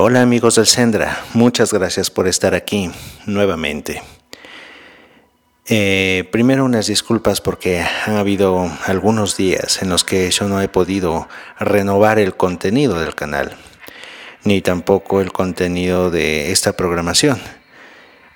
Hola 0.00 0.22
amigos 0.22 0.54
del 0.54 0.66
Sendra, 0.66 1.24
muchas 1.34 1.72
gracias 1.72 2.08
por 2.08 2.28
estar 2.28 2.54
aquí 2.54 2.90
nuevamente. 3.26 4.00
Eh, 5.66 6.28
primero 6.30 6.64
unas 6.64 6.86
disculpas 6.86 7.40
porque 7.40 7.84
han 8.06 8.16
habido 8.16 8.70
algunos 8.86 9.36
días 9.36 9.82
en 9.82 9.88
los 9.88 10.04
que 10.04 10.30
yo 10.30 10.48
no 10.48 10.62
he 10.62 10.68
podido 10.68 11.28
renovar 11.58 12.20
el 12.20 12.36
contenido 12.36 13.00
del 13.00 13.16
canal, 13.16 13.56
ni 14.44 14.62
tampoco 14.62 15.20
el 15.20 15.32
contenido 15.32 16.10
de 16.10 16.52
esta 16.52 16.74
programación. 16.74 17.40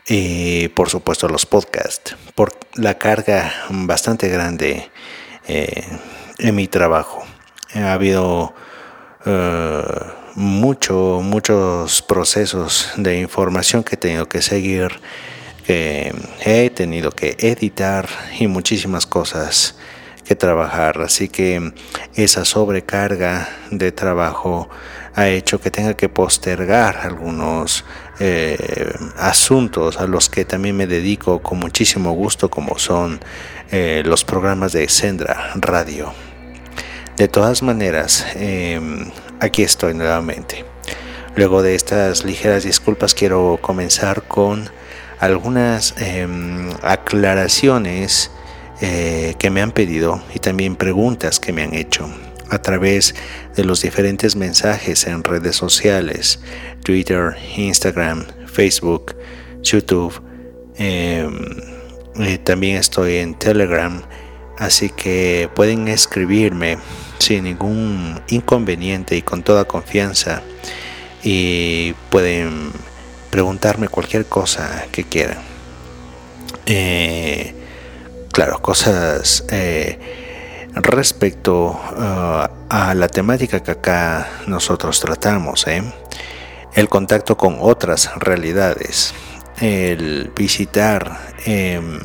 Y 0.09 0.67
por 0.69 0.91
supuesto 0.91 1.29
los 1.29 1.47
podcasts, 1.47 2.17
por 2.35 2.59
la 2.75 2.99
carga 2.99 3.53
bastante 3.71 4.29
grande 4.29 4.91
eh, 5.47 5.87
en 6.39 6.55
mi 6.55 6.67
trabajo. 6.67 7.23
Ha 7.75 7.93
habido... 7.93 8.53
Eh, 9.25 10.22
mucho, 10.35 11.21
muchos 11.23 12.03
procesos 12.03 12.91
de 12.97 13.21
información 13.21 13.83
que 13.85 13.95
he 13.95 13.99
tenido 13.99 14.29
que 14.29 14.43
seguir, 14.43 15.01
que 15.67 16.15
he 16.45 16.71
tenido 16.71 17.11
que 17.11 17.37
editar 17.39 18.09
y 18.39 18.47
muchísimas 18.47 19.07
cosas 19.07 19.77
que 20.25 20.37
trabajar. 20.37 21.01
Así 21.01 21.29
que 21.29 21.73
esa 22.15 22.45
sobrecarga 22.45 23.49
de 23.71 23.93
trabajo 23.93 24.69
ha 25.15 25.29
hecho 25.29 25.61
que 25.61 25.71
tenga 25.71 25.95
que 25.95 26.09
postergar 26.09 26.99
algunos 27.03 27.85
eh, 28.19 28.93
asuntos 29.19 29.99
a 29.99 30.07
los 30.07 30.29
que 30.31 30.45
también 30.45 30.77
me 30.77 30.87
dedico 30.87 31.43
con 31.43 31.59
muchísimo 31.59 32.13
gusto, 32.13 32.49
como 32.49 32.79
son 32.79 33.21
eh, 33.71 34.03
los 34.07 34.25
programas 34.25 34.73
de 34.73 34.89
Sendra 34.89 35.53
Radio. 35.57 36.13
De 37.17 37.29
todas 37.29 37.63
maneras, 37.63 38.27
em, 38.35 39.11
aquí 39.43 39.63
estoy 39.63 39.93
nuevamente. 39.95 40.65
Luego 41.35 41.63
de 41.63 41.75
estas 41.75 42.25
ligeras 42.25 42.63
disculpas 42.63 43.15
quiero 43.15 43.59
comenzar 43.61 44.23
con 44.23 44.71
algunas 45.19 45.95
em, 45.99 46.71
aclaraciones 46.83 48.31
eh, 48.81 49.35
que 49.39 49.51
me 49.51 49.61
han 49.61 49.73
pedido 49.73 50.23
y 50.35 50.39
también 50.39 50.77
preguntas 50.77 51.41
que 51.41 51.53
me 51.53 51.63
han 51.63 51.75
hecho 51.75 52.09
a 52.51 52.61
través 52.61 53.15
de 53.57 53.65
los 53.65 53.83
diferentes 53.83 54.37
mensajes 54.37 55.07
en 55.07 55.25
redes 55.25 55.57
sociales, 55.57 56.41
Twitter, 56.85 57.35
Instagram, 57.57 58.27
Facebook, 58.47 59.17
YouTube. 59.63 60.23
Em, 60.77 61.35
también 62.45 62.77
estoy 62.77 63.17
en 63.17 63.35
Telegram, 63.35 64.03
así 64.59 64.91
que 64.91 65.49
pueden 65.55 65.89
escribirme 65.89 66.77
sin 67.23 67.45
ningún 67.45 68.21
inconveniente 68.29 69.17
y 69.17 69.23
con 69.23 69.45
toda 69.45 69.65
confianza 69.65 70.43
y 71.23 71.93
pueden 72.11 72.73
preguntarme 73.31 73.87
cualquier 73.87 74.27
cosa 74.27 74.87
que 74.91 75.05
quieran. 75.05 75.39
Eh, 76.67 77.55
claro, 78.33 78.61
cosas 78.61 79.45
eh, 79.51 80.01
respecto 80.75 81.81
uh, 81.97 82.49
a 82.69 82.95
la 82.97 83.07
temática 83.07 83.63
que 83.63 83.71
acá 83.71 84.29
nosotros 84.49 84.99
tratamos, 84.99 85.67
¿eh? 85.69 85.83
el 86.75 86.89
contacto 86.89 87.37
con 87.37 87.59
otras 87.61 88.11
realidades, 88.17 89.15
el 89.61 90.33
visitar 90.35 91.35
em, 91.45 92.01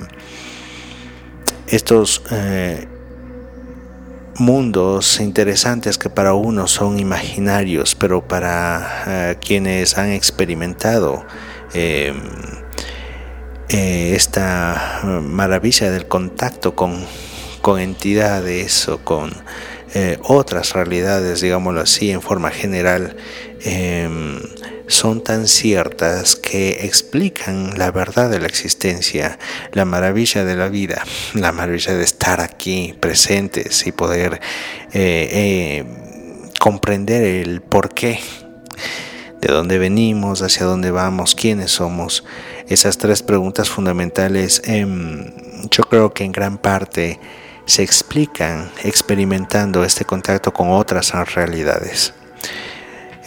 estos 1.68 2.22
mundos 4.40 5.20
interesantes 5.20 5.98
que 5.98 6.10
para 6.10 6.34
unos 6.34 6.72
son 6.72 7.00
imaginarios, 7.00 7.96
pero 7.96 8.28
para 8.28 9.04
eh, 9.08 9.36
quienes 9.40 9.98
han 9.98 10.12
experimentado 10.12 11.26
em, 11.74 12.16
eh, 13.70 14.14
esta 14.16 15.02
maravilla 15.24 15.92
del 15.92 16.08
contacto 16.08 16.76
con, 16.76 17.06
con 17.62 17.80
entidades 17.80 18.88
o 18.88 19.00
con 19.00 19.32
eh, 19.94 20.18
otras 20.24 20.74
realidades, 20.74 21.42
digámoslo 21.42 21.82
así, 21.82 22.12
en 22.12 22.22
forma 22.22 22.52
general, 22.52 23.16
son 24.88 25.22
tan 25.22 25.48
ciertas 25.48 26.36
que 26.36 26.86
explican 26.86 27.78
la 27.78 27.92
verdad 27.92 28.30
de 28.30 28.40
la 28.40 28.48
existencia, 28.48 29.38
la 29.74 29.86
maravilla 29.86 30.46
de 30.46 30.56
la 30.56 30.70
vida, 30.70 31.04
la 31.34 31.52
maravilla 31.52 31.94
de 31.94 32.04
estar 32.04 32.40
aquí 32.40 32.96
presentes 33.00 33.86
y 33.86 33.92
poder 33.92 34.40
eh, 34.94 35.30
eh, 35.32 35.86
comprender 36.60 37.24
el 37.24 37.62
porqué, 37.62 38.20
de 39.42 39.50
dónde 39.50 39.78
venimos, 39.78 40.42
hacia 40.42 40.66
dónde 40.66 40.90
vamos, 40.90 41.36
quiénes 41.36 41.72
somos. 41.72 42.24
Esas 42.68 42.98
tres 42.98 43.22
preguntas 43.22 43.70
fundamentales 43.70 44.62
em, 44.66 45.32
yo 45.70 45.84
creo 45.84 46.14
que 46.14 46.24
en 46.24 46.32
gran 46.32 46.58
parte 46.58 47.20
se 47.66 47.84
explican 47.84 48.72
experimentando 48.84 49.84
este 49.84 50.06
contacto 50.06 50.54
con 50.54 50.72
otras 50.72 51.12
realidades 51.36 52.14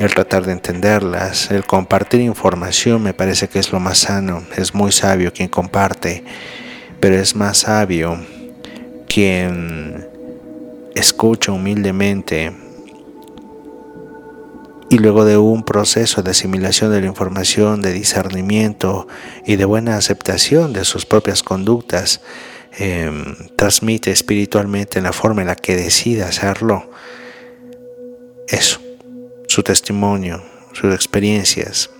el 0.01 0.15
tratar 0.15 0.47
de 0.47 0.53
entenderlas, 0.53 1.51
el 1.51 1.67
compartir 1.67 2.23
información 2.23 3.03
me 3.03 3.13
parece 3.13 3.49
que 3.49 3.59
es 3.59 3.71
lo 3.71 3.81
más 3.81 3.99
sano, 3.99 4.43
es 4.57 4.75
muy 4.75 4.93
sabio 4.93 5.31
quien 5.31 5.51
comparte, 5.51 6.25
pero 7.01 7.17
es 7.17 7.37
más 7.37 7.59
sabio 7.59 8.19
quien 9.07 10.09
escucha 10.95 11.53
humildemente 11.53 12.51
y 14.89 14.97
luego 14.97 15.27
de 15.27 15.37
un 15.37 15.65
proceso 15.65 16.23
de 16.23 16.31
asimilación 16.31 16.91
de 16.91 17.03
la 17.03 17.07
información, 17.07 17.83
de 17.83 17.93
discernimiento 17.93 19.07
y 19.45 19.57
de 19.57 19.67
buena 19.67 19.99
aceptación 19.99 20.73
de 20.73 20.87
sus 20.87 21.05
propias 21.05 21.43
conductas, 21.43 22.23
em, 22.79 23.37
transmite 23.55 24.11
espiritualmente 24.11 24.99
en 24.99 25.05
la 25.05 25.13
forma 25.13 25.43
en 25.43 25.49
la 25.49 25.57
que 25.57 25.77
decida 25.77 26.29
hacerlo. 26.29 26.91
Eso 28.49 28.81
su 29.51 29.65
testimonio, 29.65 30.45
sus 30.73 30.95
experiencias. 30.95 31.91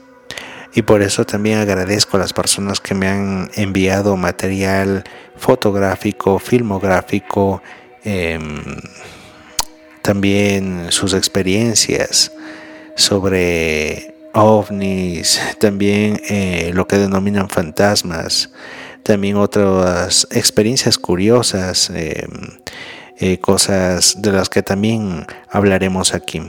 Y 0.73 0.83
por 0.83 1.03
eso 1.03 1.27
también 1.27 1.59
agradezco 1.59 2.17
a 2.17 2.21
las 2.21 2.33
personas 2.33 2.79
que 2.79 2.95
me 2.95 3.09
han 3.09 3.51
enviado 3.57 4.17
material 4.17 5.03
fotográfico, 5.37 6.39
filmográfico, 6.39 7.61
em, 8.05 8.63
también 10.01 10.87
sus 10.91 11.13
experiencias 11.13 12.31
sobre 12.95 14.15
ovnis, 14.33 15.41
también 15.59 16.21
eh, 16.29 16.71
lo 16.73 16.87
que 16.87 16.99
denominan 16.99 17.49
fantasmas, 17.49 18.53
también 19.03 19.37
otras 19.37 20.29
experiencias 20.31 20.99
curiosas, 20.99 21.91
em, 21.91 22.61
eh, 23.19 23.39
cosas 23.39 24.23
de 24.23 24.31
las 24.31 24.49
que 24.49 24.63
también 24.63 25.27
hablaremos 25.51 26.15
aquí. 26.15 26.41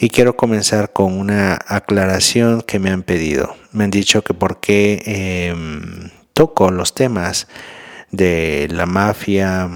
Y 0.00 0.10
quiero 0.10 0.36
comenzar 0.36 0.92
con 0.92 1.18
una 1.18 1.58
aclaración 1.66 2.62
que 2.62 2.78
me 2.78 2.90
han 2.90 3.02
pedido. 3.02 3.56
Me 3.72 3.84
han 3.84 3.90
dicho 3.90 4.22
que 4.22 4.32
por 4.32 4.60
qué 4.60 5.02
em, 5.50 6.10
toco 6.34 6.70
los 6.70 6.94
temas 6.94 7.48
de 8.12 8.68
la 8.70 8.86
mafia, 8.86 9.68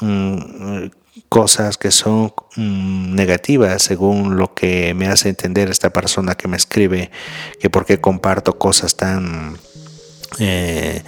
mm, 0.00 0.88
cosas 1.28 1.78
que 1.78 1.92
son 1.92 2.32
mm, 2.56 3.14
negativas 3.14 3.82
según 3.82 4.36
lo 4.36 4.52
que 4.52 4.94
me 4.94 5.06
hace 5.06 5.28
entender 5.28 5.70
esta 5.70 5.90
persona 5.90 6.34
que 6.34 6.48
me 6.48 6.56
escribe, 6.56 7.10
que 7.60 7.70
por 7.70 7.86
qué 7.86 8.00
comparto 8.00 8.58
cosas 8.58 8.96
tan 8.96 9.58
eh, 10.40 11.02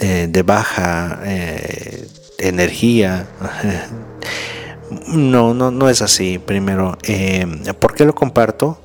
eh, 0.00 0.28
de 0.30 0.42
baja 0.42 1.20
eh, 1.24 2.06
energía. 2.38 3.26
No, 5.08 5.54
no, 5.54 5.70
no 5.70 5.88
es 5.88 6.02
así. 6.02 6.38
Primero, 6.38 6.96
eh, 7.02 7.46
¿por 7.78 7.94
qué 7.94 8.04
lo 8.04 8.14
comparto? 8.14 8.78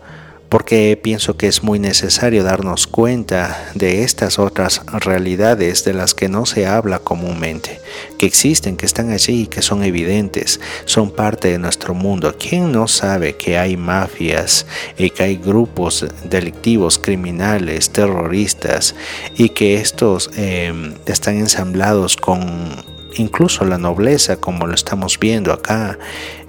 porque 0.49 0.99
pienso 1.01 1.37
que 1.37 1.47
es 1.47 1.63
muy 1.63 1.77
necesario 1.77 2.43
darnos 2.43 2.87
cuenta 2.87 3.71
de 3.75 4.03
estas 4.03 4.39
otras 4.39 4.81
realidades 4.87 5.85
de 5.85 5.93
las 5.93 6.15
que 6.15 6.27
no 6.27 6.47
se 6.47 6.65
habla 6.65 6.99
comúnmente, 6.99 7.79
que 8.17 8.25
existen, 8.25 8.75
que 8.75 8.87
están 8.87 9.11
allí, 9.11 9.45
que 9.45 9.61
son 9.61 9.83
evidentes, 9.83 10.59
son 10.85 11.11
parte 11.11 11.49
de 11.49 11.59
nuestro 11.59 11.93
mundo. 11.93 12.35
¿Quién 12.37 12.71
no 12.71 12.87
sabe 12.87 13.35
que 13.35 13.59
hay 13.59 13.77
mafias 13.77 14.65
y 14.97 15.11
que 15.11 15.23
hay 15.23 15.35
grupos 15.37 16.07
delictivos, 16.23 16.97
criminales, 16.97 17.91
terroristas 17.91 18.95
y 19.35 19.49
que 19.49 19.75
estos 19.75 20.31
eh, 20.35 20.73
están 21.05 21.37
ensamblados 21.37 22.17
con 22.17 22.98
incluso 23.19 23.66
la 23.66 23.77
nobleza, 23.77 24.38
como 24.38 24.66
lo 24.68 24.74
estamos 24.74 25.19
viendo 25.19 25.54
acá, 25.54 26.00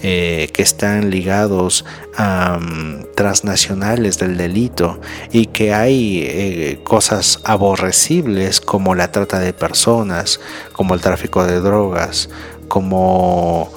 eh, 0.03 0.49
que 0.53 0.63
están 0.63 1.11
ligados 1.11 1.85
a 2.17 2.59
mm, 2.59 3.15
transnacionales 3.15 4.19
del 4.19 4.37
delito 4.37 5.01
y 5.33 5.47
que 5.47 5.75
hay 5.75 6.23
eh, 6.27 6.81
cosas 6.85 7.41
aborrecibles 7.45 8.61
como 8.61 8.95
la 8.95 9.13
trata 9.13 9.39
de 9.39 9.53
personas, 9.53 10.41
como 10.73 10.95
el 10.95 11.01
tráfico 11.01 11.45
de 11.45 11.61
drogas, 11.61 12.31
como 12.69 13.71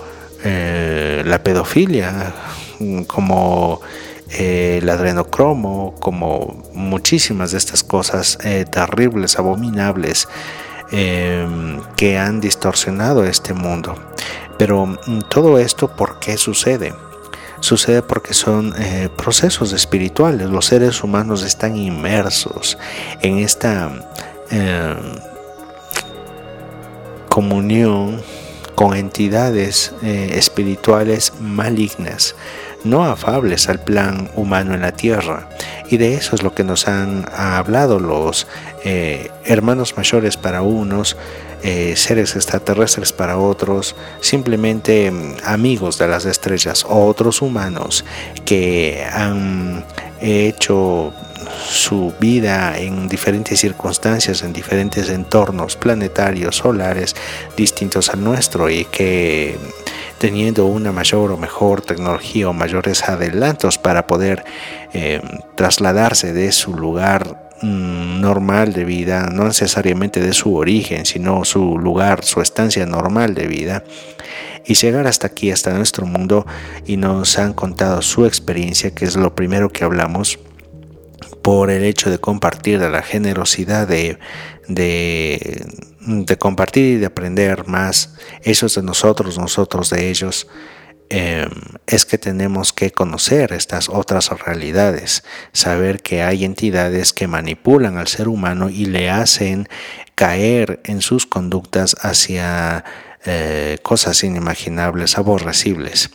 eh, 0.43 1.23
la 1.25 1.43
pedofilia, 1.43 2.33
como 3.07 3.81
el 4.37 4.89
adrenocromo, 4.89 5.95
como 5.99 6.63
muchísimas 6.73 7.51
de 7.51 7.59
estas 7.59 7.83
cosas 7.83 8.39
terribles, 8.71 9.37
abominables 9.37 10.27
Em, 10.95 11.81
que 11.95 12.19
han 12.19 12.39
distorsionado 12.39 13.23
este 13.23 13.55
mundo. 13.55 13.95
Pero 14.59 14.85
mm, 14.85 15.21
todo 15.27 15.57
esto, 15.57 15.87
¿por 15.87 16.19
qué 16.19 16.37
sucede? 16.37 16.93
Sucede 17.61 18.03
porque 18.03 18.35
son 18.35 18.75
eh, 18.77 19.09
procesos 19.17 19.73
espirituales. 19.73 20.47
Los 20.51 20.67
seres 20.67 21.03
humanos 21.03 21.41
están 21.41 21.77
inmersos 21.77 22.77
en 23.23 23.39
esta 23.39 23.91
em, 24.51 24.95
comunión 27.27 28.21
con 28.75 28.95
entidades 28.95 29.93
eh, 30.03 30.33
espirituales 30.35 31.33
malignas, 31.39 32.35
no 32.83 33.05
afables 33.05 33.69
al 33.69 33.79
plan 33.79 34.29
humano 34.35 34.73
en 34.73 34.81
la 34.81 34.91
tierra. 34.91 35.47
Y 35.89 35.97
de 35.97 36.15
eso 36.15 36.35
es 36.35 36.43
lo 36.43 36.53
que 36.53 36.63
nos 36.63 36.87
han 36.87 37.25
hablado 37.35 37.99
los 37.99 38.47
eh, 38.83 39.29
hermanos 39.45 39.95
mayores 39.97 40.37
para 40.37 40.61
unos, 40.61 41.17
eh, 41.63 41.93
seres 41.95 42.35
extraterrestres 42.35 43.13
para 43.13 43.37
otros, 43.37 43.95
simplemente 44.19 45.09
mm, 45.09 45.35
amigos 45.45 45.97
de 45.97 46.07
las 46.07 46.25
estrellas 46.25 46.85
otros 46.89 47.41
humanos 47.41 48.03
que 48.43 49.05
han 49.09 49.85
hecho 50.19 51.13
su 51.67 52.13
vida 52.19 52.77
en 52.77 53.07
diferentes 53.07 53.59
circunstancias, 53.59 54.43
en 54.43 54.53
diferentes 54.53 55.09
entornos 55.09 55.75
planetarios, 55.75 56.57
solares, 56.57 57.15
distintos 57.57 58.09
al 58.09 58.23
nuestro 58.23 58.69
y 58.69 58.85
que 58.85 59.57
teniendo 60.17 60.65
una 60.65 60.91
mayor 60.91 61.31
o 61.31 61.37
mejor 61.37 61.81
tecnología 61.81 62.49
o 62.49 62.53
mayores 62.53 63.03
adelantos 63.09 63.77
para 63.77 64.07
poder 64.07 64.43
eh, 64.93 65.21
trasladarse 65.55 66.33
de 66.33 66.51
su 66.51 66.73
lugar 66.73 67.43
Mm, 67.63 68.19
normal 68.19 68.73
de 68.73 68.83
vida, 68.83 69.29
no 69.31 69.45
necesariamente 69.45 70.19
de 70.19 70.33
su 70.33 70.53
origen, 70.55 71.05
sino 71.05 71.45
su 71.45 71.77
lugar, 71.77 72.25
su 72.25 72.41
estancia 72.41 72.85
normal 72.85 73.35
de 73.35 73.47
vida, 73.47 73.85
y 74.65 74.73
llegar 74.73 75.07
hasta 75.07 75.27
aquí, 75.27 75.49
hasta 75.49 75.73
nuestro 75.73 76.05
mundo, 76.05 76.45
y 76.85 76.97
nos 76.97 77.39
han 77.39 77.53
contado 77.53 78.01
su 78.01 78.25
experiencia, 78.25 78.93
que 78.93 79.05
es 79.05 79.15
lo 79.15 79.33
primero 79.33 79.69
que 79.69 79.85
hablamos, 79.85 80.39
por 81.43 81.69
el 81.69 81.83
hecho 81.83 82.09
de 82.09 82.17
compartir, 82.17 82.79
de 82.79 82.89
la 82.89 83.03
generosidad 83.03 83.85
de, 83.87 84.17
de, 84.67 86.37
compartir 86.39 86.95
y 86.95 86.97
de 86.97 87.05
aprender 87.05 87.67
más, 87.67 88.15
ellos 88.43 88.73
de 88.73 88.81
nosotros, 88.81 89.37
nosotros 89.37 89.91
de 89.91 90.09
ellos. 90.09 90.47
Em, 91.09 91.49
es 91.85 92.05
que 92.05 92.17
tenemos 92.17 92.71
que 92.71 92.91
conocer 92.91 93.51
estas 93.51 93.89
otras 93.89 94.29
realidades, 94.29 95.23
saber 95.51 96.01
que 96.01 96.23
hay 96.23 96.45
entidades 96.45 97.11
que 97.11 97.27
manipulan 97.27 97.97
al 97.97 98.07
ser 98.07 98.29
humano 98.29 98.69
y 98.69 98.85
le 98.85 99.09
hacen 99.09 99.67
caer 100.15 100.79
en 100.85 101.01
sus 101.01 101.27
conductas 101.27 101.97
hacia 102.01 102.85
eh, 103.25 103.77
cosas 103.81 104.23
inimaginables, 104.23 105.17
aborrecibles. 105.17 106.09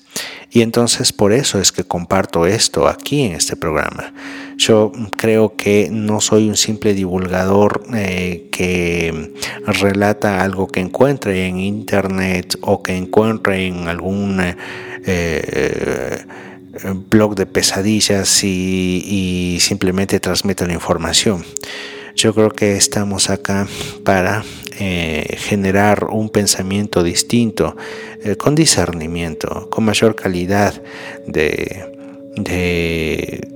Y 0.50 0.62
entonces 0.62 1.12
por 1.12 1.32
eso 1.32 1.60
es 1.60 1.72
que 1.72 1.84
comparto 1.84 2.46
esto 2.46 2.88
aquí 2.88 3.22
en 3.22 3.32
este 3.32 3.56
programa. 3.56 4.12
Yo 4.56 4.93
creo 5.16 5.56
que 5.56 5.88
no 5.90 6.20
soy 6.20 6.49
un 6.49 6.56
simple 6.56 6.94
divulgador 6.94 7.82
eh, 7.94 8.49
que 8.50 9.34
relata 9.64 10.43
algo 10.43 10.69
que 10.69 10.81
encuentre 10.81 11.46
en 11.46 11.60
internet 11.60 12.56
o 12.60 12.82
que 12.82 12.96
encuentre 12.96 13.66
en 13.66 13.88
algún 13.88 14.40
eh, 15.06 16.25
blog 17.08 17.34
de 17.34 17.46
pesadillas 17.46 18.43
y, 18.44 19.58
simplemente 19.60 20.20
transmite 20.20 20.66
la 20.66 20.72
información. 20.72 21.44
Yo 22.19 22.35
creo 22.35 22.50
que 22.50 22.76
estamos 22.76 23.31
acá 23.31 23.69
para 24.03 24.43
eh, 24.81 25.37
generar 25.38 26.09
un 26.11 26.31
pensamiento 26.31 27.05
distinto, 27.05 27.76
eh, 28.25 28.35
con 28.35 28.56
discernimiento, 28.56 29.70
con 29.70 29.85
mayor 29.85 30.17
calidad 30.17 30.82
de, 31.29 31.87
de 32.35 33.49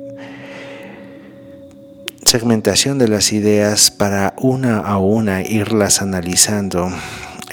segmentación 2.24 2.98
de 2.98 3.08
las 3.08 3.32
ideas 3.32 3.90
para 3.90 4.32
una 4.38 4.78
a 4.78 4.96
una 4.98 5.42
irlas 5.42 6.00
analizando 6.00 6.88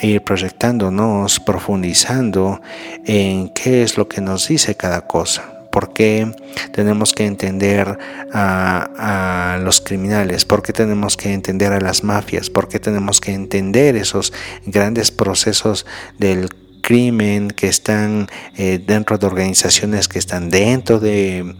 ir 0.03 0.21
proyectándonos, 0.21 1.39
profundizando 1.39 2.61
en 3.03 3.49
qué 3.49 3.81
es 3.81 3.97
lo 3.97 4.07
que 4.07 4.21
nos 4.21 4.47
dice 4.47 4.75
cada 4.75 5.07
cosa. 5.07 5.58
¿Por 5.71 5.93
qué 5.93 6.31
tenemos 6.71 7.13
que 7.13 7.25
entender 7.25 7.97
a, 8.33 9.59
los 9.63 9.81
criminales? 9.81 10.45
¿Por 10.45 10.61
qué 10.61 10.73
tenemos 10.73 11.17
que 11.17 11.33
entender 11.33 11.71
a 11.73 11.79
las 11.79 12.03
mafias? 12.03 12.49
¿Por 12.49 12.67
qué 12.67 12.79
tenemos 12.79 13.21
que 13.21 13.33
entender 13.33 13.95
esos 13.95 14.33
grandes 14.65 15.11
procesos 15.11 15.85
del 16.17 16.49
crimen 16.81 17.49
que 17.49 17.67
están 17.67 18.27
eh, 18.57 18.79
dentro 18.83 19.17
de 19.17 19.27
organizaciones 19.27 20.07
que 20.07 20.17
están 20.17 20.49
dentro 20.49 20.99
de, 20.99 21.55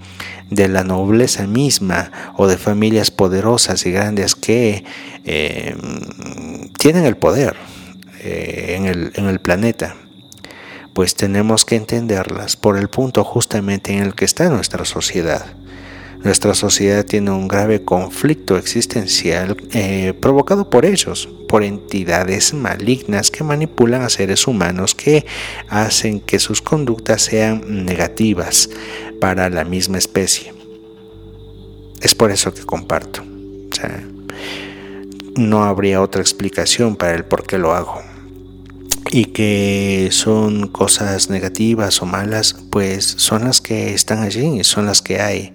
la 0.49 0.83
nobleza 0.83 1.45
misma 1.45 2.33
o 2.35 2.47
de 2.47 2.57
familias 2.57 3.11
poderosas 3.11 3.85
y 3.85 3.91
grandes 3.91 4.33
que 4.35 4.83
eh, 5.25 5.75
tienen 6.77 7.05
el 7.05 7.17
poder? 7.17 7.55
Eh, 8.21 8.75
en, 8.75 8.85
el, 8.85 9.11
en 9.15 9.27
el 9.27 9.39
planeta, 9.39 9.95
pues 10.99 11.15
tenemos 11.15 11.63
que 11.63 11.77
entenderlas 11.77 12.57
por 12.57 12.77
el 12.77 12.89
punto 12.89 13.23
justamente 13.23 13.93
en 13.93 14.03
el 14.03 14.15
que 14.15 14.25
está 14.25 14.49
nuestra 14.49 14.83
sociedad. 14.83 15.45
Nuestra 16.25 16.53
sociedad 16.53 17.05
tiene 17.05 17.31
un 17.31 17.47
grave 17.47 17.85
conflicto 17.85 18.57
existencial 18.57 19.55
eh, 19.71 20.13
provocado 20.19 20.69
por 20.69 20.83
ellos, 20.83 21.29
por 21.47 21.63
entidades 21.63 22.53
malignas 22.53 23.31
que 23.31 23.45
manipulan 23.45 24.01
a 24.01 24.09
seres 24.09 24.45
humanos 24.45 24.93
que 24.93 25.25
hacen 25.69 26.19
que 26.19 26.37
sus 26.37 26.61
conductas 26.61 27.21
sean 27.21 27.85
negativas 27.85 28.69
para 29.21 29.49
la 29.49 29.63
misma 29.63 29.99
especie. 29.99 30.53
Es 32.01 32.13
por 32.13 32.29
eso 32.29 32.53
que 32.53 32.65
comparto. 32.65 33.23
no 35.37 35.63
habría 35.63 36.01
otra 36.01 36.19
explicación 36.19 36.97
para 36.97 37.15
el 37.15 37.23
por 37.23 37.43
qué 37.47 37.57
lo 37.57 37.73
hago 37.73 38.08
y 39.11 39.25
que 39.25 40.09
son 40.11 40.67
cosas 40.67 41.29
negativas 41.29 42.01
o 42.01 42.05
malas, 42.05 42.55
pues 42.71 43.05
son 43.05 43.43
las 43.45 43.61
que 43.61 43.93
están 43.93 44.23
allí, 44.23 44.63
son 44.63 44.85
las 44.85 45.01
que 45.01 45.21
hay. 45.21 45.53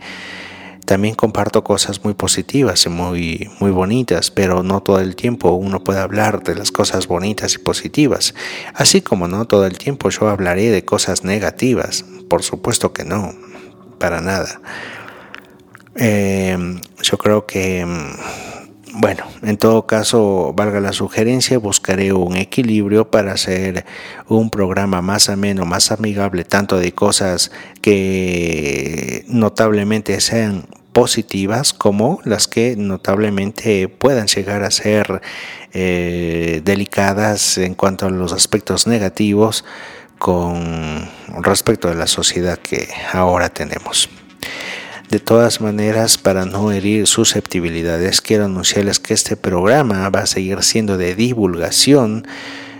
También 0.85 1.15
comparto 1.15 1.65
cosas 1.65 2.05
muy 2.05 2.13
positivas 2.13 2.85
y 2.85 2.91
muy, 2.91 3.51
muy 3.59 3.71
bonitas, 3.71 4.31
pero 4.31 4.63
no 4.63 4.83
todo 4.83 5.01
el 5.01 5.17
tiempo 5.17 5.53
uno 5.53 5.83
puede 5.83 6.01
hablar 6.01 6.43
de 6.43 6.55
las 6.55 6.73
cosas 6.73 7.07
bonitas 7.07 7.55
y 7.55 7.59
positivas. 7.59 8.35
Así 8.75 9.01
como 9.01 9.27
no 9.27 9.47
todo 9.47 9.67
el 9.67 9.79
tiempo 9.79 10.11
yo 10.11 10.29
hablaré 10.29 10.71
de 10.71 10.85
cosas 10.85 11.25
negativas. 11.25 12.05
Por 12.29 12.43
supuesto 12.43 12.93
que 12.93 13.05
no, 13.05 13.33
para 13.99 14.21
nada. 14.21 14.61
Eh, 15.97 16.59
yo 17.03 17.17
creo 17.17 17.47
que 17.47 17.87
bueno, 18.97 19.25
en 19.43 19.57
todo 19.57 19.87
caso, 19.87 20.53
valga 20.55 20.79
la 20.81 20.93
sugerencia, 20.93 21.59
buscaré 21.59 22.13
un 22.13 22.37
equilibrio 22.37 23.11
para 23.11 23.33
hacer 23.33 23.85
un 24.29 24.51
programa 24.51 25.03
más 25.03 25.29
ameno, 25.29 25.65
más 25.65 25.91
amigable, 25.91 26.45
tanto 26.45 26.79
de 26.79 26.93
cosas 26.93 27.51
que 27.81 29.25
notablemente 29.27 30.21
sean 30.21 30.67
positivas 30.93 31.73
como 31.73 32.21
las 32.25 32.47
que 32.47 32.77
notablemente 32.77 33.89
puedan 33.89 34.29
llegar 34.29 34.63
a 34.63 34.71
ser 34.71 35.23
eh, 35.73 36.63
delicadas 36.65 37.59
en 37.59 37.75
cuanto 37.75 38.07
a 38.07 38.11
los 38.11 38.33
aspectos 38.33 38.87
negativos 38.87 39.65
con 40.21 41.09
respecto 41.43 41.89
a 41.89 41.95
la 41.95 42.07
sociedad 42.07 42.59
que 42.59 42.89
ahora 43.13 43.49
tenemos. 43.49 44.09
De 45.15 45.21
todas 45.21 45.61
maneras, 45.61 46.19
para 46.19 46.45
no 46.45 46.73
herir 46.73 47.07
susceptibilidades, 47.07 48.21
quiero 48.21 48.47
anunciarles 48.47 48.99
que 48.99 49.15
este 49.15 49.37
programa 49.37 50.11
va 50.11 50.23
a 50.23 50.27
seguir 50.27 50.61
siendo 50.65 50.99
de 50.99 51.15
divulgación 51.15 52.27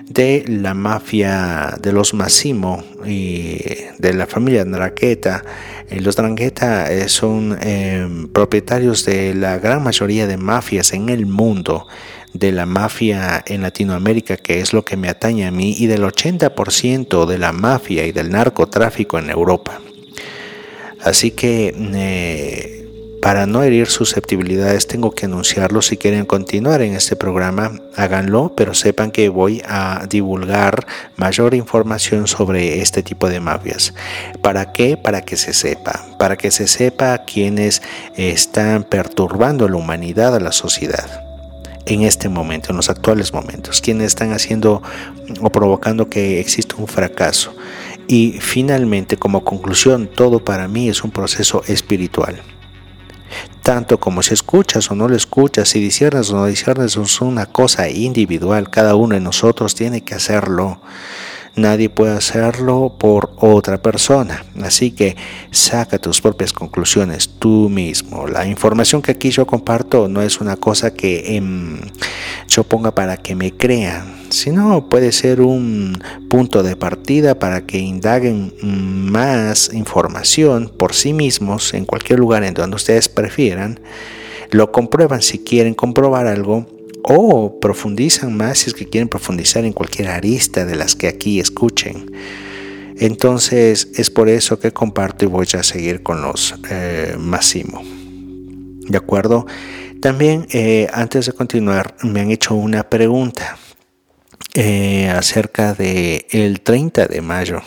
de 0.09 0.45
la 0.49 0.75
mafia 0.75 1.77
de 1.81 1.93
los 1.93 2.13
Massimo 2.13 2.83
y 3.07 3.61
de 3.99 4.15
la 4.15 4.27
familia 4.27 4.65
Drangheta. 4.65 5.45
Eh, 5.89 6.01
los 6.01 6.17
Drangheta 6.17 6.93
eh, 6.93 7.09
son 7.09 7.57
em, 7.63 8.27
propietarios 8.27 9.05
de 9.05 9.33
la 9.37 9.59
gran 9.59 9.85
mayoría 9.85 10.27
de 10.27 10.37
mafias 10.37 10.93
en 10.93 11.11
el 11.11 11.27
mundo, 11.27 11.87
de 12.33 12.51
la 12.51 12.67
mafia 12.67 13.45
en 13.47 13.63
Latinoamérica, 13.63 14.39
que 14.39 14.59
es 14.59 14.73
lo 14.73 14.85
que 14.85 14.97
me 14.97 15.09
atañe 15.09 15.47
a 15.47 15.53
mí, 15.53 15.77
y 15.79 15.87
del 15.87 16.03
80% 16.03 17.27
de 17.27 17.39
la 17.39 17.53
mafia 17.53 18.05
y 18.05 18.11
del 18.11 18.31
narcotráfico 18.31 19.21
en 19.21 19.31
Europa. 19.31 19.81
Así 21.05 21.31
que 21.31 21.75
eh, 21.77 23.19
para 23.25 23.47
no 23.47 23.63
herir 23.63 23.87
susceptibilidades 23.87 24.87
tengo 24.87 25.13
que 25.13 25.27
anunciarlo. 25.27 25.81
Si 25.81 25.97
quieren 25.97 26.27
continuar 26.27 26.83
en 26.83 26.95
este 26.95 27.15
programa, 27.17 27.73
háganlo, 27.97 28.55
pero 28.55 28.75
sepan 28.75 29.11
que 29.13 29.29
voy 29.29 29.63
a 29.67 30.07
divulgar 30.09 30.87
mayor 31.17 31.55
información 31.55 32.27
sobre 32.27 32.81
este 32.81 33.03
tipo 33.03 33.29
de 33.29 33.41
mafias. 33.41 33.95
¿Para 34.43 34.73
qué? 34.73 34.97
Para 34.97 35.23
que 35.23 35.37
se 35.37 35.55
sepa. 35.55 36.05
Para 36.19 36.37
que 36.37 36.51
se 36.51 36.67
sepa 36.67 37.25
quienes 37.25 37.81
están 38.17 38.85
perturbando 38.85 39.65
a 39.67 39.71
la 39.71 39.77
humanidad, 39.77 40.35
a 40.35 40.41
la 40.41 40.53
sociedad 40.53 41.25
en 41.87 42.03
este 42.03 42.29
momento, 42.29 42.71
en 42.71 42.77
los 42.77 42.89
actuales 42.89 43.33
momentos, 43.33 43.81
quienes 43.81 44.07
están 44.07 44.33
haciendo 44.33 44.83
o 45.41 45.51
provocando 45.51 46.09
que 46.09 46.41
exista 46.41 46.77
un 46.77 46.89
fracaso. 46.89 47.55
Y 48.07 48.33
finalmente, 48.41 49.17
como 49.17 49.45
conclusión, 49.45 50.09
todo 50.15 50.45
para 50.45 50.69
mí 50.69 50.89
es 50.89 51.05
un 51.05 51.11
proceso 51.11 51.63
espiritual 51.67 52.43
tanto 53.65 53.99
como 53.99 54.23
si 54.23 54.35
escuchas 54.35 54.91
o 54.91 54.95
no 54.95 55.09
lo 55.09 55.17
escuchas, 55.17 55.71
si 55.71 55.81
disiernes 55.81 56.31
o 56.31 56.37
no 56.37 56.47
disiernes, 56.47 56.97
es 56.99 57.21
una 57.23 57.47
cosa 57.47 57.89
individual, 57.89 58.69
cada 58.69 58.95
uno 58.95 59.15
de 59.15 59.23
nosotros 59.23 59.75
tiene 59.75 60.03
que 60.03 60.15
hacerlo. 60.15 60.81
Nadie 61.57 61.89
puede 61.89 62.17
hacerlo 62.17 62.97
por 62.99 63.31
otra 63.37 63.81
persona. 63.81 64.45
Así 64.63 64.91
que 64.91 65.17
saca 65.51 65.99
tus 65.99 66.21
propias 66.21 66.53
conclusiones 66.53 67.31
tú 67.39 67.69
mismo. 67.69 68.27
La 68.27 68.47
información 68.47 69.03
que 69.03 69.13
aquí 69.13 69.31
yo 69.31 69.47
comparto 69.47 70.09
no 70.09 70.23
es 70.23 70.41
una 70.41 70.57
cosa 70.57 70.93
que 70.93 71.37
em, 71.37 71.79
yo 72.49 72.65
ponga 72.65 72.95
para 72.95 73.17
que 73.17 73.35
me 73.35 73.53
crean 73.53 74.25
sino 74.35 74.89
puede 74.89 75.13
ser 75.13 75.41
un 75.41 76.03
punto 76.29 76.63
de 76.63 76.77
partida 76.77 77.39
para 77.39 77.67
que 77.67 77.79
indaguen 77.79 78.53
más 78.63 79.73
información 79.73 80.73
por 80.77 80.93
sí 80.93 81.13
mismos 81.13 81.73
en 81.73 81.85
cualquier 81.85 82.19
lugar 82.19 82.43
en 82.43 82.55
donde 82.55 82.77
ustedes 82.77 83.09
prefieran, 83.09 83.81
lo 84.51 84.73
comprueban 84.73 85.23
si 85.23 85.39
quieren 85.39 85.75
comprobar 85.75 86.27
algo 86.27 86.67
o 87.05 87.61
profundizan 87.61 88.37
más 88.37 88.59
si 88.59 88.71
es 88.71 88.75
que 88.75 88.89
quieren 88.89 89.09
profundizar 89.09 89.65
en 89.65 89.73
cualquier 89.73 90.09
arista 90.09 90.65
de 90.65 90.75
las 90.75 90.97
que 90.97 91.07
aquí 91.07 91.39
escuchen. 91.39 92.11
Entonces 92.99 93.89
es 93.95 94.11
por 94.11 94.29
eso 94.29 94.59
que 94.59 94.73
comparto 94.73 95.25
y 95.25 95.29
voy 95.29 95.47
a 95.55 95.63
seguir 95.63 96.03
con 96.03 96.23
los 96.23 96.55
eh, 96.71 97.17
Massimo. 97.19 97.83
¿De 98.89 98.97
acuerdo? 98.97 99.47
También 100.01 100.47
eh, 100.51 100.87
antes 100.93 101.27
de 101.27 101.33
continuar 101.33 101.95
me 102.03 102.21
han 102.21 102.31
hecho 102.31 102.55
una 102.55 102.89
pregunta. 102.89 103.59
Eh, 104.57 105.09
acerca 105.09 105.75
de 105.75 106.27
el 106.31 106.61
30 106.61 107.07
de 107.07 107.21
mayo. 107.21 107.61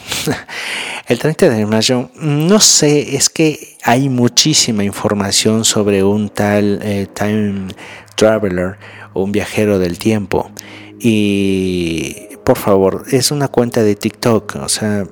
el 1.07 1.19
30 1.19 1.49
de 1.49 1.65
mayo, 1.65 2.11
no 2.15 2.61
sé, 2.61 3.17
es 3.17 3.29
que 3.29 3.75
hay 3.83 4.07
muchísima 4.07 4.85
información 4.85 5.65
sobre 5.65 6.01
un 6.01 6.29
tal 6.29 6.79
eh, 6.81 7.07
time 7.13 7.67
traveler 8.15 8.77
un 9.23 9.31
viajero 9.31 9.79
del 9.79 9.97
tiempo. 9.97 10.51
Y 10.99 12.27
por 12.43 12.57
favor, 12.57 13.05
es 13.11 13.31
una 13.31 13.47
cuenta 13.47 13.83
de 13.83 13.95
TikTok, 13.95 14.55
o 14.55 14.69
sea, 14.69 15.05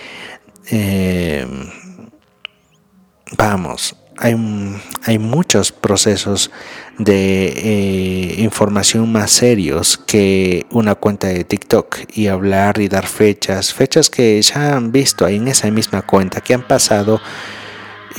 eh, 0.70 1.46
vamos, 3.36 3.96
hay, 4.16 4.36
hay 5.04 5.18
muchos 5.18 5.72
procesos 5.72 6.50
de 6.98 7.46
eh, 7.46 8.34
información 8.38 9.10
más 9.10 9.30
serios 9.30 9.96
que 9.98 10.66
una 10.70 10.94
cuenta 10.94 11.28
de 11.28 11.44
TikTok 11.44 11.98
y 12.12 12.28
hablar 12.28 12.80
y 12.80 12.88
dar 12.88 13.06
fechas, 13.06 13.72
fechas 13.74 14.10
que 14.10 14.40
ya 14.40 14.76
han 14.76 14.92
visto 14.92 15.24
ahí 15.24 15.36
en 15.36 15.48
esa 15.48 15.70
misma 15.70 16.02
cuenta, 16.02 16.40
que 16.40 16.54
han 16.54 16.66
pasado 16.66 17.20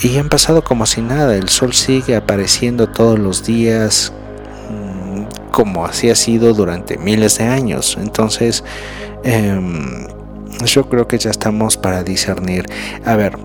y 0.02 0.18
han 0.18 0.28
pasado 0.28 0.64
como 0.64 0.86
si 0.86 1.02
nada, 1.02 1.36
el 1.36 1.50
sol 1.50 1.74
sigue 1.74 2.16
apareciendo 2.16 2.90
todos 2.90 3.18
los 3.18 3.46
días 3.46 4.12
como 5.56 5.86
así 5.86 6.10
ha 6.10 6.16
sido 6.16 6.54
durante 6.54 6.98
miles 6.98 7.38
de 7.38 7.46
años. 7.46 7.98
Entonces, 7.98 8.62
em, 9.24 10.06
yo 10.66 10.90
creo 10.90 11.08
que 11.08 11.18
ya 11.18 11.32
estamos 11.32 11.78
para 11.78 12.04
discernir. 12.04 12.66
A 13.06 13.16
ver, 13.16 13.38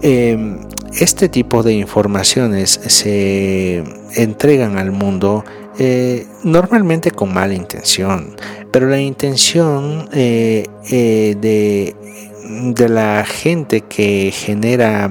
em, 0.00 0.60
este 0.98 1.28
tipo 1.28 1.62
de 1.62 1.74
informaciones 1.74 2.80
se 2.86 3.84
entregan 4.16 4.78
al 4.78 4.92
mundo 4.92 5.44
eh, 5.78 6.26
normalmente 6.42 7.10
con 7.10 7.34
mala 7.34 7.52
intención, 7.52 8.34
pero 8.72 8.88
la 8.88 8.98
intención 8.98 10.08
eh, 10.14 10.64
eh, 10.90 11.36
de, 11.38 11.94
de, 12.48 12.88
la 12.88 13.24
gente 13.24 13.82
que 13.82 14.32
genera 14.32 15.10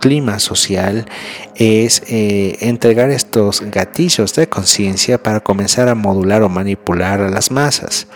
clima 0.00 0.38
social 0.38 1.06
es 1.54 2.02
entregar 2.08 3.10
estos 3.10 3.60
gatillos 3.60 4.34
de 4.34 4.48
conciencia 4.48 5.22
para 5.22 5.40
comenzar 5.40 5.88
a 5.88 5.94
modular 5.94 6.42
o 6.42 6.48
manipular 6.48 7.20
a 7.20 7.28
las 7.28 7.50
masas. 7.50 8.06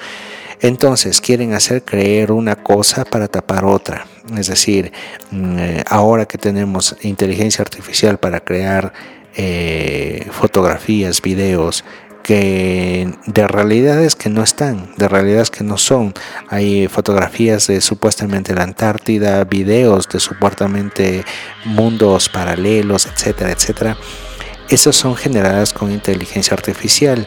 Entonces 0.60 1.20
quieren 1.20 1.52
hacer 1.54 1.82
creer 1.84 2.32
una 2.32 2.56
cosa 2.56 3.04
para 3.04 3.28
tapar 3.28 3.64
otra. 3.64 4.06
Es 4.36 4.48
decir, 4.48 4.92
mm, 5.30 5.58
eh, 5.58 5.84
ahora 5.88 6.26
que 6.26 6.38
tenemos 6.38 6.96
inteligencia 7.02 7.62
artificial 7.62 8.18
para 8.18 8.40
crear 8.40 8.92
eh, 9.36 10.26
fotografías, 10.32 11.22
videos, 11.22 11.84
que 12.28 13.10
de 13.24 13.48
realidades 13.48 14.14
que 14.14 14.28
no 14.28 14.42
están, 14.42 14.92
de 14.98 15.08
realidades 15.08 15.50
que 15.50 15.64
no 15.64 15.78
son. 15.78 16.12
Hay 16.50 16.86
fotografías 16.86 17.68
de 17.68 17.80
supuestamente 17.80 18.54
la 18.54 18.64
Antártida, 18.64 19.44
videos 19.44 20.10
de 20.10 20.20
supuestamente 20.20 21.24
mundos 21.64 22.28
paralelos, 22.28 23.06
etcétera, 23.06 23.50
etcétera. 23.50 23.96
Esas 24.68 24.94
son 24.94 25.16
generadas 25.16 25.72
con 25.72 25.90
inteligencia 25.90 26.52
artificial. 26.52 27.26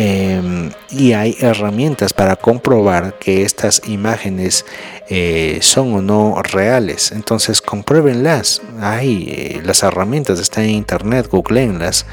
Em, 0.00 0.70
y 0.90 1.12
hay 1.14 1.36
herramientas 1.40 2.12
para 2.12 2.36
comprobar 2.36 3.18
que 3.18 3.42
estas 3.42 3.82
imágenes 3.88 4.64
eh, 5.08 5.58
son 5.60 5.92
o 5.92 6.00
no 6.00 6.40
reales. 6.40 7.10
Entonces 7.10 7.60
compruébenlas. 7.60 8.62
Hay 8.80 9.26
eh, 9.28 9.60
las 9.64 9.82
herramientas 9.82 10.38
están 10.38 10.64
en 10.64 10.70
internet, 10.70 11.26
googleenlas, 11.28 12.06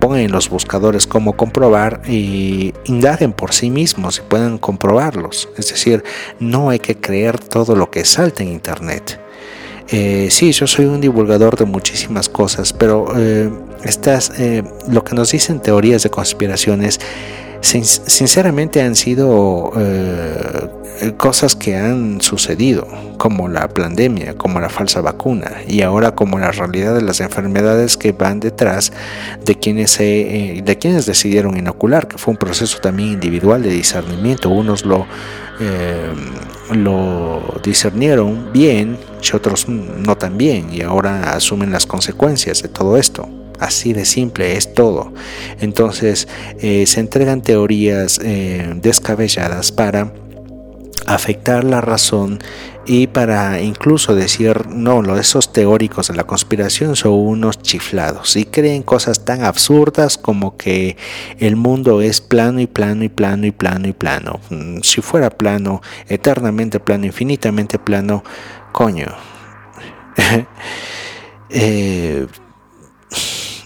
pongan 0.00 0.30
los 0.30 0.50
buscadores 0.50 1.06
cómo 1.06 1.34
comprobar 1.34 2.02
y 2.06 2.74
indaguen 2.84 3.32
por 3.32 3.54
sí 3.54 3.70
mismos 3.70 4.18
y 4.18 4.28
pueden 4.28 4.58
comprobarlos. 4.58 5.48
Es 5.56 5.70
decir, 5.70 6.04
no 6.40 6.68
hay 6.68 6.78
que 6.78 6.96
creer 6.96 7.38
todo 7.38 7.74
lo 7.74 7.90
que 7.90 8.04
salta 8.04 8.42
en 8.42 8.50
internet. 8.50 9.18
Eh, 9.88 10.28
sí, 10.30 10.52
yo 10.52 10.66
soy 10.66 10.86
un 10.86 11.00
divulgador 11.00 11.56
de 11.56 11.64
muchísimas 11.64 12.28
cosas, 12.28 12.72
pero 12.72 13.06
eh, 13.16 13.50
estas, 13.84 14.32
eh, 14.38 14.62
lo 14.88 15.04
que 15.04 15.14
nos 15.14 15.30
dicen 15.30 15.60
teorías 15.60 16.02
de 16.02 16.10
conspiraciones, 16.10 17.00
sinceramente 17.60 18.82
han 18.82 18.94
sido 18.94 19.72
cosas 21.16 21.56
que 21.56 21.76
han 21.76 22.20
sucedido, 22.20 22.86
como 23.18 23.48
la 23.48 23.66
pandemia, 23.68 24.34
como 24.34 24.60
la 24.60 24.68
falsa 24.68 25.00
vacuna, 25.00 25.50
y 25.66 25.82
ahora 25.82 26.14
como 26.14 26.38
la 26.38 26.52
realidad 26.52 26.94
de 26.94 27.02
las 27.02 27.20
enfermedades 27.20 27.96
que 27.96 28.12
van 28.12 28.38
detrás 28.38 28.92
de 29.44 29.56
quienes, 29.56 29.98
de 29.98 30.76
quienes 30.80 31.06
decidieron 31.06 31.56
inocular, 31.56 32.06
que 32.06 32.18
fue 32.18 32.32
un 32.32 32.38
proceso 32.38 32.78
también 32.78 33.14
individual 33.14 33.62
de 33.62 33.70
discernimiento. 33.70 34.48
Unos 34.48 34.84
lo 34.84 35.06
lo 36.74 37.60
discernieron 37.62 38.52
bien 38.52 38.98
y 39.22 39.36
otros 39.36 39.68
no 39.68 40.16
tan 40.16 40.36
bien 40.36 40.68
y 40.72 40.82
ahora 40.82 41.32
asumen 41.32 41.70
las 41.70 41.86
consecuencias 41.86 42.62
de 42.62 42.68
todo 42.68 42.96
esto. 42.96 43.28
Así 43.58 43.92
de 43.92 44.04
simple 44.04 44.56
es 44.56 44.74
todo. 44.74 45.12
Entonces 45.60 46.28
eh, 46.60 46.86
se 46.86 47.00
entregan 47.00 47.42
teorías 47.42 48.20
eh, 48.22 48.72
descabelladas 48.76 49.72
para 49.72 50.12
afectar 51.06 51.64
la 51.64 51.80
razón 51.80 52.40
y 52.88 53.08
para 53.08 53.60
incluso 53.60 54.14
decir, 54.14 54.66
no, 54.68 55.16
esos 55.18 55.52
teóricos 55.52 56.08
de 56.08 56.14
la 56.14 56.24
conspiración 56.24 56.94
son 56.94 57.12
unos 57.12 57.60
chiflados 57.60 58.36
y 58.36 58.44
creen 58.44 58.82
cosas 58.82 59.24
tan 59.24 59.42
absurdas 59.42 60.16
como 60.18 60.56
que 60.56 60.96
el 61.38 61.56
mundo 61.56 62.00
es 62.00 62.20
plano 62.20 62.60
y 62.60 62.66
plano 62.66 63.02
y 63.02 63.08
plano 63.08 63.46
y 63.46 63.50
plano 63.50 63.88
y 63.88 63.92
plano. 63.92 64.40
Mm, 64.50 64.80
si 64.82 65.00
fuera 65.00 65.30
plano, 65.30 65.82
eternamente 66.08 66.78
plano, 66.78 67.06
infinitamente 67.06 67.78
plano, 67.78 68.22
coño. 68.72 69.08
eh, 71.50 72.26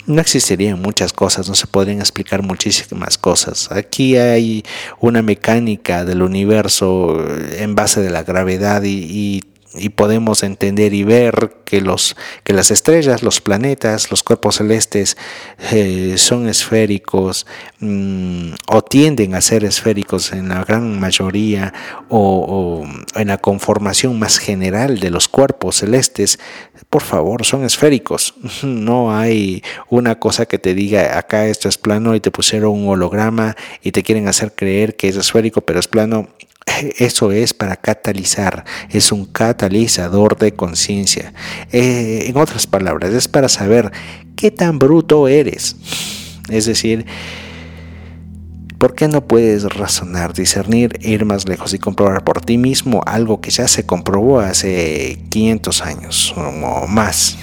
no 0.06 0.20
existirían 0.20 0.80
muchas 0.80 1.12
cosas, 1.12 1.48
no 1.48 1.54
se 1.54 1.66
podrían 1.66 2.00
explicar 2.00 2.42
muchísimas 2.42 3.18
cosas. 3.18 3.70
Aquí 3.72 4.16
hay 4.16 4.64
una 5.00 5.22
mecánica 5.22 6.04
del 6.04 6.22
universo 6.22 7.18
en 7.56 7.74
base 7.74 8.00
de 8.00 8.10
la 8.10 8.22
gravedad 8.22 8.82
y, 8.82 9.06
y 9.08 9.42
podemos 9.90 10.42
entender 10.42 10.94
y 10.94 11.04
ver 11.04 11.52
que, 11.64 11.80
los, 11.80 12.16
que 12.42 12.52
las 12.52 12.72
estrellas, 12.72 13.22
los 13.22 13.40
planetas, 13.40 14.10
los 14.10 14.24
cuerpos 14.24 14.56
celestes 14.56 15.16
eh, 15.70 16.14
son 16.16 16.48
esféricos 16.48 17.46
mm, 17.78 18.52
o 18.66 18.82
tienden 18.82 19.34
a 19.34 19.40
ser 19.40 19.64
esféricos 19.64 20.32
en 20.32 20.48
la 20.48 20.64
gran 20.64 20.98
mayoría 20.98 21.72
o, 22.08 22.84
en 23.14 23.28
la 23.28 23.38
conformación 23.38 24.18
más 24.18 24.38
general 24.38 24.98
de 24.98 25.10
los 25.10 25.28
cuerpos 25.28 25.76
celestes, 25.76 26.40
por 26.88 27.02
favor, 27.02 27.44
son 27.44 27.64
esféricos. 27.64 28.34
No 28.80 29.14
hay 29.14 29.62
una 29.88 30.18
cosa 30.18 30.46
que 30.46 30.58
te 30.58 30.74
diga 30.74 31.18
acá 31.18 31.46
esto 31.46 31.68
es 31.68 31.78
plano 31.78 32.14
y 32.14 32.20
te 32.20 32.30
pusieron 32.30 32.72
un 32.72 32.88
holograma 32.88 33.56
y 33.82 33.92
te 33.92 34.02
quieren 34.02 34.28
hacer 34.28 34.52
creer 34.54 34.96
que 34.96 35.08
es 35.08 35.16
esférico, 35.16 35.60
pero 35.60 35.80
es 35.80 35.88
plano 35.88 36.28
eso 36.98 37.32
es 37.32 37.54
para 37.54 37.76
catalizar, 37.76 38.64
es 38.90 39.12
un 39.12 39.24
catalizador 39.26 40.36
de 40.38 40.52
conciencia. 40.52 41.32
Eh, 41.72 42.24
en 42.26 42.36
otras 42.36 42.66
palabras, 42.66 43.12
es 43.12 43.28
para 43.28 43.48
saber 43.48 43.90
qué 44.36 44.50
tan 44.50 44.78
bruto 44.78 45.28
eres. 45.28 45.76
Es 46.48 46.66
decir, 46.66 47.06
¿por 48.78 48.94
qué 48.94 49.08
no 49.08 49.26
puedes 49.26 49.64
razonar, 49.64 50.32
discernir, 50.32 50.98
ir 51.00 51.24
más 51.24 51.48
lejos 51.48 51.74
y 51.74 51.78
comprobar 51.78 52.24
por 52.24 52.40
ti 52.40 52.58
mismo 52.58 53.02
algo 53.06 53.40
que 53.40 53.50
ya 53.50 53.68
se 53.68 53.86
comprobó 53.86 54.40
hace 54.40 55.18
500 55.30 55.82
años 55.82 56.34
o 56.36 56.86
más? 56.86 57.38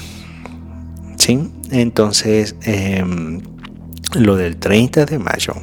¿Sí? 1.18 1.50
Entonces, 1.72 2.56
em, 2.62 3.42
lo 4.14 4.36
del 4.36 4.58
30 4.58 5.06
de 5.06 5.20
mayo 5.20 5.54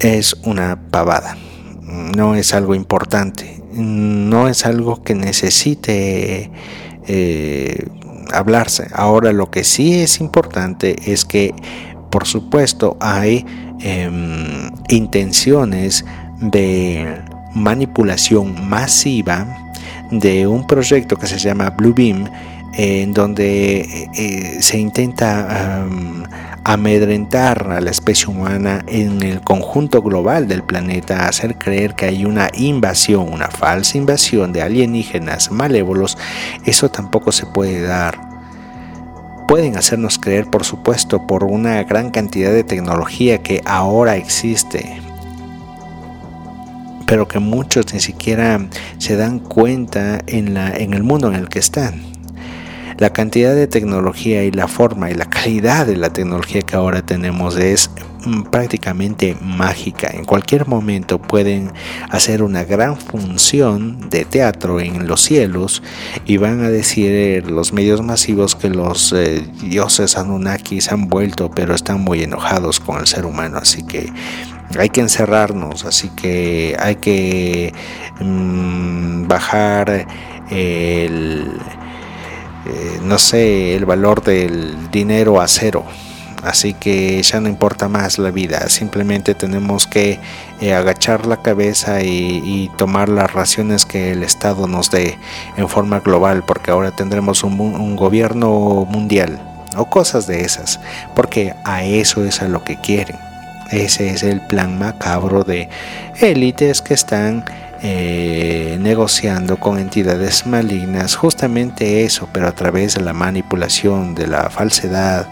es 0.00 0.34
una 0.44 0.90
pavada 0.90 1.36
no 1.92 2.34
es 2.34 2.54
algo 2.54 2.74
importante, 2.74 3.62
no 3.72 4.48
es 4.48 4.66
algo 4.66 5.02
que 5.02 5.14
necesite 5.14 6.50
eh, 7.06 7.86
hablarse. 8.32 8.88
Ahora 8.92 9.32
lo 9.32 9.50
que 9.50 9.64
sí 9.64 9.94
es 10.00 10.20
importante 10.20 10.96
es 11.06 11.24
que, 11.24 11.54
por 12.10 12.26
supuesto, 12.26 12.96
hay 13.00 13.44
em, 13.80 14.70
intenciones 14.88 16.04
de 16.40 17.20
manipulación 17.54 18.68
masiva 18.68 19.46
de 20.10 20.46
un 20.46 20.66
proyecto 20.66 21.16
que 21.16 21.26
se 21.26 21.38
llama 21.38 21.70
Bluebeam, 21.70 22.28
en 22.74 23.12
donde 23.12 24.08
eh, 24.14 24.62
se 24.62 24.78
intenta 24.78 25.86
amedrentar 26.64 27.70
a 27.70 27.80
la 27.80 27.90
especie 27.90 28.28
humana 28.28 28.84
en 28.86 29.22
el 29.22 29.40
conjunto 29.40 30.00
global 30.02 30.48
del 30.48 30.62
planeta, 30.62 31.28
hacer 31.28 31.58
creer 31.58 31.94
que 31.94 32.06
hay 32.06 32.24
una 32.24 32.50
invasión, 32.54 33.32
una 33.32 33.48
falsa 33.48 33.98
invasión 33.98 34.52
de 34.52 34.62
alienígenas 34.62 35.50
malévolos, 35.50 36.16
eso 36.64 36.90
tampoco 36.90 37.32
se 37.32 37.46
puede 37.46 37.82
dar. 37.82 38.32
Pueden 39.48 39.76
hacernos 39.76 40.18
creer, 40.18 40.46
por 40.46 40.64
supuesto, 40.64 41.26
por 41.26 41.44
una 41.44 41.82
gran 41.82 42.10
cantidad 42.10 42.52
de 42.52 42.64
tecnología 42.64 43.42
que 43.42 43.60
ahora 43.66 44.16
existe, 44.16 45.02
pero 47.06 47.28
que 47.28 47.38
muchos 47.38 47.92
ni 47.92 48.00
siquiera 48.00 48.66
se 48.96 49.16
dan 49.16 49.40
cuenta 49.40 50.20
en, 50.26 50.54
la, 50.54 50.74
en 50.74 50.94
el 50.94 51.02
mundo 51.02 51.28
en 51.28 51.34
el 51.34 51.48
que 51.48 51.58
están 51.58 52.11
la 53.02 53.12
cantidad 53.12 53.52
de 53.52 53.66
tecnología 53.66 54.44
y 54.44 54.52
la 54.52 54.68
forma 54.68 55.10
y 55.10 55.14
la 55.14 55.24
calidad 55.24 55.88
de 55.88 55.96
la 55.96 56.12
tecnología 56.12 56.62
que 56.62 56.76
ahora 56.76 57.02
tenemos 57.02 57.56
es 57.56 57.90
mm, 58.24 58.42
prácticamente 58.42 59.36
mágica. 59.40 60.08
En 60.12 60.24
cualquier 60.24 60.68
momento 60.68 61.20
pueden 61.20 61.72
hacer 62.10 62.44
una 62.44 62.62
gran 62.62 62.96
función 62.96 64.08
de 64.08 64.24
teatro 64.24 64.78
en 64.78 65.08
los 65.08 65.20
cielos 65.20 65.82
y 66.26 66.36
van 66.36 66.62
a 66.62 66.70
decir 66.70 67.50
los 67.50 67.72
medios 67.72 68.02
masivos 68.02 68.54
que 68.54 68.70
los 68.70 69.12
eh, 69.12 69.48
dioses 69.62 70.16
Anunnakis 70.16 70.92
han 70.92 71.08
vuelto 71.08 71.50
pero 71.50 71.74
están 71.74 72.02
muy 72.02 72.22
enojados 72.22 72.78
con 72.78 73.00
el 73.00 73.08
ser 73.08 73.26
humano. 73.26 73.58
Así 73.58 73.82
que 73.82 74.12
hay 74.78 74.90
que 74.90 75.00
encerrarnos, 75.00 75.84
así 75.86 76.08
que 76.10 76.76
hay 76.78 76.94
que 76.94 77.72
mm, 78.20 79.26
bajar 79.26 80.06
el 80.50 81.58
eh, 82.66 83.00
no 83.02 83.18
sé, 83.18 83.74
el 83.74 83.84
valor 83.84 84.22
del 84.22 84.90
dinero 84.90 85.40
a 85.40 85.48
cero. 85.48 85.84
Así 86.42 86.74
que 86.74 87.22
ya 87.22 87.40
no 87.40 87.48
importa 87.48 87.88
más 87.88 88.18
la 88.18 88.32
vida, 88.32 88.68
simplemente 88.68 89.34
tenemos 89.34 89.86
que 89.86 90.18
eh, 90.60 90.74
agachar 90.74 91.24
la 91.26 91.36
cabeza 91.36 92.02
y, 92.02 92.68
tomar 92.76 93.08
las 93.08 93.32
raciones 93.32 93.86
que 93.86 94.10
el 94.10 94.24
Estado 94.24 94.66
nos 94.66 94.90
dé 94.90 95.18
en 95.56 95.68
forma 95.68 96.00
global, 96.00 96.42
porque 96.44 96.72
ahora 96.72 96.90
tendremos 96.90 97.44
un, 97.44 97.60
un 97.60 97.94
gobierno 97.94 98.84
mundial 98.90 99.40
o 99.76 99.84
cosas 99.84 100.26
de 100.26 100.40
esas, 100.40 100.80
porque 101.14 101.54
a 101.64 101.84
eso 101.84 102.24
es 102.24 102.42
a 102.42 102.48
lo 102.48 102.64
que 102.64 102.76
quieren. 102.76 103.16
Ese 103.70 104.10
es 104.10 104.24
el 104.24 104.40
plan 104.40 104.78
macabro 104.78 105.44
de 105.44 105.68
élites 106.20 106.82
que 106.82 106.94
están 106.94 107.44
eh, 107.84 108.78
negociando 108.80 109.58
con 109.58 109.76
entidades 109.76 110.46
malignas, 110.46 111.16
justamente 111.16 112.04
eso, 112.04 112.28
pero 112.32 112.46
a 112.46 112.52
través 112.52 112.94
de 112.94 113.00
la 113.00 113.12
manipulación, 113.12 114.14
de 114.14 114.28
la 114.28 114.50
falsedad, 114.50 115.26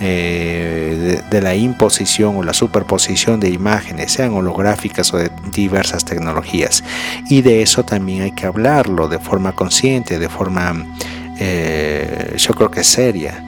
eh, 0.00 1.22
de, 1.30 1.40
la 1.40 1.54
imposición 1.54 2.36
o 2.36 2.42
la 2.42 2.54
superposición 2.54 3.38
de 3.38 3.50
imágenes, 3.50 4.10
sean 4.10 4.34
holográficas 4.34 5.14
o 5.14 5.18
de 5.18 5.30
diversas 5.52 6.04
tecnologías. 6.04 6.82
Y 7.28 7.42
de 7.42 7.62
eso 7.62 7.84
también 7.84 8.22
hay 8.22 8.32
que 8.32 8.46
hablarlo 8.46 9.06
de 9.06 9.20
forma 9.20 9.52
consciente, 9.52 10.18
de 10.18 10.28
forma, 10.28 10.84
eh, 11.38 12.34
yo 12.36 12.52
creo 12.54 12.70
que 12.72 12.82
seria 12.82 13.44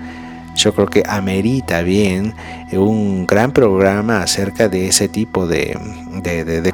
yo 0.55 0.75
creo 0.75 0.87
que 0.87 1.03
amerita 1.07 1.83
bien 1.83 2.35
un 2.73 3.27
gran 3.27 3.53
programa 3.53 4.23
acerca 4.23 4.69
de 4.69 4.89
ese 4.89 5.09
tipo 5.09 5.47
de, 5.47 5.79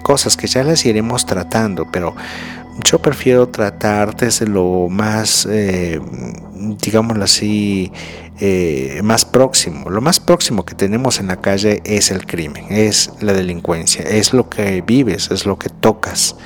cosas 0.03 0.37
que 0.37 0.47
ya 0.47 0.63
las 0.65 0.85
iremos 0.85 1.27
tratando, 1.27 1.87
pero 1.91 2.15
yo 2.85 2.99
prefiero 3.01 3.49
tratar 3.49 4.17
desde 4.17 4.47
lo 4.47 4.89
más, 4.89 5.47
eh, 5.51 6.01
digámoslo 6.81 7.25
así, 7.25 7.93
eh, 8.43 9.01
más 9.05 9.27
próximo. 9.27 9.91
Lo 9.91 10.01
más 10.01 10.19
próximo 10.19 10.65
que 10.65 10.75
tenemos 10.75 11.21
en 11.21 11.27
la 11.27 11.37
calle 11.37 11.83
es 11.85 12.11
el 12.11 12.27
crimen, 12.27 12.65
es 12.71 13.11
la 13.21 13.35
delincuencia, 13.35 14.03
es 14.03 14.33
lo 14.33 14.49
que 14.49 14.81
vives, 14.81 15.31
es 15.31 15.45
lo 15.45 15.59
que 15.59 15.69
tocas. 15.69 16.37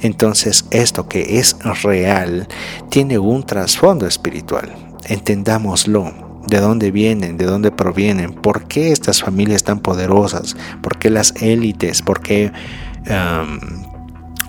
Entonces 0.00 0.66
esto 0.70 1.08
que 1.08 1.38
es 1.38 1.56
real 1.82 2.48
tiene 2.90 3.18
un 3.18 3.44
trasfondo 3.44 4.06
espiritual, 4.06 4.74
entendámoslo 5.06 6.27
de 6.48 6.60
dónde 6.60 6.90
vienen, 6.90 7.36
de 7.36 7.44
dónde 7.44 7.70
provienen, 7.70 8.32
por 8.32 8.66
qué 8.66 8.92
estas 8.92 9.22
familias 9.22 9.64
tan 9.64 9.80
poderosas, 9.80 10.56
por 10.82 10.98
qué 10.98 11.10
las 11.10 11.34
élites, 11.42 12.02
por 12.02 12.20
qué 12.20 12.52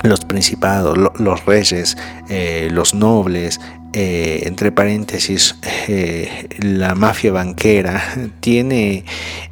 los 0.03 0.21
principados, 0.21 0.97
los 1.19 1.45
reyes, 1.45 1.97
eh, 2.29 2.69
los 2.71 2.93
nobles, 2.93 3.59
eh, 3.93 4.43
entre 4.45 4.71
paréntesis, 4.71 5.55
eh, 5.88 6.47
la 6.59 6.95
mafia 6.95 7.31
banquera 7.31 8.01
tiene 8.39 9.03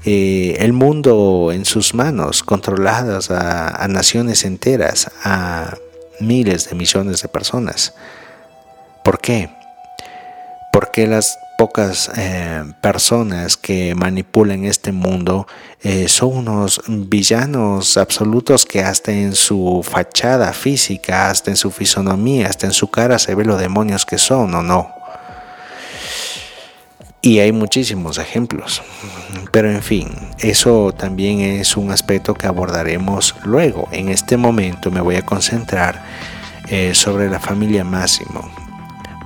el 0.05 0.73
mundo 0.73 1.51
en 1.51 1.65
sus 1.65 1.93
manos, 1.93 2.43
controladas 2.43 3.29
a, 3.29 3.83
a 3.83 3.87
naciones 3.87 4.45
enteras, 4.45 5.11
a 5.23 5.75
miles 6.19 6.69
de 6.69 6.75
millones 6.75 7.21
de 7.21 7.27
personas. 7.27 7.93
¿Por 9.03 9.19
qué? 9.19 9.49
Porque 10.71 11.07
las 11.07 11.37
pocas 11.57 12.11
eh, 12.15 12.63
personas 12.81 13.57
que 13.57 13.95
manipulan 13.95 14.63
este 14.63 14.91
mundo 14.91 15.47
eh, 15.81 16.07
son 16.07 16.37
unos 16.37 16.81
villanos 16.87 17.97
absolutos 17.97 18.65
que 18.65 18.81
hasta 18.81 19.11
en 19.11 19.33
su 19.33 19.83
fachada 19.83 20.53
física, 20.53 21.29
hasta 21.29 21.49
en 21.49 21.57
su 21.57 21.71
fisonomía, 21.71 22.47
hasta 22.47 22.67
en 22.67 22.73
su 22.73 22.89
cara 22.89 23.17
se 23.17 23.33
ve 23.33 23.43
los 23.43 23.59
demonios 23.59 24.05
que 24.05 24.19
son 24.19 24.53
o 24.53 24.61
no. 24.61 24.91
Y 27.21 27.39
hay 27.39 27.51
muchísimos 27.51 28.19
ejemplos. 28.19 28.83
Pero 29.51 29.71
en 29.71 29.81
fin, 29.81 30.09
eso 30.39 30.93
también 30.93 31.39
es 31.39 31.75
un 31.75 31.91
aspecto 31.91 32.35
que 32.35 32.45
abordaremos 32.45 33.35
luego. 33.43 33.89
En 33.91 34.09
este 34.09 34.37
momento 34.37 34.91
me 34.91 35.01
voy 35.01 35.15
a 35.15 35.25
concentrar 35.25 36.03
eh, 36.69 36.93
sobre 36.93 37.29
la 37.29 37.39
familia 37.39 37.83
Máximo 37.83 38.66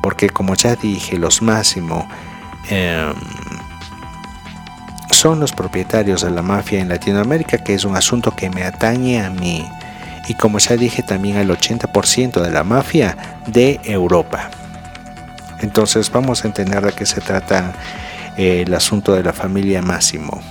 porque 0.01 0.29
como 0.29 0.55
ya 0.55 0.75
dije, 0.75 1.17
los 1.17 1.41
Máximo 1.41 2.07
em, 2.69 3.13
son 5.11 5.39
los 5.39 5.51
propietarios 5.51 6.21
de 6.21 6.31
la 6.31 6.41
mafia 6.41 6.79
en 6.79 6.89
Latinoamérica, 6.89 7.59
que 7.59 7.73
es 7.73 7.85
un 7.85 7.95
asunto 7.95 8.35
que 8.35 8.49
me 8.49 8.63
atañe 8.63 9.21
a 9.21 9.29
mí, 9.29 9.67
y 10.27 10.33
como 10.35 10.59
ya 10.59 10.75
dije 10.75 11.03
también 11.03 11.37
al 11.37 11.49
80% 11.49 12.41
de 12.41 12.51
la 12.51 12.63
mafia 12.63 13.41
de 13.47 13.79
Europa. 13.83 14.49
Entonces 15.61 16.11
vamos 16.11 16.43
a 16.43 16.47
entender 16.47 16.83
de 16.83 16.93
qué 16.93 17.05
se 17.05 17.21
trata 17.21 17.73
eh, 18.37 18.63
el 18.65 18.73
asunto 18.73 19.13
de 19.13 19.23
la 19.23 19.33
familia 19.33 19.81
Máximo. 19.81 20.41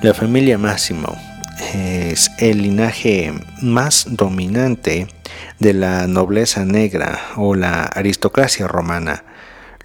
La 0.00 0.14
familia 0.14 0.56
Máximo 0.56 1.16
es 1.74 2.30
el 2.38 2.62
linaje 2.62 3.34
más 3.60 4.06
dominante 4.08 5.08
de 5.58 5.74
la 5.74 6.06
nobleza 6.06 6.64
negra 6.64 7.20
o 7.36 7.54
la 7.54 7.82
aristocracia 7.82 8.68
romana. 8.68 9.24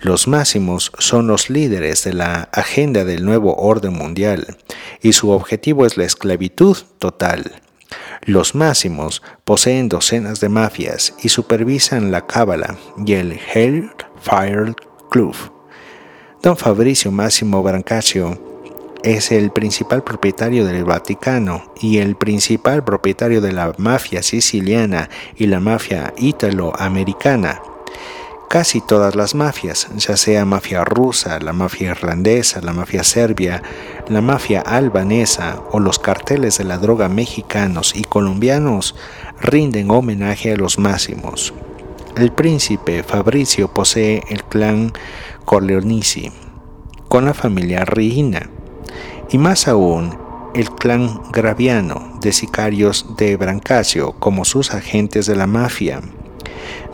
Los 0.01 0.27
máximos 0.27 0.91
son 0.99 1.27
los 1.27 1.49
líderes 1.49 2.03
de 2.03 2.13
la 2.13 2.49
agenda 2.51 3.05
del 3.05 3.23
nuevo 3.23 3.55
orden 3.55 3.93
mundial 3.93 4.57
y 5.01 5.13
su 5.13 5.29
objetivo 5.31 5.85
es 5.85 5.97
la 5.97 6.03
esclavitud 6.03 6.77
total. 6.99 7.61
Los 8.25 8.55
máximos 8.55 9.21
poseen 9.45 9.89
docenas 9.89 10.39
de 10.39 10.49
mafias 10.49 11.13
y 11.23 11.29
supervisan 11.29 12.11
la 12.11 12.25
Cábala 12.25 12.77
y 13.05 13.13
el 13.13 13.39
Hellfire 13.53 14.73
Club. 15.09 15.35
Don 16.41 16.57
Fabricio 16.57 17.11
Máximo 17.11 17.63
Brancaccio 17.63 18.52
es 19.03 19.33
el 19.33 19.51
principal 19.51 20.01
propietario 20.03 20.65
del 20.65 20.85
Vaticano 20.85 21.65
y 21.79 21.97
el 21.97 22.15
principal 22.15 22.85
propietario 22.85 23.41
de 23.41 23.51
la 23.51 23.73
mafia 23.77 24.23
siciliana 24.23 25.09
y 25.35 25.47
la 25.47 25.59
mafia 25.59 26.13
ítalo-americana. 26.17 27.61
Casi 28.49 28.79
todas 28.81 29.15
las 29.15 29.35
mafias, 29.35 29.89
ya 29.97 30.15
sea 30.15 30.45
mafia 30.45 30.85
rusa, 30.85 31.39
la 31.39 31.53
mafia 31.53 31.91
irlandesa, 31.91 32.61
la 32.61 32.71
mafia 32.71 33.03
serbia, 33.03 33.61
la 34.07 34.21
mafia 34.21 34.61
albanesa 34.61 35.61
o 35.71 35.79
los 35.79 35.99
carteles 35.99 36.59
de 36.59 36.63
la 36.63 36.77
droga 36.77 37.09
mexicanos 37.09 37.93
y 37.95 38.03
colombianos, 38.03 38.95
rinden 39.41 39.91
homenaje 39.91 40.53
a 40.53 40.55
los 40.55 40.79
máximos. 40.79 41.53
El 42.15 42.31
príncipe 42.31 43.03
Fabricio 43.03 43.73
posee 43.73 44.23
el 44.29 44.43
clan 44.43 44.93
Corleonisi, 45.45 46.31
con 47.09 47.25
la 47.25 47.33
familia 47.33 47.85
Reina 47.85 48.52
y 49.33 49.39
más 49.39 49.67
aún 49.67 50.15
el 50.53 50.69
clan 50.69 51.19
Graviano 51.31 52.19
de 52.21 52.31
sicarios 52.31 53.17
de 53.17 53.35
Brancaccio 53.35 54.13
como 54.19 54.45
sus 54.45 54.71
agentes 54.75 55.25
de 55.25 55.35
la 55.35 55.47
mafia. 55.47 56.01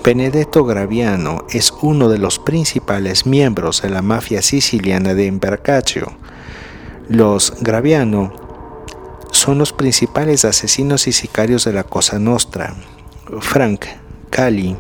Benedetto 0.06 0.64
Graviano 0.64 1.46
es 1.50 1.74
uno 1.82 2.08
de 2.08 2.18
los 2.18 2.40
principales 2.40 3.26
miembros 3.26 3.82
de 3.82 3.90
la 3.90 4.02
mafia 4.02 4.42
siciliana 4.42 5.14
de 5.14 5.30
Brancaccio. 5.32 6.14
Los 7.10 7.56
Graviano 7.60 8.32
son 9.32 9.58
los 9.58 9.74
principales 9.74 10.46
asesinos 10.46 11.08
y 11.08 11.12
sicarios 11.12 11.66
de 11.66 11.74
la 11.74 11.84
Cosa 11.84 12.20
Nostra. 12.20 12.74
Frank 13.42 13.86
Cali 14.30 14.78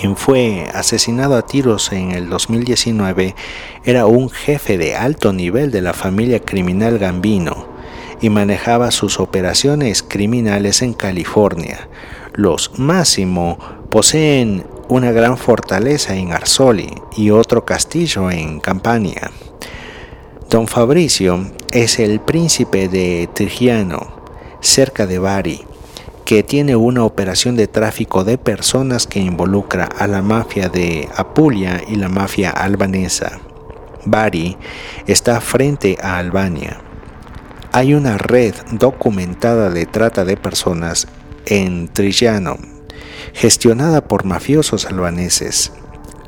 quien 0.00 0.16
fue 0.16 0.66
asesinado 0.72 1.36
a 1.36 1.42
tiros 1.42 1.92
en 1.92 2.12
el 2.12 2.30
2019, 2.30 3.34
era 3.84 4.06
un 4.06 4.30
jefe 4.30 4.78
de 4.78 4.96
alto 4.96 5.34
nivel 5.34 5.70
de 5.70 5.82
la 5.82 5.92
familia 5.92 6.40
criminal 6.40 6.98
Gambino 6.98 7.68
y 8.22 8.30
manejaba 8.30 8.92
sus 8.92 9.20
operaciones 9.20 10.02
criminales 10.02 10.80
en 10.80 10.94
California. 10.94 11.90
Los 12.32 12.78
Máximo 12.78 13.58
poseen 13.90 14.64
una 14.88 15.12
gran 15.12 15.36
fortaleza 15.36 16.16
en 16.16 16.32
Arzoli 16.32 16.94
y 17.18 17.28
otro 17.28 17.66
castillo 17.66 18.30
en 18.30 18.60
Campania. 18.60 19.30
Don 20.48 20.66
Fabricio 20.66 21.44
es 21.72 21.98
el 21.98 22.20
príncipe 22.20 22.88
de 22.88 23.28
Trigiano, 23.34 24.22
cerca 24.62 25.06
de 25.06 25.18
Bari, 25.18 25.66
que 26.30 26.44
tiene 26.44 26.76
una 26.76 27.02
operación 27.02 27.56
de 27.56 27.66
tráfico 27.66 28.22
de 28.22 28.38
personas 28.38 29.08
que 29.08 29.18
involucra 29.18 29.86
a 29.86 30.06
la 30.06 30.22
mafia 30.22 30.68
de 30.68 31.08
Apulia 31.16 31.82
y 31.88 31.96
la 31.96 32.08
mafia 32.08 32.50
albanesa. 32.50 33.40
Bari 34.04 34.56
está 35.08 35.40
frente 35.40 35.98
a 36.00 36.18
Albania. 36.18 36.82
Hay 37.72 37.94
una 37.94 38.16
red 38.16 38.54
documentada 38.70 39.70
de 39.70 39.86
trata 39.86 40.24
de 40.24 40.36
personas 40.36 41.08
en 41.46 41.88
Trillano, 41.88 42.58
gestionada 43.32 44.00
por 44.06 44.24
mafiosos 44.24 44.86
albaneses. 44.86 45.72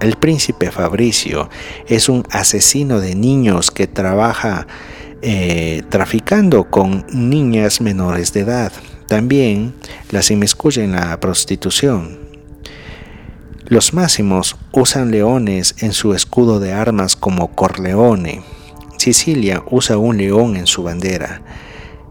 El 0.00 0.16
príncipe 0.16 0.72
Fabricio 0.72 1.48
es 1.86 2.08
un 2.08 2.26
asesino 2.32 2.98
de 2.98 3.14
niños 3.14 3.70
que 3.70 3.86
trabaja 3.86 4.66
eh, 5.22 5.84
traficando 5.90 6.64
con 6.64 7.06
niñas 7.12 7.80
menores 7.80 8.32
de 8.32 8.40
edad. 8.40 8.72
También 9.12 9.74
las 10.10 10.30
inmiscuye 10.30 10.82
en 10.82 10.92
la 10.92 11.20
prostitución. 11.20 12.18
Los 13.66 13.92
máximos 13.92 14.56
usan 14.72 15.10
leones 15.10 15.74
en 15.80 15.92
su 15.92 16.14
escudo 16.14 16.60
de 16.60 16.72
armas 16.72 17.14
como 17.14 17.54
Corleone. 17.54 18.42
Sicilia 18.96 19.62
usa 19.70 19.98
un 19.98 20.16
león 20.16 20.56
en 20.56 20.66
su 20.66 20.82
bandera. 20.82 21.42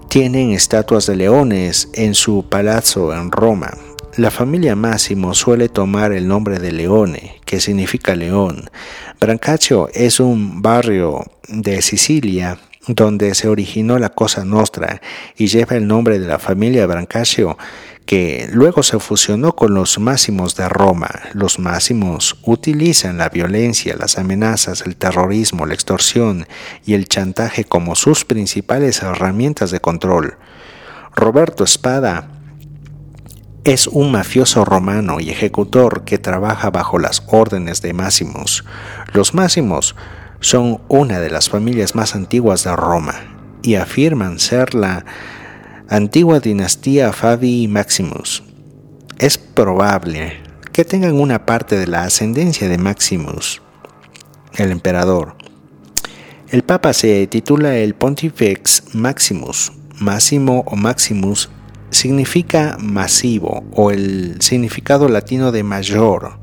Tienen 0.10 0.52
estatuas 0.52 1.08
de 1.08 1.16
leones 1.16 1.90
en 1.96 2.14
su 2.14 2.46
palazzo 2.48 3.16
en 3.16 3.32
Roma. 3.32 3.72
La 4.16 4.30
familia 4.30 4.76
Máximo 4.76 5.34
suele 5.34 5.70
tomar 5.70 6.12
el 6.12 6.28
nombre 6.28 6.60
de 6.60 6.72
Leone, 6.72 7.42
que 7.46 7.60
significa 7.62 8.14
león. 8.14 8.70
Brancaccio 9.20 9.90
es 9.96 10.20
un 10.20 10.62
barrio 10.62 11.26
de 11.48 11.82
Sicilia 11.82 12.60
donde 12.88 13.36
se 13.36 13.48
originó 13.48 14.00
la 14.00 14.10
Cosa 14.10 14.44
Nostra 14.46 15.02
y 15.36 15.48
lleva 15.48 15.76
el 15.76 15.88
nombre 15.88 16.20
de 16.20 16.28
la 16.28 16.40
familia 16.40 16.88
Brancaccio, 16.88 17.58
que 18.06 18.50
luego 18.52 18.84
se 18.84 19.00
fusionó 19.00 19.56
con 19.56 19.74
los 19.74 20.00
máximos 20.00 20.56
de 20.56 20.68
Roma. 20.68 21.10
Los 21.34 21.60
máximos 21.60 22.38
utilizan 22.44 23.18
la 23.18 23.30
violencia, 23.30 23.96
las 23.96 24.18
amenazas, 24.18 24.82
el 24.82 24.96
terrorismo, 24.96 25.66
la 25.66 25.76
extorsión 25.76 26.48
y 26.86 26.96
el 26.96 27.08
chantaje 27.08 27.64
como 27.64 27.96
sus 27.96 28.26
principales 28.26 29.02
herramientas 29.04 29.72
de 29.72 29.80
control. 29.80 30.38
Roberto 31.16 31.64
Espada 31.64 32.30
es 33.64 33.86
un 33.86 34.12
mafioso 34.12 34.66
romano 34.66 35.20
y 35.20 35.30
ejecutor 35.30 36.04
que 36.04 36.18
trabaja 36.18 36.72
bajo 36.72 36.98
las 36.98 37.24
órdenes 37.28 37.82
de 37.84 37.94
máximos. 37.94 38.66
Los 39.14 39.36
máximos 39.36 39.96
son 40.42 40.82
una 40.90 41.20
de 41.20 41.30
las 41.30 41.50
familias 41.50 41.96
más 41.96 42.16
antiguas 42.16 42.66
de 42.66 42.76
Roma 42.76 43.16
y 43.62 43.76
afirman 43.76 44.40
ser 44.40 44.74
la 44.76 45.06
antigua 45.88 46.40
dinastía 46.40 47.14
Fabii 47.14 47.68
Maximus. 47.68 48.44
Es 49.20 49.38
probable 49.38 50.42
que 50.74 50.84
tengan 50.84 51.20
una 51.20 51.46
parte 51.46 51.78
de 51.78 51.86
la 51.86 52.04
ascendencia 52.04 52.68
de 52.68 52.80
Maximus, 52.80 53.62
el 54.56 54.72
emperador. 54.72 55.36
El 56.50 56.64
Papa 56.64 56.92
se 56.94 57.28
titula 57.28 57.78
el 57.78 57.94
Pontifex 57.94 58.96
Maximus. 58.96 59.72
Máximo 60.00 60.64
o 60.66 60.76
Maximus 60.76 61.50
significa 61.92 62.78
masivo 62.80 63.64
o 63.74 63.92
el 63.92 64.38
significado 64.42 65.08
latino 65.08 65.52
de 65.52 65.64
mayor. 65.64 66.40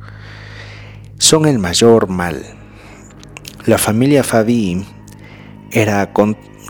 Son 1.18 1.46
el 1.46 1.58
mayor 1.58 2.08
mal. 2.08 2.57
La 3.68 3.76
familia 3.76 4.24
Fabi 4.24 4.82
era 5.70 6.14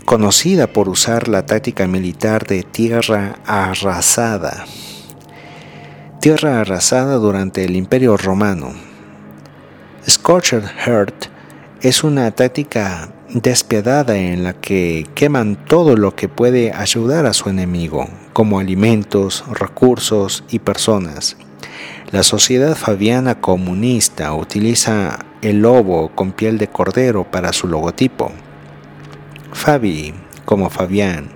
conocida 0.03 0.67
por 0.67 0.89
usar 0.89 1.29
la 1.29 1.45
táctica 1.45 1.87
militar 1.87 2.45
de 2.45 2.63
tierra 2.63 3.39
arrasada. 3.45 4.65
Tierra 6.19 6.59
arrasada 6.59 7.15
durante 7.15 7.63
el 7.63 7.77
Imperio 7.77 8.17
Romano. 8.17 8.73
Scorched 10.09 10.65
Heart 10.85 11.27
es 11.79 12.03
una 12.03 12.31
táctica 12.31 13.13
despiadada 13.29 14.17
en 14.17 14.43
la 14.43 14.51
que 14.51 15.07
queman 15.15 15.55
todo 15.67 15.95
lo 15.95 16.17
que 16.17 16.27
puede 16.27 16.73
ayudar 16.73 17.25
a 17.27 17.33
su 17.33 17.47
enemigo, 17.47 18.09
como 18.33 18.59
alimentos, 18.59 19.45
recursos 19.53 20.43
y 20.49 20.59
personas. 20.59 21.37
La 22.11 22.23
sociedad 22.23 22.75
fabiana 22.75 23.39
comunista 23.39 24.33
utiliza 24.33 25.28
el 25.41 25.61
lobo 25.61 26.09
con 26.15 26.31
piel 26.31 26.57
de 26.57 26.67
cordero 26.67 27.23
para 27.29 27.53
su 27.53 27.67
logotipo. 27.67 28.31
Fabi, 29.53 30.13
como 30.45 30.69
Fabián. 30.69 31.29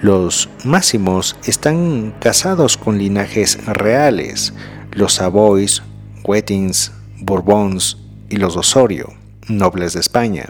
Los 0.00 0.48
máximos 0.64 1.36
están 1.44 2.14
casados 2.20 2.76
con 2.76 2.98
linajes 2.98 3.64
reales, 3.66 4.54
los 4.92 5.14
Savoys, 5.14 5.82
Wettings, 6.24 6.92
Bourbons 7.20 7.98
y 8.28 8.36
los 8.36 8.56
Osorio, 8.56 9.12
nobles 9.48 9.94
de 9.94 10.00
España, 10.00 10.46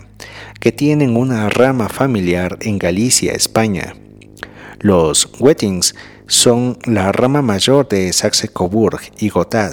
que 0.60 0.72
tienen 0.72 1.16
una 1.16 1.48
rama 1.48 1.88
familiar 1.88 2.58
en 2.60 2.78
Galicia, 2.78 3.32
España. 3.32 3.94
Los 4.80 5.30
Wettings 5.38 5.94
son 6.26 6.78
la 6.84 7.10
rama 7.10 7.40
mayor 7.40 7.88
de 7.88 8.12
Saxe-Coburg 8.12 9.00
y 9.18 9.30
Gotha, 9.30 9.70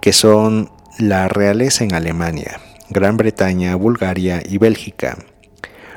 que 0.00 0.12
son 0.12 0.70
la 1.08 1.26
realeza 1.26 1.82
en 1.82 1.94
Alemania, 1.94 2.60
Gran 2.88 3.16
Bretaña, 3.16 3.74
Bulgaria 3.74 4.40
y 4.48 4.58
Bélgica. 4.58 5.18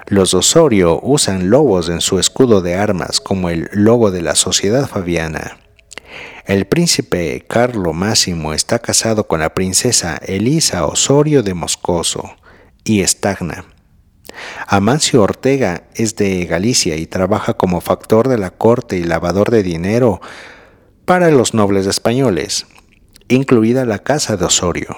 Los 0.07 0.33
Osorio 0.33 0.99
usan 1.03 1.51
lobos 1.51 1.89
en 1.89 2.01
su 2.01 2.17
escudo 2.17 2.61
de 2.61 2.73
armas 2.73 3.21
como 3.21 3.51
el 3.51 3.69
logo 3.71 4.09
de 4.09 4.23
la 4.23 4.33
sociedad 4.33 4.87
fabiana. 4.87 5.59
El 6.47 6.65
príncipe 6.65 7.45
Carlo 7.47 7.93
Máximo 7.93 8.53
está 8.53 8.79
casado 8.79 9.27
con 9.27 9.41
la 9.41 9.53
princesa 9.53 10.17
Elisa 10.25 10.87
Osorio 10.87 11.43
de 11.43 11.53
Moscoso 11.53 12.35
y 12.83 13.01
Estagna. 13.01 13.65
Amancio 14.65 15.21
Ortega 15.21 15.83
es 15.93 16.15
de 16.15 16.45
Galicia 16.45 16.95
y 16.95 17.05
trabaja 17.05 17.53
como 17.53 17.79
factor 17.79 18.27
de 18.27 18.39
la 18.39 18.49
corte 18.49 18.97
y 18.97 19.03
lavador 19.03 19.51
de 19.51 19.61
dinero 19.61 20.19
para 21.05 21.29
los 21.29 21.53
nobles 21.53 21.85
españoles, 21.85 22.65
incluida 23.27 23.85
la 23.85 23.99
casa 23.99 24.37
de 24.37 24.45
Osorio. 24.45 24.97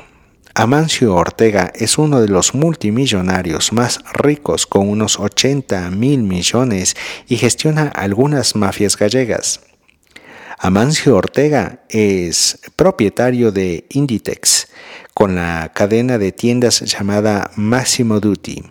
Amancio 0.54 1.14
Ortega 1.14 1.72
es 1.76 2.00
uno 2.00 2.20
de 2.20 2.30
los 2.30 2.56
multimillonarios 2.56 3.74
más 3.74 4.00
ricos 4.14 4.66
con 4.66 4.90
unos 4.90 5.20
80 5.20 5.92
mil 5.92 6.24
millones 6.24 6.96
y 7.28 7.38
gestiona 7.38 7.90
algunas 7.90 8.56
mafias 8.56 8.98
gallegas. 8.98 9.62
Amancio 10.58 11.16
Ortega 11.16 11.84
es 11.90 12.60
propietario 12.76 13.52
de 13.52 13.86
Inditex, 13.92 14.68
con 15.14 15.36
la 15.36 15.72
cadena 15.76 16.18
de 16.18 16.32
tiendas 16.32 16.80
llamada 16.82 17.52
Massimo 17.56 18.20
Dutti, 18.20 18.64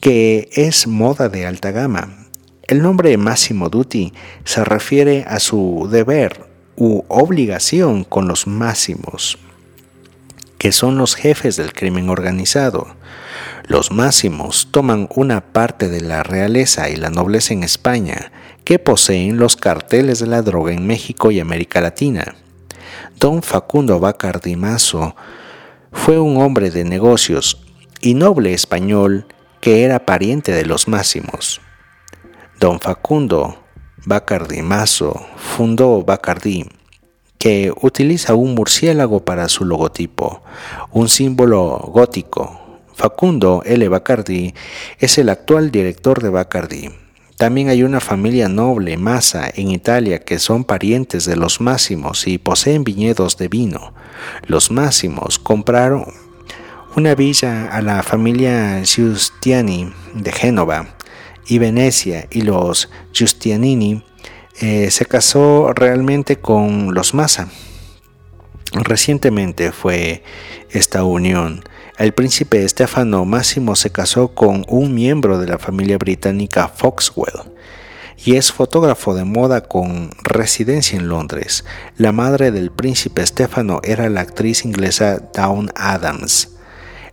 que 0.00 0.50
es 0.52 0.86
moda 0.86 1.30
de 1.30 1.46
alta 1.46 1.70
gama. 1.70 2.28
El 2.66 2.82
nombre 2.82 3.16
Massimo 3.16 3.70
Dutti 3.70 4.12
se 4.44 4.62
refiere 4.64 5.24
a 5.26 5.40
su 5.40 5.88
deber 5.90 6.53
u 6.76 7.04
obligación 7.08 8.04
con 8.04 8.28
los 8.28 8.46
máximos, 8.46 9.38
que 10.58 10.72
son 10.72 10.98
los 10.98 11.14
jefes 11.14 11.56
del 11.56 11.72
crimen 11.72 12.08
organizado. 12.08 12.96
Los 13.66 13.90
máximos 13.90 14.68
toman 14.70 15.08
una 15.14 15.52
parte 15.52 15.88
de 15.88 16.00
la 16.00 16.22
realeza 16.22 16.90
y 16.90 16.96
la 16.96 17.10
nobleza 17.10 17.54
en 17.54 17.64
España, 17.64 18.32
que 18.64 18.78
poseen 18.78 19.36
los 19.36 19.56
carteles 19.56 20.18
de 20.18 20.26
la 20.26 20.42
droga 20.42 20.72
en 20.72 20.86
México 20.86 21.30
y 21.30 21.40
América 21.40 21.80
Latina. 21.80 22.34
Don 23.18 23.42
Facundo 23.42 24.00
Bacardi 24.00 24.56
Mazo 24.56 25.14
fue 25.92 26.18
un 26.18 26.40
hombre 26.42 26.70
de 26.70 26.84
negocios 26.84 27.62
y 28.00 28.14
noble 28.14 28.52
español 28.52 29.26
que 29.60 29.84
era 29.84 30.04
pariente 30.04 30.52
de 30.52 30.66
los 30.66 30.88
máximos. 30.88 31.60
Don 32.60 32.80
Facundo 32.80 33.63
Bacardi 34.06 34.60
Mazo 34.60 35.18
fundó 35.36 36.02
Bacardi, 36.02 36.66
que 37.38 37.72
utiliza 37.80 38.34
un 38.34 38.54
murciélago 38.54 39.24
para 39.24 39.48
su 39.48 39.64
logotipo, 39.64 40.42
un 40.92 41.08
símbolo 41.08 41.78
gótico. 41.90 42.60
Facundo 42.94 43.62
L. 43.64 43.88
Bacardi 43.88 44.52
es 44.98 45.16
el 45.16 45.30
actual 45.30 45.70
director 45.70 46.22
de 46.22 46.28
Bacardi. 46.28 46.90
También 47.38 47.70
hay 47.70 47.82
una 47.82 48.00
familia 48.00 48.50
noble, 48.50 48.98
Massa, 48.98 49.50
en 49.54 49.70
Italia, 49.70 50.18
que 50.18 50.38
son 50.38 50.64
parientes 50.64 51.24
de 51.24 51.36
los 51.36 51.62
Máximos 51.62 52.26
y 52.26 52.36
poseen 52.36 52.84
viñedos 52.84 53.38
de 53.38 53.48
vino. 53.48 53.94
Los 54.46 54.70
Máximos 54.70 55.38
compraron 55.38 56.04
una 56.94 57.14
villa 57.14 57.68
a 57.72 57.80
la 57.80 58.02
familia 58.02 58.84
Giustiani 58.84 59.94
de 60.12 60.30
Génova 60.30 60.94
y 61.46 61.58
Venecia 61.58 62.26
y 62.30 62.42
los 62.42 62.90
Giustianini 63.12 64.02
eh, 64.60 64.90
se 64.90 65.06
casó 65.06 65.72
realmente 65.74 66.36
con 66.36 66.94
los 66.94 67.14
Massa. 67.14 67.48
Recientemente 68.72 69.72
fue 69.72 70.22
esta 70.70 71.04
unión 71.04 71.62
el 71.96 72.12
príncipe 72.12 72.64
Estefano 72.64 73.24
Máximo 73.24 73.76
se 73.76 73.90
casó 73.90 74.34
con 74.34 74.64
un 74.66 74.94
miembro 74.94 75.38
de 75.38 75.46
la 75.46 75.60
familia 75.60 75.96
británica 75.96 76.66
Foxwell 76.66 77.52
y 78.24 78.34
es 78.34 78.50
fotógrafo 78.50 79.14
de 79.14 79.22
moda 79.22 79.60
con 79.60 80.10
residencia 80.24 80.98
en 80.98 81.08
Londres. 81.08 81.64
La 81.96 82.10
madre 82.10 82.50
del 82.50 82.72
príncipe 82.72 83.22
Estefano 83.22 83.80
era 83.84 84.08
la 84.08 84.22
actriz 84.22 84.64
inglesa 84.64 85.20
Dawn 85.32 85.70
Adams. 85.76 86.53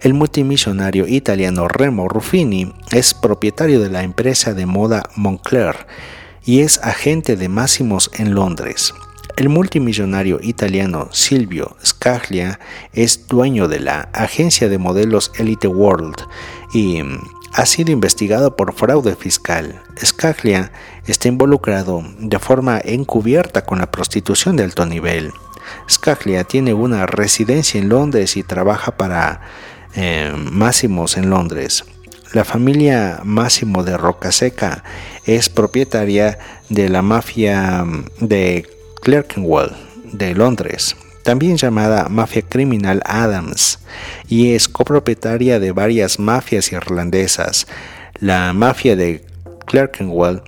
El 0.02 0.16
multimillonario 0.16 1.08
italiano 1.08 1.68
Remo 1.68 2.08
Ruffini 2.10 2.74
es 2.92 3.14
propietario 3.14 3.80
de 3.80 3.92
la 3.92 4.02
empresa 4.02 4.56
de 4.56 4.66
moda 4.66 5.04
Moncler 5.16 5.86
y 6.44 6.62
es 6.62 6.80
agente 6.80 7.36
de 7.36 7.50
Máximos 7.50 8.10
en 8.16 8.34
Londres. 8.34 8.96
El 9.38 9.50
multimillonario 9.50 10.40
italiano 10.42 11.10
Silvio 11.12 11.78
Scaglia 11.86 12.60
es 12.94 13.28
dueño 13.28 13.68
de 13.68 13.80
la 13.80 14.10
agencia 14.12 14.70
de 14.70 14.80
modelos 14.80 15.32
Elite 15.38 15.68
World 15.68 16.16
y 16.74 17.04
ha 17.54 17.68
sido 17.68 17.92
investigado 17.92 18.56
por 18.56 18.74
fraude 18.74 19.16
fiscal. 19.16 19.84
Scaglia 20.04 20.72
está 21.06 21.28
involucrado 21.28 22.04
de 22.18 22.40
forma 22.40 22.82
encubierta 22.84 23.66
con 23.66 23.78
la 23.78 23.92
prostitución 23.92 24.56
de 24.56 24.64
alto 24.64 24.84
nivel. 24.88 25.32
Scaglia 25.88 26.44
tiene 26.44 26.74
una 26.74 27.06
residencia 27.06 27.80
en 27.80 27.90
Londres 27.90 28.36
y 28.36 28.42
trabaja 28.42 28.98
para 28.98 29.42
eh, 29.96 30.34
Máximos 30.38 31.18
en 31.18 31.30
Londres. 31.30 31.86
La 32.34 32.46
familia 32.46 33.20
Máximo 33.24 33.84
de 33.84 33.98
Rocaseca 33.98 34.84
es 35.26 35.50
propietaria 35.50 36.40
de 36.70 36.90
la 36.90 37.02
mafia 37.02 37.84
mm, 37.84 38.06
de 38.22 38.68
Clerkenwell 39.02 39.72
de 40.14 40.34
Londres, 40.36 40.96
también 41.24 41.58
llamada 41.58 42.08
Mafia 42.10 42.42
Criminal 42.42 43.02
Adams, 43.06 43.80
y 44.28 44.54
es 44.54 44.68
copropietaria 44.68 45.60
de 45.60 45.72
varias 45.72 46.20
mafias 46.20 46.72
irlandesas. 46.72 47.68
La 48.20 48.54
mafia 48.54 48.96
de 48.96 49.26
Clerkenwell 49.66 50.42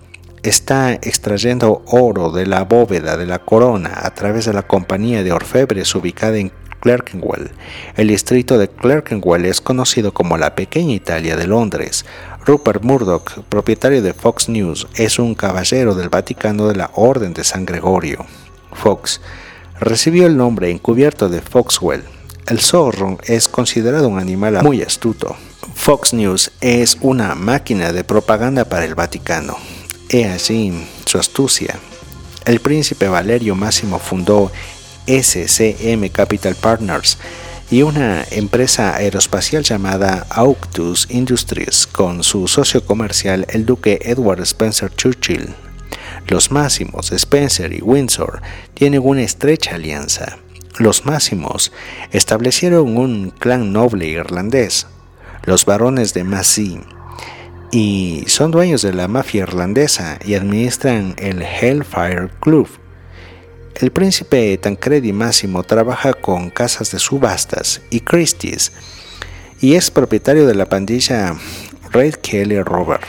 está 0.43 0.93
extrayendo 0.93 1.83
oro 1.87 2.31
de 2.31 2.45
la 2.45 2.63
bóveda 2.63 3.17
de 3.17 3.25
la 3.25 3.39
corona 3.39 3.91
a 4.03 4.13
través 4.13 4.45
de 4.45 4.53
la 4.53 4.63
compañía 4.63 5.23
de 5.23 5.31
orfebres 5.31 5.95
ubicada 5.95 6.37
en 6.37 6.51
Clerkenwell. 6.83 7.51
El 7.95 8.09
distrito 8.09 8.57
de 8.57 8.67
Clerkenwell 8.67 9.45
es 9.45 9.61
conocido 9.61 10.13
como 10.13 10.37
la 10.37 10.53
pequeña 10.53 10.93
Italia 10.93 11.37
de 11.37 11.47
Londres. 11.47 12.03
Rupert 12.45 12.83
Murdoch, 12.83 13.39
propietario 13.47 14.01
de 14.01 14.13
Fox 14.13 14.49
News, 14.49 14.87
es 14.95 15.17
un 15.17 15.33
caballero 15.33 15.95
del 15.95 16.09
Vaticano 16.09 16.67
de 16.67 16.75
la 16.75 16.91
Orden 16.95 17.33
de 17.33 17.45
San 17.45 17.65
Gregorio. 17.65 18.25
Fox, 18.73 19.21
recibió 19.79 20.27
el 20.27 20.35
nombre 20.35 20.71
encubierto 20.71 21.29
de 21.29 21.41
Foxwell. 21.41 22.03
El 22.47 22.59
zorro 22.59 23.17
es 23.23 23.47
considerado 23.47 24.09
un 24.09 24.19
animal 24.19 24.61
muy 24.61 24.81
astuto. 24.81 25.37
Fox 25.75 26.13
News 26.13 26.51
es 26.59 26.97
una 26.99 27.33
máquina 27.33 27.93
de 27.93 28.03
propaganda 28.03 28.65
para 28.65 28.83
el 28.83 28.95
Vaticano. 28.95 29.55
He 30.09 30.25
así 30.25 30.73
su 31.05 31.17
astucia. 31.17 31.79
El 32.43 32.59
príncipe 32.59 33.07
Valerio 33.07 33.55
Máximo 33.55 33.99
fundó 33.99 34.51
SCM 35.07 36.09
Capital 36.09 36.55
Partners 36.55 37.17
y 37.71 37.81
una 37.81 38.23
empresa 38.31 38.95
aeroespacial 38.95 39.63
llamada 39.63 40.27
Auctus 40.29 41.07
Industries 41.09 41.87
con 41.87 42.23
su 42.23 42.47
socio 42.47 42.85
comercial 42.85 43.45
el 43.49 43.65
duque 43.65 43.99
Edward 44.03 44.41
Spencer 44.41 44.93
Churchill. 44.95 45.49
Los 46.27 46.51
máximos, 46.51 47.11
Spencer 47.11 47.73
y 47.73 47.81
Windsor, 47.81 48.41
tienen 48.73 49.01
una 49.03 49.23
estrecha 49.23 49.75
alianza. 49.75 50.37
Los 50.77 51.05
máximos 51.05 51.71
establecieron 52.11 52.97
un 52.97 53.31
clan 53.31 53.73
noble 53.73 54.07
irlandés, 54.07 54.87
los 55.45 55.65
barones 55.65 56.13
de 56.13 56.23
Massey, 56.23 56.79
y 57.71 58.23
son 58.27 58.51
dueños 58.51 58.83
de 58.83 58.93
la 58.93 59.07
mafia 59.07 59.41
irlandesa 59.41 60.19
y 60.23 60.35
administran 60.35 61.15
el 61.17 61.41
Hellfire 61.41 62.29
Club. 62.39 62.67
El 63.75 63.91
príncipe 63.91 64.57
Tancredi 64.57 65.13
Máximo 65.13 65.63
trabaja 65.63 66.13
con 66.13 66.51
casas 66.51 66.91
de 66.91 66.99
subastas 66.99 67.81
y 67.89 68.01
Christie's 68.01 68.71
y 69.59 69.75
es 69.75 69.89
propietario 69.89 70.45
de 70.45 70.53
la 70.53 70.67
pandilla 70.67 71.35
Red 71.91 72.15
Kelly 72.15 72.61
Rover. 72.61 72.99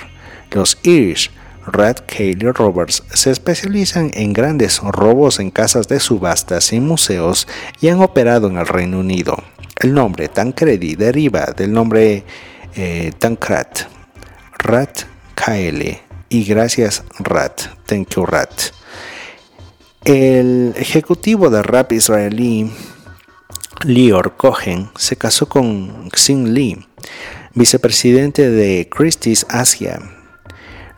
Los 0.53 0.79
Irish 0.83 1.31
Red 1.67 1.97
Kelly 2.07 2.51
Roberts 2.53 3.03
se 3.13 3.31
especializan 3.31 4.11
en 4.15 4.33
grandes 4.33 4.81
robos 4.81 5.39
en 5.39 5.51
casas 5.51 5.87
de 5.89 6.01
subastas 6.01 6.73
y 6.73 6.81
museos 6.81 7.47
y 7.81 7.89
han 7.89 8.01
operado 8.01 8.49
en 8.49 8.57
el 8.57 8.67
Reino 8.67 9.01
Unido. 9.01 9.37
El 9.81 9.93
nombre 9.93 10.29
Tancredi 10.29 10.95
deriva 10.95 11.47
del 11.57 11.73
nombre 11.73 12.25
eh, 12.75 13.13
Tancrat, 13.19 13.81
Rat 14.59 15.03
KL 15.35 15.83
y 16.31 16.45
gracias 16.45 17.05
Rat, 17.19 17.63
thank 17.87 18.15
you 18.15 18.25
Rat. 18.25 18.84
El 20.05 20.75
ejecutivo 20.77 21.51
de 21.51 21.63
rap 21.63 21.93
israelí 21.93 22.71
Lior 23.85 24.37
Cohen 24.37 24.91
se 24.97 25.17
casó 25.17 25.49
con 25.49 26.11
Xin 26.11 26.53
Lee, 26.53 26.87
vicepresidente 27.55 28.51
de 28.51 28.89
Christie's 28.91 29.47
Asia 29.49 30.01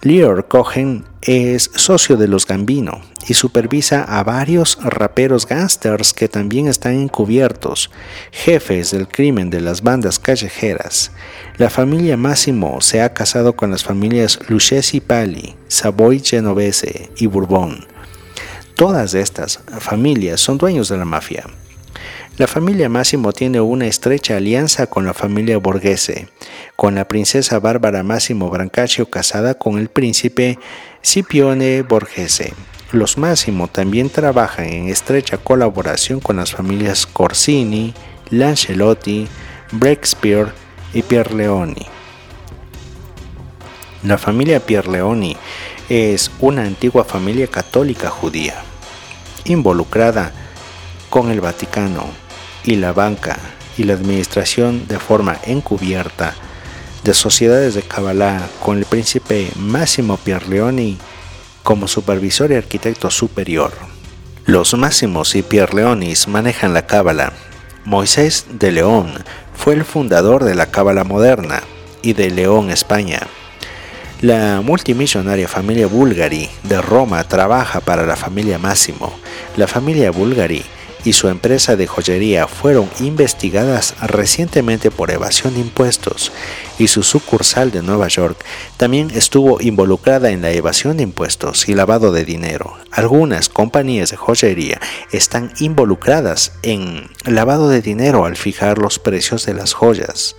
Leor 0.02 0.46
Cohen 0.46 1.04
es 1.22 1.70
socio 1.74 2.16
de 2.16 2.28
los 2.28 2.46
Gambino 2.46 3.00
y 3.26 3.34
supervisa 3.34 4.04
a 4.04 4.22
varios 4.22 4.78
raperos 4.80 5.46
gangsters 5.46 6.12
que 6.12 6.28
también 6.28 6.68
están 6.68 6.92
encubiertos, 6.92 7.90
jefes 8.30 8.92
del 8.92 9.08
crimen 9.08 9.50
de 9.50 9.60
las 9.60 9.82
bandas 9.82 10.20
callejeras. 10.20 11.10
La 11.56 11.70
familia 11.70 12.16
Máximo 12.16 12.80
se 12.82 13.00
ha 13.00 13.14
casado 13.14 13.56
con 13.56 13.70
las 13.70 13.82
familias 13.82 14.38
Lucchesi 14.48 15.00
Pali, 15.00 15.56
Savoy 15.66 16.20
Genovese 16.20 17.10
y 17.16 17.26
Bourbon. 17.26 17.95
Todas 18.76 19.14
estas 19.14 19.60
familias 19.78 20.38
son 20.38 20.58
dueños 20.58 20.90
de 20.90 20.98
la 20.98 21.06
mafia. 21.06 21.46
La 22.36 22.46
familia 22.46 22.90
Máximo 22.90 23.32
tiene 23.32 23.58
una 23.58 23.86
estrecha 23.86 24.36
alianza 24.36 24.86
con 24.86 25.06
la 25.06 25.14
familia 25.14 25.56
Borghese, 25.56 26.28
con 26.76 26.94
la 26.94 27.08
princesa 27.08 27.58
Bárbara 27.58 28.02
Máximo 28.02 28.50
Brancaccio 28.50 29.08
casada 29.08 29.54
con 29.54 29.78
el 29.78 29.88
príncipe 29.88 30.58
Scipione 31.02 31.80
Borghese. 31.80 32.52
Los 32.92 33.16
Máximo 33.16 33.68
también 33.68 34.10
trabajan 34.10 34.66
en 34.66 34.88
estrecha 34.90 35.38
colaboración 35.38 36.20
con 36.20 36.36
las 36.36 36.52
familias 36.52 37.06
Corsini, 37.06 37.94
Lancelotti, 38.28 39.26
Breakspear 39.72 40.52
y 40.92 41.00
Pierleoni. 41.00 41.86
La 44.02 44.18
familia 44.18 44.60
Pierleoni 44.60 45.34
es 45.88 46.30
una 46.40 46.62
antigua 46.62 47.04
familia 47.04 47.46
católica 47.46 48.10
judía, 48.10 48.62
involucrada 49.44 50.32
con 51.10 51.30
el 51.30 51.40
Vaticano 51.40 52.06
y 52.64 52.76
la 52.76 52.92
banca 52.92 53.38
y 53.78 53.84
la 53.84 53.94
administración 53.94 54.86
de 54.88 54.98
forma 54.98 55.38
encubierta 55.44 56.34
de 57.04 57.14
sociedades 57.14 57.74
de 57.74 57.82
Kabbalah 57.82 58.48
con 58.64 58.78
el 58.78 58.84
príncipe 58.84 59.50
Máximo 59.54 60.16
Pierleoni 60.16 60.98
como 61.62 61.86
supervisor 61.86 62.50
y 62.50 62.56
arquitecto 62.56 63.10
superior. 63.10 63.72
Los 64.44 64.74
Máximos 64.74 65.34
y 65.34 65.42
Pierleonis 65.42 66.28
manejan 66.28 66.74
la 66.74 66.86
Cábala. 66.86 67.32
Moisés 67.84 68.46
de 68.58 68.72
León 68.72 69.12
fue 69.54 69.74
el 69.74 69.84
fundador 69.84 70.44
de 70.44 70.54
la 70.54 70.66
Cábala 70.66 71.04
moderna 71.04 71.62
y 72.02 72.12
de 72.12 72.30
León, 72.30 72.70
España. 72.70 73.26
La 74.22 74.62
multimillonaria 74.62 75.46
familia 75.46 75.86
Bulgari 75.88 76.48
de 76.62 76.80
Roma 76.80 77.22
trabaja 77.28 77.80
para 77.80 78.06
la 78.06 78.16
familia 78.16 78.56
Máximo. 78.56 79.12
La 79.58 79.66
familia 79.66 80.10
Bulgari 80.10 80.64
y 81.04 81.12
su 81.12 81.28
empresa 81.28 81.76
de 81.76 81.86
joyería 81.86 82.48
fueron 82.48 82.88
investigadas 82.98 83.94
recientemente 84.00 84.90
por 84.90 85.10
evasión 85.10 85.52
de 85.52 85.60
impuestos 85.60 86.32
y 86.78 86.88
su 86.88 87.02
sucursal 87.02 87.70
de 87.70 87.82
Nueva 87.82 88.08
York 88.08 88.42
también 88.78 89.10
estuvo 89.10 89.60
involucrada 89.60 90.30
en 90.30 90.40
la 90.40 90.50
evasión 90.50 90.96
de 90.96 91.02
impuestos 91.02 91.68
y 91.68 91.74
lavado 91.74 92.10
de 92.10 92.24
dinero. 92.24 92.74
Algunas 92.92 93.50
compañías 93.50 94.12
de 94.12 94.16
joyería 94.16 94.80
están 95.12 95.52
involucradas 95.60 96.52
en 96.62 97.10
lavado 97.26 97.68
de 97.68 97.82
dinero 97.82 98.24
al 98.24 98.36
fijar 98.36 98.78
los 98.78 98.98
precios 98.98 99.44
de 99.44 99.52
las 99.52 99.74
joyas. 99.74 100.36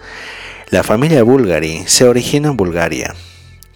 La 0.71 0.81
familia 0.81 1.21
Bulgari 1.21 1.83
se 1.85 2.05
origina 2.05 2.49
en 2.49 2.57
Bulgaria 2.57 3.15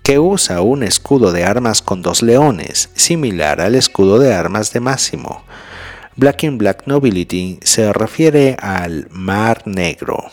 que 0.04 0.20
usa 0.20 0.62
un 0.62 0.84
escudo 0.84 1.32
de 1.32 1.44
armas 1.44 1.82
con 1.82 2.02
dos 2.02 2.22
leones, 2.22 2.90
similar 2.96 3.62
al 3.62 3.76
escudo 3.76 4.20
de 4.20 4.34
armas 4.34 4.74
de 4.74 4.80
Máximo. 4.80 5.44
Black 6.16 6.44
in 6.44 6.58
Black 6.58 6.84
Nobility 6.88 7.60
se 7.64 7.94
refiere 7.94 8.58
al 8.60 9.08
Mar 9.12 9.64
Negro, 9.66 10.26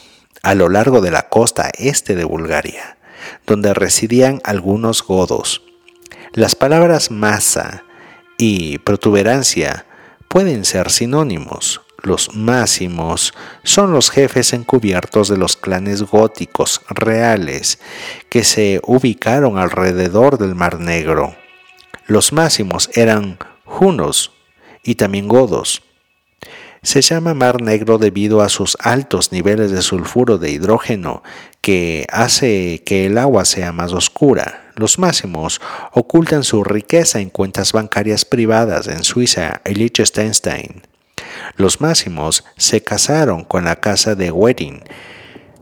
a 0.43 0.55
lo 0.55 0.69
largo 0.69 1.01
de 1.01 1.11
la 1.11 1.29
costa 1.29 1.71
este 1.79 2.15
de 2.15 2.25
Bulgaria, 2.25 2.99
donde 3.47 3.75
residían 3.75 4.41
algunos 4.45 5.03
godos. 5.03 5.63
Las 6.33 6.55
palabras 6.55 7.11
masa 7.11 7.85
y 8.39 8.79
protuberancia 8.79 9.87
pueden 10.29 10.65
ser 10.65 10.91
sinónimos. 10.91 11.83
Los 12.01 12.37
máximos 12.37 13.35
son 13.65 13.93
los 13.93 14.11
jefes 14.11 14.53
encubiertos 14.53 15.29
de 15.29 15.37
los 15.37 15.57
clanes 15.57 16.03
góticos 16.03 16.81
reales 16.89 17.81
que 18.31 18.45
se 18.45 18.81
ubicaron 18.85 19.59
alrededor 19.59 20.39
del 20.39 20.55
Mar 20.55 20.79
Negro. 20.79 21.35
Los 22.07 22.33
máximos 22.33 22.89
eran 22.95 23.39
junos 23.65 24.33
y 24.85 24.95
también 24.95 25.27
godos. 25.27 25.83
Se 26.83 27.03
llama 27.03 27.35
Mar 27.35 27.61
Negro 27.61 27.99
debido 27.99 28.43
a 28.43 28.49
sus 28.49 28.77
altos 28.81 29.33
niveles 29.33 29.73
de 29.73 29.83
sulfuro 29.83 30.39
de 30.39 30.53
hidrógeno 30.53 31.25
que 31.61 32.07
hace 32.13 32.85
que 32.87 33.07
el 33.07 33.19
agua 33.19 33.45
sea 33.45 33.73
más 33.73 33.93
oscura. 33.93 34.71
Los 34.77 35.01
máximos 35.01 35.61
ocultan 35.93 36.45
su 36.45 36.63
riqueza 36.63 37.19
en 37.19 37.31
cuentas 37.31 37.73
bancarias 37.73 38.25
privadas 38.25 38.87
en 38.87 39.03
Suiza 39.03 39.61
y 39.67 39.75
Liechtenstein. 39.75 40.83
Los 41.57 41.81
Máximos 41.81 42.45
se 42.57 42.83
casaron 42.83 43.45
con 43.45 43.65
la 43.65 43.77
casa 43.77 44.15
de 44.15 44.31
Wedding. 44.31 44.83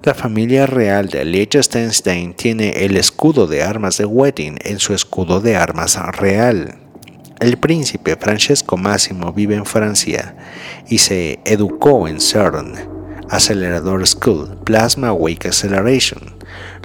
La 0.03 0.15
familia 0.15 0.67
real 0.67 1.09
de 1.09 1.25
Liechtenstein 1.25 2.35
tiene 2.35 2.85
el 2.85 2.97
escudo 2.97 3.47
de 3.47 3.63
armas 3.63 3.99
de 3.99 4.05
Wedding 4.05 4.59
en 4.63 4.79
su 4.79 4.95
escudo 4.95 5.41
de 5.41 5.57
armas 5.57 5.99
real. 6.17 6.77
El 7.41 7.59
príncipe 7.59 8.17
Francesco 8.17 8.77
Máximo 8.77 9.33
vive 9.33 9.57
en 9.57 9.67
Francia 9.67 10.37
y 10.89 10.99
se 10.99 11.41
educó 11.45 12.09
en 12.09 12.21
CERN, 12.21 12.75
Acelerador 13.29 14.07
School, 14.07 14.59
Plasma 14.65 15.13
Wake 15.13 15.49
Acceleration. 15.49 16.37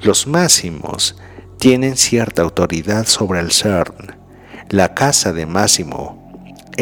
Los 0.01 0.27
Máximos 0.27 1.15
tienen 1.57 1.95
cierta 1.95 2.41
autoridad 2.41 3.05
sobre 3.05 3.39
el 3.39 3.51
CERN. 3.51 4.15
La 4.69 4.93
casa 4.93 5.31
de 5.31 5.45
Máximo 5.45 6.20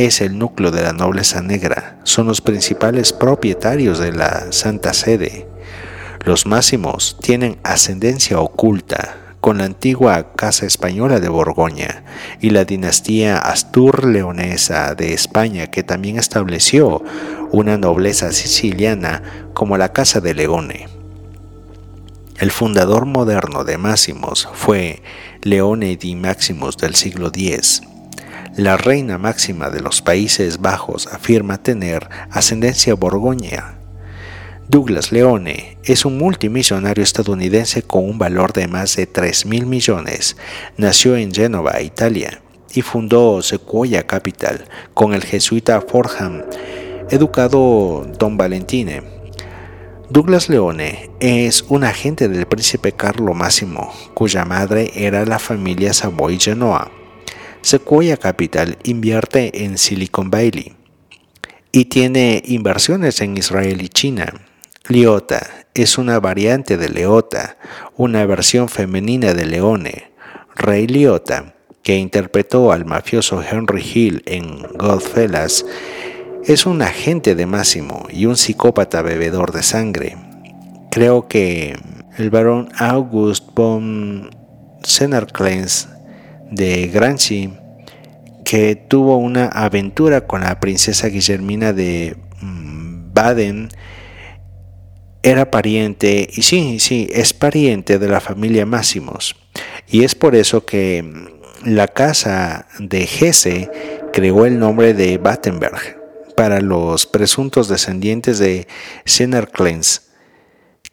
es 0.05 0.21
el 0.21 0.37
núcleo 0.37 0.71
de 0.71 0.81
la 0.81 0.93
nobleza 0.93 1.41
negra, 1.41 1.99
son 2.03 2.27
los 2.27 2.41
principales 2.41 3.11
propietarios 3.11 3.99
de 3.99 4.13
la 4.13 4.51
Santa 4.51 4.93
Sede. 4.93 5.47
Los 6.23 6.45
máximos 6.45 7.17
tienen 7.21 7.57
ascendencia 7.63 8.39
oculta 8.39 9.17
con 9.41 9.57
la 9.57 9.65
antigua 9.65 10.33
Casa 10.35 10.65
Española 10.65 11.19
de 11.19 11.29
Borgoña 11.29 12.03
y 12.39 12.49
la 12.51 12.65
dinastía 12.65 13.37
Astur-Leonesa 13.37 14.95
de 14.95 15.13
España 15.13 15.67
que 15.67 15.83
también 15.83 16.17
estableció 16.17 17.03
una 17.51 17.77
nobleza 17.77 18.31
siciliana 18.31 19.49
como 19.53 19.77
la 19.77 19.91
Casa 19.91 20.21
de 20.21 20.33
Leone. 20.33 20.87
El 22.37 22.51
fundador 22.51 23.05
moderno 23.05 23.65
de 23.65 23.77
Máximos 23.77 24.47
fue 24.53 25.01
Leone 25.41 25.97
di 25.97 26.15
Maximus 26.15 26.77
del 26.77 26.95
siglo 26.95 27.27
X 27.33 27.81
la 28.59 28.75
reina 28.75 29.17
máxima 29.17 29.69
de 29.69 29.79
los 29.79 30.01
Países 30.01 30.59
Bajos 30.59 31.07
afirma 31.07 31.63
tener 31.63 32.09
ascendencia 32.29 32.93
borgoña. 32.93 33.79
Douglas 34.67 35.13
Leone 35.13 35.77
es 35.85 36.03
un 36.03 36.17
multimillonario 36.17 37.03
estadounidense 37.03 37.83
con 37.83 38.03
un 38.03 38.17
valor 38.17 38.51
de 38.51 38.67
más 38.67 38.97
de 38.97 39.07
3 39.07 39.45
mil 39.45 39.65
millones. 39.65 40.35
Nació 40.75 41.15
en 41.15 41.33
Génova, 41.33 41.81
Italia, 41.81 42.41
y 42.73 42.81
fundó 42.81 43.41
Sequoia 43.41 44.05
Capital 44.05 44.65
con 44.93 45.13
el 45.13 45.23
jesuita 45.23 45.79
Fordham, 45.81 46.43
educado 47.09 48.05
Don 48.19 48.35
Valentine. 48.35 49.03
Douglas 50.09 50.49
Leone 50.49 51.09
es 51.21 51.63
un 51.69 51.85
agente 51.85 52.27
del 52.27 52.45
príncipe 52.45 52.91
Carlo 52.91 53.33
Máximo, 53.33 53.93
cuya 54.13 54.43
madre 54.43 54.91
era 54.95 55.25
la 55.25 55.39
familia 55.39 55.93
Savoy 55.93 56.37
Genoa. 56.39 56.98
Sequoia 57.61 58.17
Capital 58.17 58.77
invierte 58.83 59.65
en 59.65 59.77
Silicon 59.77 60.31
Valley 60.31 60.73
y 61.71 61.85
tiene 61.85 62.41
inversiones 62.45 63.21
en 63.21 63.37
Israel 63.37 63.81
y 63.81 63.89
China. 63.89 64.33
Liota 64.87 65.65
es 65.73 65.97
una 65.97 66.19
variante 66.19 66.77
de 66.77 66.89
Leota, 66.89 67.57
una 67.95 68.25
versión 68.25 68.69
femenina 68.69 69.33
de 69.33 69.45
Leone. 69.45 70.11
Ray 70.55 70.87
Liota, 70.87 71.53
que 71.83 71.97
interpretó 71.97 72.71
al 72.71 72.85
mafioso 72.85 73.43
Henry 73.43 73.83
Hill 73.83 74.23
en 74.25 74.63
Godfellas, 74.77 75.65
es 76.45 76.65
un 76.65 76.81
agente 76.81 77.35
de 77.35 77.45
Máximo 77.45 78.07
y 78.09 78.25
un 78.25 78.37
psicópata 78.37 79.01
bebedor 79.01 79.51
de 79.51 79.63
sangre. 79.63 80.17
Creo 80.91 81.27
que 81.27 81.77
el 82.17 82.29
barón 82.29 82.69
August 82.77 83.49
von 83.53 84.29
Sennerkleins 84.81 85.89
de 86.51 86.87
Granchi, 86.87 87.53
que 88.43 88.75
tuvo 88.75 89.17
una 89.17 89.47
aventura 89.47 90.21
con 90.21 90.41
la 90.41 90.59
princesa 90.59 91.07
Guillermina 91.07 91.73
de 91.73 92.15
mm, 92.41 93.13
Baden, 93.13 93.69
era 95.21 95.51
pariente, 95.51 96.29
y 96.31 96.41
sí, 96.41 96.79
sí, 96.79 97.07
es 97.11 97.33
pariente 97.33 97.99
de 97.99 98.07
la 98.07 98.21
familia 98.21 98.65
Máximos. 98.65 99.35
Y 99.87 100.03
es 100.03 100.15
por 100.15 100.35
eso 100.35 100.65
que 100.65 101.03
mm, 101.03 101.69
la 101.69 101.87
casa 101.87 102.67
de 102.79 103.03
Hesse 103.03 103.69
creó 104.13 104.45
el 104.45 104.59
nombre 104.59 104.93
de 104.93 105.17
Battenberg 105.17 105.97
para 106.35 106.61
los 106.61 107.05
presuntos 107.05 107.67
descendientes 107.67 108.39
de 108.39 108.67
Sennerklens 109.05 110.08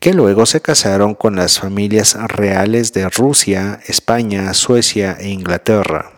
que 0.00 0.12
luego 0.12 0.46
se 0.46 0.60
casaron 0.60 1.14
con 1.14 1.36
las 1.36 1.58
familias 1.58 2.16
reales 2.28 2.92
de 2.92 3.08
Rusia, 3.08 3.80
España, 3.86 4.52
Suecia 4.54 5.16
e 5.18 5.28
Inglaterra. 5.28 6.12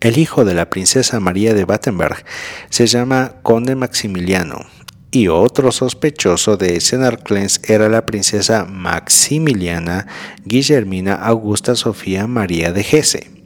El 0.00 0.18
hijo 0.18 0.44
de 0.44 0.54
la 0.54 0.70
princesa 0.70 1.18
María 1.18 1.54
de 1.54 1.64
Battenberg 1.64 2.24
se 2.70 2.86
llama 2.86 3.34
Conde 3.42 3.74
Maximiliano 3.74 4.66
y 5.10 5.28
otro 5.28 5.72
sospechoso 5.72 6.56
de 6.56 6.80
Senarclens 6.80 7.60
era 7.64 7.88
la 7.88 8.04
princesa 8.04 8.64
Maximiliana 8.66 10.06
Guillermina 10.44 11.14
Augusta 11.14 11.74
Sofía 11.76 12.26
María 12.26 12.72
de 12.72 12.82
Hesse. 12.82 13.37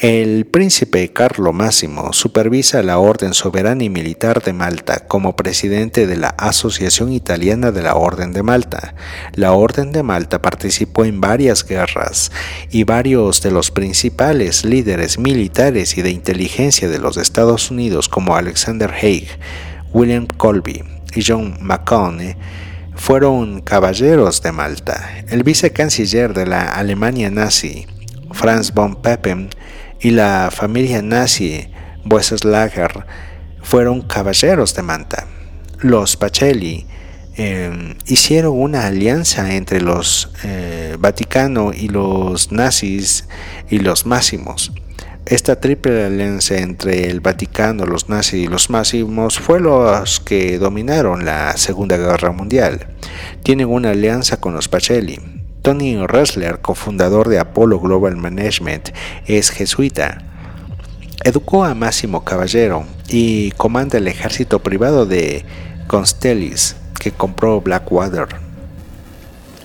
El 0.00 0.46
príncipe 0.46 1.12
Carlo 1.12 1.52
Máximo 1.52 2.14
supervisa 2.14 2.82
la 2.82 2.98
Orden 2.98 3.34
Soberana 3.34 3.84
y 3.84 3.90
Militar 3.90 4.42
de 4.42 4.54
Malta 4.54 5.06
como 5.06 5.36
presidente 5.36 6.06
de 6.06 6.16
la 6.16 6.28
Asociación 6.28 7.12
Italiana 7.12 7.70
de 7.70 7.82
la 7.82 7.96
Orden 7.96 8.32
de 8.32 8.42
Malta. 8.42 8.94
La 9.34 9.52
Orden 9.52 9.92
de 9.92 10.02
Malta 10.02 10.40
participó 10.40 11.04
en 11.04 11.20
varias 11.20 11.66
guerras 11.66 12.32
y 12.70 12.84
varios 12.84 13.42
de 13.42 13.50
los 13.50 13.70
principales 13.70 14.64
líderes 14.64 15.18
militares 15.18 15.98
y 15.98 16.00
de 16.00 16.12
inteligencia 16.12 16.88
de 16.88 16.98
los 16.98 17.18
Estados 17.18 17.70
Unidos 17.70 18.08
como 18.08 18.36
Alexander 18.36 18.90
Haig, 18.90 19.28
William 19.92 20.26
Colby 20.26 20.82
y 21.14 21.22
John 21.22 21.58
McCone 21.60 22.38
fueron 22.94 23.60
caballeros 23.60 24.40
de 24.40 24.52
Malta. 24.52 25.10
El 25.28 25.42
vicecanciller 25.42 26.32
de 26.32 26.46
la 26.46 26.72
Alemania 26.72 27.30
nazi, 27.30 27.86
Franz 28.32 28.72
von 28.72 29.02
Papen, 29.02 29.50
y 30.00 30.10
la 30.10 30.50
familia 30.50 31.02
nazi 31.02 31.68
Boeslager 32.04 33.04
fueron 33.62 34.02
caballeros 34.02 34.74
de 34.74 34.82
Manta. 34.82 35.26
Los 35.78 36.16
Pacelli 36.16 36.86
em, 37.36 37.94
hicieron 38.06 38.58
una 38.58 38.86
alianza 38.86 39.54
entre 39.54 39.80
los 39.80 40.30
eh, 40.44 40.96
Vaticano 40.98 41.72
y 41.72 41.88
los 41.88 42.52
nazis 42.52 43.28
y 43.68 43.78
los 43.78 44.06
máximos. 44.06 44.72
Esta 45.26 45.60
triple 45.60 46.04
alianza 46.04 46.56
entre 46.56 47.08
el 47.10 47.20
Vaticano, 47.20 47.84
los 47.84 48.08
nazis 48.08 48.44
y 48.44 48.48
los 48.48 48.70
máximos 48.70 49.38
fue 49.38 49.60
los 49.60 50.18
que 50.18 50.58
dominaron 50.58 51.24
la 51.24 51.56
Segunda 51.56 51.96
Guerra 51.96 52.32
Mundial. 52.32 52.88
Tienen 53.42 53.68
una 53.68 53.90
alianza 53.90 54.40
con 54.40 54.54
los 54.54 54.68
Pacelli. 54.68 55.39
Tony 55.62 56.06
Ressler, 56.06 56.60
cofundador 56.60 57.28
de 57.28 57.38
Apollo 57.38 57.80
Global 57.80 58.16
Management, 58.16 58.90
es 59.26 59.50
jesuita. 59.50 60.22
Educó 61.22 61.64
a 61.64 61.74
Máximo 61.74 62.24
Caballero 62.24 62.86
y 63.08 63.50
comanda 63.52 63.98
el 63.98 64.08
ejército 64.08 64.60
privado 64.60 65.04
de 65.04 65.44
Constellis, 65.86 66.76
que 66.98 67.12
compró 67.12 67.60
Blackwater. 67.60 68.28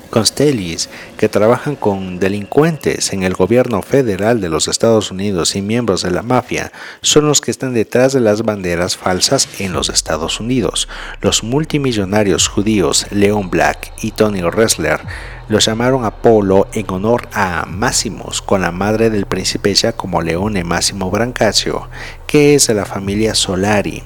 Constellis, 0.09 0.89
que 1.17 1.27
trabajan 1.27 1.75
con 1.75 2.19
delincuentes 2.19 3.11
en 3.11 3.23
el 3.23 3.33
gobierno 3.33 3.81
federal 3.81 4.39
de 4.39 4.47
los 4.47 4.67
Estados 4.67 5.11
Unidos 5.11 5.57
y 5.57 5.61
miembros 5.61 6.03
de 6.03 6.11
la 6.11 6.21
mafia, 6.21 6.71
son 7.01 7.27
los 7.27 7.41
que 7.41 7.51
están 7.51 7.73
detrás 7.73 8.13
de 8.13 8.21
las 8.21 8.43
banderas 8.43 8.95
falsas 8.95 9.47
en 9.59 9.73
los 9.73 9.89
Estados 9.89 10.39
Unidos. 10.39 10.87
Los 11.21 11.43
multimillonarios 11.43 12.47
judíos 12.47 13.07
Leon 13.11 13.49
Black 13.49 13.91
y 14.01 14.11
Tony 14.11 14.41
Ressler 14.41 15.01
los 15.47 15.65
llamaron 15.65 16.05
Apolo 16.05 16.67
en 16.73 16.89
honor 16.89 17.27
a 17.33 17.65
Máximos, 17.67 18.41
con 18.41 18.61
la 18.61 18.71
madre 18.71 19.09
del 19.09 19.25
príncipe 19.25 19.73
como 19.95 20.21
Leone 20.21 20.63
Máximo 20.63 21.11
Brancaccio, 21.11 21.89
que 22.27 22.55
es 22.55 22.67
de 22.67 22.73
la 22.73 22.85
familia 22.85 23.35
Solari, 23.35 24.03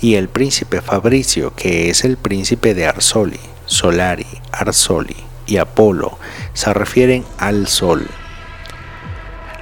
y 0.00 0.14
el 0.14 0.28
príncipe 0.28 0.80
Fabricio, 0.80 1.54
que 1.54 1.90
es 1.90 2.04
el 2.04 2.16
príncipe 2.16 2.74
de 2.74 2.86
Arsoli. 2.86 3.40
Solari, 3.66 4.26
Arsoli 4.50 5.16
y 5.46 5.58
Apolo 5.58 6.18
se 6.54 6.72
refieren 6.72 7.24
al 7.38 7.66
sol. 7.66 8.06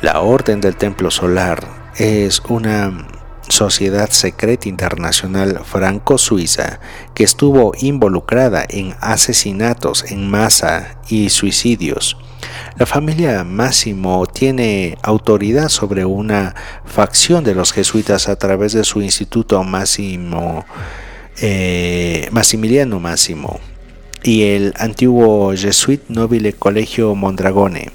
La 0.01 0.21
Orden 0.21 0.61
del 0.61 0.77
Templo 0.77 1.11
Solar 1.11 1.67
es 1.97 2.41
una 2.49 3.09
sociedad 3.49 4.11
secreta 4.11 4.69
internacional 4.69 5.61
franco-suiza 5.65 6.81
que 7.15 7.25
estuvo 7.25 7.73
involucrada 7.81 8.65
en 8.69 8.95
asesinatos 9.01 10.05
en 10.11 10.31
masa 10.31 11.01
y 11.09 11.31
suicidios. 11.31 12.17
La 12.79 12.87
familia 12.87 13.43
Máximo 13.45 14.27
tiene 14.27 14.97
autoridad 15.03 15.69
sobre 15.69 16.05
una 16.05 16.55
facción 16.85 17.43
de 17.45 17.55
los 17.55 17.73
jesuitas 17.73 18.29
a 18.29 18.37
través 18.37 18.73
de 18.73 18.85
su 18.85 19.03
instituto 19.03 19.63
Máximo, 19.65 20.65
eh, 21.41 22.29
Maximiliano 22.31 23.01
Máximo 23.01 23.59
y 24.23 24.43
el 24.43 24.75
antiguo 24.77 25.53
Jesuit 25.57 26.03
Nobile 26.09 26.53
Colegio 26.53 27.15
Mondragone, 27.15 27.91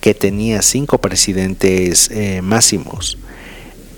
que 0.00 0.14
tenía 0.14 0.62
cinco 0.62 0.98
presidentes 0.98 2.10
eh, 2.10 2.40
máximos. 2.42 3.18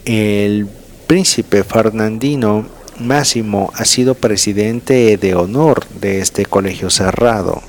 El 0.04 0.68
príncipe 1.10 1.64
Fernandino 1.64 2.66
Máximo 3.00 3.72
ha 3.74 3.84
sido 3.84 4.14
presidente 4.14 5.16
de 5.16 5.34
honor 5.34 5.84
de 6.00 6.20
este 6.20 6.46
colegio 6.46 6.88
cerrado. 6.88 7.62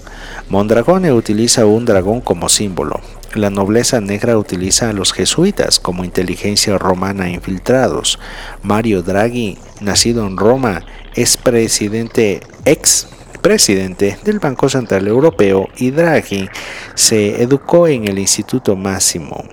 Mondragone 0.47 1.11
utiliza 1.11 1.65
un 1.65 1.85
dragón 1.85 2.21
como 2.21 2.49
símbolo. 2.49 3.01
La 3.33 3.49
nobleza 3.49 3.99
negra 3.99 4.37
utiliza 4.37 4.91
a 4.91 4.93
los 4.93 5.11
jesuitas 5.11 5.79
como 5.79 6.03
inteligencia 6.05 6.77
romana 6.77 7.31
infiltrados. 7.31 8.19
Mario 8.61 9.01
Draghi, 9.01 9.57
nacido 9.79 10.27
en 10.27 10.37
Roma, 10.37 10.85
es 11.15 11.35
presidente 11.35 12.41
ex 12.65 13.07
presidente 13.41 14.19
del 14.23 14.37
Banco 14.37 14.69
Central 14.69 15.07
Europeo 15.07 15.67
y 15.77 15.89
Draghi 15.89 16.47
se 16.93 17.41
educó 17.41 17.87
en 17.87 18.07
el 18.07 18.19
Instituto 18.19 18.75
Máximo. 18.75 19.43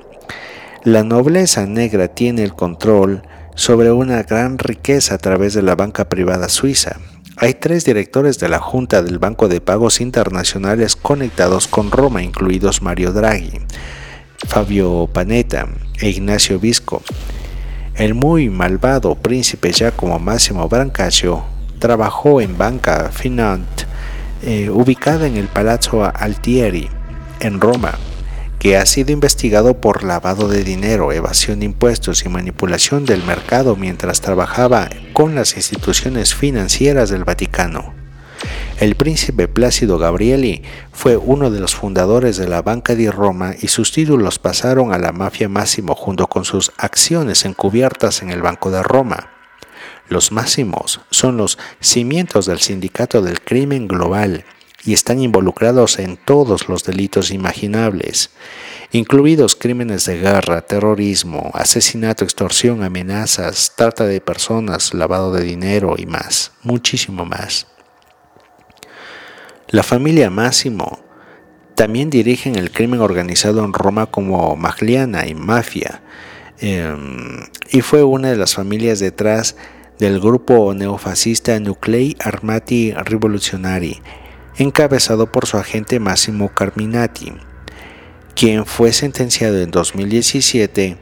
La 0.84 1.04
nobleza 1.04 1.64
negra 1.64 2.08
tiene 2.08 2.44
el 2.44 2.52
control 2.52 3.22
sobre 3.58 3.90
una 3.90 4.22
gran 4.22 4.56
riqueza 4.56 5.16
a 5.16 5.18
través 5.18 5.52
de 5.52 5.62
la 5.62 5.74
banca 5.74 6.08
privada 6.08 6.48
suiza. 6.48 7.00
Hay 7.36 7.54
tres 7.54 7.84
directores 7.84 8.38
de 8.38 8.48
la 8.48 8.60
Junta 8.60 9.02
del 9.02 9.18
Banco 9.18 9.48
de 9.48 9.60
Pagos 9.60 10.00
Internacionales 10.00 10.94
conectados 10.94 11.66
con 11.66 11.90
Roma, 11.90 12.22
incluidos 12.22 12.82
Mario 12.82 13.12
Draghi, 13.12 13.58
Fabio 14.46 15.10
Panetta 15.12 15.66
e 16.00 16.08
Ignacio 16.08 16.60
Visco. 16.60 17.02
El 17.96 18.14
muy 18.14 18.48
malvado 18.48 19.16
príncipe 19.16 19.72
Giacomo 19.72 20.20
Massimo 20.20 20.68
Brancaccio 20.68 21.42
trabajó 21.80 22.40
en 22.40 22.56
Banca 22.56 23.10
Finant, 23.12 23.66
eh, 24.44 24.70
ubicada 24.70 25.26
en 25.26 25.36
el 25.36 25.48
Palazzo 25.48 26.04
Altieri, 26.04 26.88
en 27.40 27.60
Roma 27.60 27.98
que 28.58 28.76
ha 28.76 28.84
sido 28.86 29.12
investigado 29.12 29.80
por 29.80 30.02
lavado 30.02 30.48
de 30.48 30.64
dinero, 30.64 31.12
evasión 31.12 31.60
de 31.60 31.66
impuestos 31.66 32.24
y 32.24 32.28
manipulación 32.28 33.04
del 33.04 33.22
mercado 33.24 33.76
mientras 33.76 34.20
trabajaba 34.20 34.90
con 35.12 35.34
las 35.34 35.56
instituciones 35.56 36.34
financieras 36.34 37.10
del 37.10 37.24
Vaticano. 37.24 37.94
El 38.78 38.94
príncipe 38.94 39.48
Plácido 39.48 39.98
Gabrieli 39.98 40.62
fue 40.92 41.16
uno 41.16 41.50
de 41.50 41.58
los 41.58 41.74
fundadores 41.74 42.36
de 42.36 42.48
la 42.48 42.62
Banca 42.62 42.94
di 42.94 43.10
Roma 43.10 43.54
y 43.60 43.68
sus 43.68 43.90
títulos 43.90 44.38
pasaron 44.38 44.92
a 44.92 44.98
la 44.98 45.12
mafia 45.12 45.48
Máximo 45.48 45.96
junto 45.96 46.28
con 46.28 46.44
sus 46.44 46.72
acciones 46.76 47.44
encubiertas 47.44 48.22
en 48.22 48.30
el 48.30 48.42
Banco 48.42 48.70
de 48.70 48.82
Roma. 48.82 49.30
Los 50.08 50.30
Máximos 50.30 51.00
son 51.10 51.36
los 51.36 51.58
cimientos 51.80 52.46
del 52.46 52.60
sindicato 52.60 53.20
del 53.20 53.40
crimen 53.40 53.88
global 53.88 54.44
y 54.84 54.92
están 54.92 55.20
involucrados 55.20 55.98
en 55.98 56.16
todos 56.16 56.68
los 56.68 56.84
delitos 56.84 57.30
imaginables, 57.30 58.30
incluidos 58.92 59.56
crímenes 59.56 60.04
de 60.06 60.18
guerra, 60.18 60.62
terrorismo, 60.62 61.50
asesinato, 61.54 62.24
extorsión, 62.24 62.82
amenazas, 62.82 63.72
trata 63.76 64.06
de 64.06 64.20
personas, 64.20 64.94
lavado 64.94 65.32
de 65.32 65.42
dinero 65.42 65.94
y 65.98 66.06
más, 66.06 66.52
muchísimo 66.62 67.24
más. 67.24 67.66
La 69.68 69.82
familia 69.82 70.30
Máximo 70.30 71.00
también 71.74 72.08
dirigen 72.08 72.56
el 72.56 72.70
crimen 72.72 73.00
organizado 73.00 73.64
en 73.64 73.72
Roma 73.72 74.06
como 74.06 74.56
Magliana 74.56 75.26
y 75.26 75.34
Mafia, 75.34 76.02
em, 76.58 77.44
y 77.70 77.82
fue 77.82 78.02
una 78.02 78.30
de 78.30 78.36
las 78.36 78.54
familias 78.54 78.98
detrás 78.98 79.56
del 79.98 80.20
grupo 80.20 80.72
neofascista 80.74 81.60
Nuclei 81.60 82.16
Armati 82.20 82.94
Rivoluzionari, 82.94 84.00
encabezado 84.58 85.30
por 85.30 85.46
su 85.46 85.56
agente 85.56 86.00
Massimo 86.00 86.48
Carminati, 86.48 87.32
quien 88.34 88.66
fue 88.66 88.92
sentenciado 88.92 89.60
en 89.60 89.70
2017. 89.70 90.96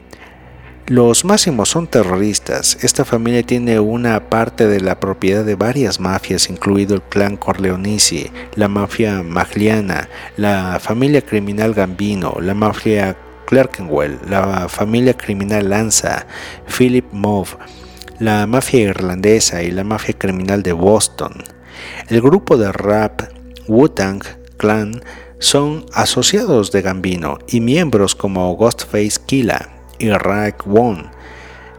Los 0.86 1.24
máximos 1.24 1.70
son 1.70 1.88
terroristas. 1.88 2.78
Esta 2.82 3.04
familia 3.04 3.42
tiene 3.42 3.80
una 3.80 4.28
parte 4.28 4.68
de 4.68 4.80
la 4.80 5.00
propiedad 5.00 5.44
de 5.44 5.56
varias 5.56 5.98
mafias, 5.98 6.48
incluido 6.48 6.94
el 6.94 7.02
clan 7.02 7.36
Corleonesi, 7.36 8.30
la 8.54 8.68
mafia 8.68 9.22
Magliana, 9.22 10.08
la 10.36 10.78
familia 10.80 11.22
criminal 11.22 11.74
Gambino, 11.74 12.36
la 12.40 12.54
mafia 12.54 13.16
Clerkenwell, 13.46 14.18
la 14.28 14.68
familia 14.68 15.14
criminal 15.14 15.70
Lanza, 15.70 16.26
Philip 16.68 17.06
Move, 17.10 17.50
la 18.20 18.46
mafia 18.46 18.80
irlandesa 18.80 19.62
y 19.62 19.70
la 19.70 19.82
mafia 19.82 20.14
criminal 20.16 20.62
de 20.62 20.72
Boston. 20.72 21.42
El 22.08 22.20
grupo 22.20 22.56
de 22.56 22.70
rap 22.70 23.22
Wu-Tang 23.68 24.22
Clan 24.56 25.02
son 25.38 25.86
asociados 25.92 26.72
de 26.72 26.82
Gambino 26.82 27.38
y 27.46 27.60
miembros 27.60 28.14
como 28.14 28.54
Ghostface 28.56 29.20
Killa 29.26 29.68
y 29.98 30.10
Rack 30.10 30.66
Won 30.66 31.10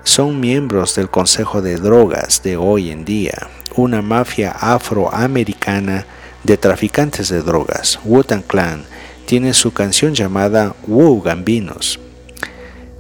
son 0.08 0.40
miembros 0.40 0.96
del 0.96 1.10
Consejo 1.10 1.62
de 1.62 1.76
Drogas 1.76 2.42
de 2.42 2.56
hoy 2.56 2.92
en 2.92 3.04
día, 3.04 3.50
una 3.76 4.02
mafia 4.02 4.52
afroamericana 4.52 6.06
de 6.46 6.56
traficantes 6.56 7.28
de 7.28 7.42
drogas. 7.42 8.00
Wu-Tang 8.06 8.44
Clan 8.44 8.86
tiene 9.26 9.54
su 9.54 9.74
canción 9.74 10.16
llamada 10.16 10.74
Wu 10.88 11.22
Gambinos. 11.22 12.00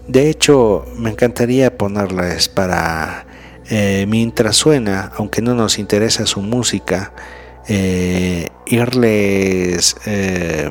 De 0.05 0.29
hecho, 0.29 0.85
me 0.97 1.11
encantaría 1.11 1.77
ponerles 1.77 2.49
para 2.49 3.25
eh, 3.69 4.05
mientras 4.09 4.57
suena, 4.57 5.13
aunque 5.15 5.41
no 5.41 5.55
nos 5.55 5.79
interesa 5.79 6.25
su 6.25 6.41
música, 6.41 7.13
eh, 7.67 8.47
irles 8.65 9.95
eh, 10.05 10.69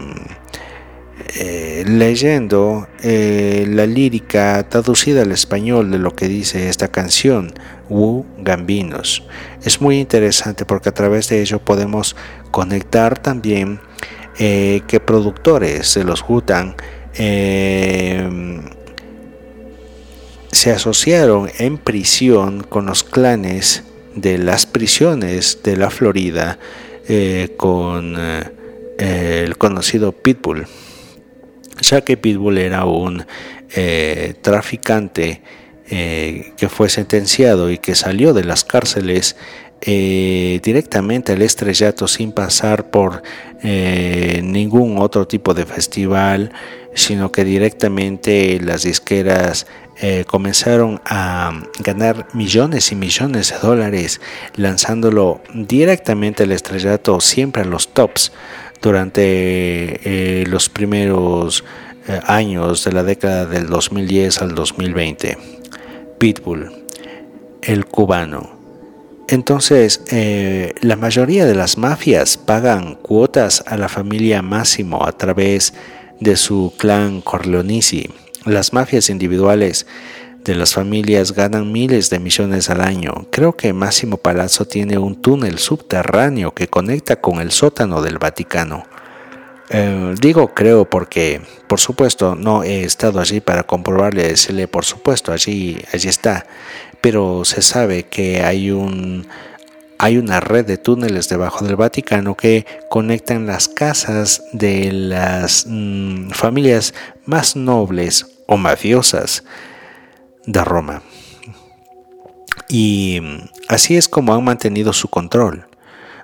leyendo 1.87 2.89
la 3.03 3.87
lírica 3.87 4.69
traducida 4.69 5.23
al 5.23 5.33
español 5.33 5.91
de 5.91 5.99
lo 5.99 6.15
que 6.15 6.29
dice 6.29 6.69
esta 6.69 6.89
canción, 6.89 7.53
Wu 7.89 8.25
Gambinos. 8.39 9.25
Es 9.63 9.81
muy 9.81 10.01
interesante 10.01 10.65
porque 10.65 10.89
a 10.89 10.95
través 10.95 11.29
de 11.29 11.41
ello 11.41 11.59
podemos 11.59 12.17
conectar 12.51 13.19
también 13.19 13.81
que 14.37 15.03
productores 15.05 15.95
de 15.95 16.05
los 16.05 16.25
Hutan 16.27 16.77
se 20.57 20.73
asociaron 20.73 21.51
en 21.59 21.77
prisión 21.77 22.63
con 22.63 22.87
los 22.87 23.05
clanes 23.05 23.85
de 24.15 24.39
las 24.39 24.65
prisiones 24.65 25.61
de 25.63 25.77
la 25.77 25.91
Florida 25.91 26.59
eh, 27.09 27.55
con 27.57 28.17
eh, 28.19 29.45
el 29.45 29.57
conocido 29.57 30.11
Pitbull, 30.11 30.67
ya 31.81 32.01
que 32.01 32.17
Pitbull 32.17 32.59
era 32.59 32.85
un 32.85 33.25
eh, 33.75 34.35
traficante 34.43 35.43
que 35.89 36.69
fue 36.69 36.89
sentenciado 36.89 37.71
y 37.71 37.79
que 37.79 37.95
salió 37.95 38.35
de 38.35 38.43
las 38.43 38.65
cárceles 38.65 39.37
directamente 39.81 41.35
al 41.35 41.43
estrellato 41.43 42.09
sin 42.09 42.33
pasar 42.33 42.91
por 42.91 43.23
ningún 43.63 44.99
otro 44.99 45.29
tipo 45.29 45.55
de 45.55 45.65
festival, 45.65 46.51
sino 46.93 47.31
que 47.31 47.45
directamente 47.45 48.59
las 48.61 48.83
disqueras 48.83 49.69
eh, 49.99 50.25
comenzaron 50.27 51.01
a 51.07 51.63
ganar 51.79 52.29
millones 52.35 52.93
y 52.93 52.95
millones 52.95 53.51
de 53.51 53.59
dólares 53.67 54.21
lanzándolo 54.55 55.41
directamente 55.55 56.43
al 56.43 56.53
estrellato, 56.53 57.19
siempre 57.21 57.63
a 57.63 57.65
los 57.65 57.89
tops 57.95 58.31
durante 58.83 59.23
eh, 59.23 60.45
los 60.49 60.69
primeros 60.69 61.65
eh, 62.09 62.21
años 62.27 62.85
de 62.85 62.93
la 62.93 63.05
década 63.05 63.47
del 63.47 63.69
2010 63.69 64.43
al 64.43 64.55
2020. 64.55 65.39
Pitbull, 66.19 66.73
el 67.63 67.87
cubano. 67.87 68.55
Entonces, 69.29 70.03
la 70.83 70.95
mayoría 70.95 71.47
de 71.47 71.55
las 71.57 71.79
mafias 71.79 72.37
pagan 72.37 72.95
cuotas 72.95 73.65
a 73.67 73.77
la 73.77 73.89
familia 73.89 74.41
Máximo 74.41 75.05
a 75.05 75.11
través 75.11 75.75
de 76.21 76.37
su 76.37 76.73
clan 76.79 77.23
Corleonisi 77.23 78.09
las 78.47 78.73
mafias 78.73 79.11
individuales 79.11 79.87
de 80.47 80.55
las 80.55 80.75
familias 80.75 81.33
ganan 81.33 81.73
miles 81.73 82.09
de 82.09 82.21
millones 82.21 82.71
al 82.71 82.81
año. 82.81 83.27
Creo 83.33 83.57
que 83.57 83.73
Máximo 83.73 84.17
Palazzo 84.17 84.65
tiene 84.65 84.97
un 84.97 85.21
túnel 85.21 85.59
subterráneo 85.59 86.55
que 86.55 86.69
conecta 86.69 87.17
con 87.17 87.41
el 87.41 87.51
sótano 87.51 88.01
del 88.01 88.19
Vaticano. 88.19 88.85
Eh, 89.69 90.15
digo 90.21 90.55
creo 90.55 90.89
porque, 90.89 91.41
por 91.67 91.81
supuesto, 91.81 92.37
no 92.37 92.63
he 92.63 92.85
estado 92.85 93.19
allí 93.19 93.41
para 93.41 93.65
comprobarle, 93.65 94.29
decirle, 94.29 94.69
por 94.69 94.85
supuesto, 94.85 95.33
allí, 95.33 95.79
allí 95.93 96.09
está. 96.09 96.47
Pero 97.01 97.45
se 97.45 97.61
sabe 97.61 98.05
que 98.05 98.43
hay 98.43 98.71
un 98.71 99.27
hay 99.99 100.19
una 100.19 100.41
red 100.41 100.67
de 100.67 100.77
túneles 100.77 101.29
debajo 101.29 101.65
del 101.65 101.75
Vaticano 101.75 102.37
que 102.37 102.67
conectan 102.91 103.47
las 103.47 103.67
casas 103.67 104.43
de 104.53 104.93
las 104.93 105.65
mm, 105.67 106.31
familias 106.31 106.93
más 107.25 107.57
nobles 107.57 108.36
o 108.47 108.57
mafiosas 108.57 109.45
de 110.47 110.65
Roma. 110.65 111.03
Y 112.69 113.21
así 113.69 113.97
es 113.97 114.09
como 114.09 114.35
han 114.35 114.45
mantenido 114.45 114.93
su 114.93 115.09
control. 115.09 115.67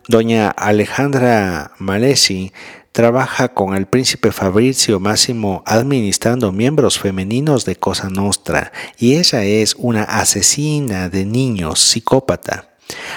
Doña 0.09 0.49
Alejandra 0.49 1.73
Malesi 1.79 2.53
trabaja 2.91 3.49
con 3.49 3.75
el 3.75 3.87
príncipe 3.87 4.33
Fabrizio 4.33 5.01
Máximo 5.01 5.62
administrando 5.64 6.53
miembros 6.53 6.99
femeninos 6.99 7.64
de 7.64 7.77
Cosa 7.77 8.11
Nostra 8.11 8.73
y 8.99 9.16
ella 9.16 9.45
es 9.45 9.75
una 9.79 10.03
asesina 10.03 11.09
de 11.09 11.25
niños 11.25 11.81
psicópata. 11.81 12.68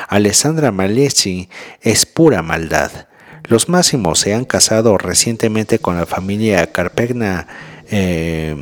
Alessandra 0.07 0.71
Malesi 0.71 1.49
es 1.81 2.05
pura 2.05 2.41
maldad. 2.41 2.91
Los 3.43 3.67
Máximos 3.67 4.19
se 4.19 4.33
han 4.33 4.45
casado 4.45 4.97
recientemente 4.97 5.79
con 5.79 5.97
la 5.97 6.05
familia 6.05 6.71
Carpegna 6.71 7.47
eh, 7.89 8.55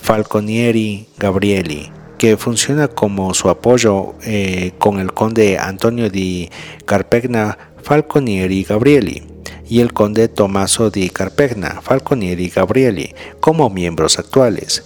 Falconieri 0.00 1.06
Gabrieli, 1.18 1.90
que 2.18 2.36
funciona 2.36 2.88
como 2.88 3.34
su 3.34 3.48
apoyo 3.48 4.14
eh, 4.24 4.72
con 4.78 5.00
el 5.00 5.12
conde 5.12 5.58
Antonio 5.58 6.10
di 6.10 6.50
Carpegna 6.84 7.58
Falconieri 7.82 8.64
Gabrieli 8.64 9.22
y 9.68 9.80
el 9.80 9.92
conde 9.92 10.28
Tommaso 10.28 10.90
di 10.90 11.10
Carpegna 11.10 11.80
Falconieri 11.82 12.48
Gabrieli 12.48 13.14
como 13.40 13.70
miembros 13.70 14.18
actuales. 14.18 14.82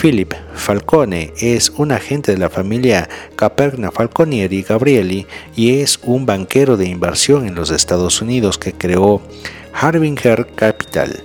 Philip 0.00 0.32
Falcone 0.54 1.32
es 1.38 1.70
un 1.70 1.92
agente 1.92 2.32
de 2.32 2.38
la 2.38 2.50
familia 2.50 3.08
Caperna 3.36 3.90
Falconieri 3.90 4.62
Gabrieli 4.62 5.26
y 5.54 5.80
es 5.80 6.00
un 6.02 6.26
banquero 6.26 6.76
de 6.76 6.88
inversión 6.88 7.46
en 7.46 7.54
los 7.54 7.70
Estados 7.70 8.22
Unidos 8.22 8.58
que 8.58 8.72
creó 8.72 9.20
Harbinger 9.74 10.46
Capital 10.54 11.22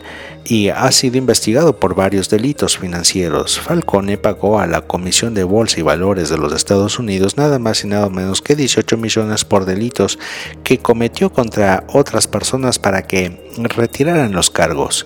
y 0.49 0.69
ha 0.69 0.89
sido 0.93 1.17
investigado 1.17 1.77
por 1.77 1.93
varios 1.93 2.29
delitos 2.29 2.77
financieros. 2.77 3.59
Falcone 3.59 4.17
pagó 4.17 4.59
a 4.59 4.67
la 4.67 4.81
Comisión 4.81 5.33
de 5.33 5.43
Bolsa 5.43 5.81
y 5.81 5.83
Valores 5.83 6.29
de 6.29 6.37
los 6.37 6.53
Estados 6.53 6.99
Unidos 6.99 7.35
nada 7.35 7.59
más 7.59 7.83
y 7.83 7.87
nada 7.87 8.09
menos 8.09 8.41
que 8.41 8.55
18 8.55 8.95
millones 8.95 9.43
por 9.43 9.65
delitos 9.65 10.17
que 10.63 10.77
cometió 10.77 11.33
contra 11.33 11.83
otras 11.89 12.27
personas 12.27 12.79
para 12.79 13.01
que 13.01 13.51
retiraran 13.57 14.31
los 14.31 14.49
cargos. 14.49 15.05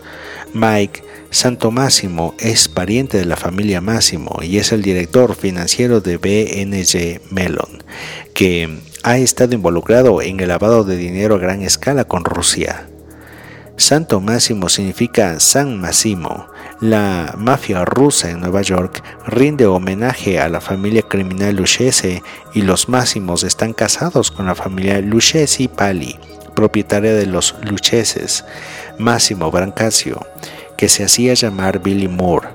Mike 0.53 1.03
Santo 1.31 1.71
Máximo 1.71 2.35
es 2.37 2.67
pariente 2.67 3.17
de 3.17 3.25
la 3.25 3.35
familia 3.35 3.81
Máximo 3.81 4.41
y 4.43 4.59
es 4.59 4.71
el 4.71 4.83
director 4.83 5.33
financiero 5.35 6.01
de 6.01 6.17
BNG 6.17 7.33
Mellon, 7.33 7.83
que 8.35 8.79
ha 9.01 9.17
estado 9.17 9.55
involucrado 9.55 10.21
en 10.21 10.39
el 10.39 10.49
lavado 10.49 10.83
de 10.83 10.97
dinero 10.97 11.35
a 11.35 11.39
gran 11.39 11.63
escala 11.63 12.03
con 12.03 12.25
Rusia. 12.25 12.87
Santo 13.81 14.21
Máximo 14.21 14.69
significa 14.69 15.39
San 15.39 15.81
Máximo. 15.81 16.45
La 16.79 17.33
mafia 17.35 17.83
rusa 17.83 18.29
en 18.29 18.39
Nueva 18.39 18.61
York 18.61 19.03
rinde 19.25 19.65
homenaje 19.65 20.39
a 20.39 20.49
la 20.49 20.61
familia 20.61 21.01
criminal 21.01 21.55
Lucchese 21.55 22.21
y 22.53 22.61
los 22.61 22.89
Máximos 22.89 23.43
están 23.43 23.73
casados 23.73 24.29
con 24.29 24.45
la 24.45 24.53
familia 24.53 25.01
Lucchesi 25.01 25.67
Pali, 25.67 26.19
propietaria 26.53 27.15
de 27.15 27.25
los 27.25 27.55
Luccheses. 27.63 28.45
Máximo 28.99 29.49
Brancaccio, 29.49 30.27
que 30.77 30.87
se 30.87 31.03
hacía 31.03 31.33
llamar 31.33 31.81
Billy 31.81 32.07
Moore, 32.07 32.49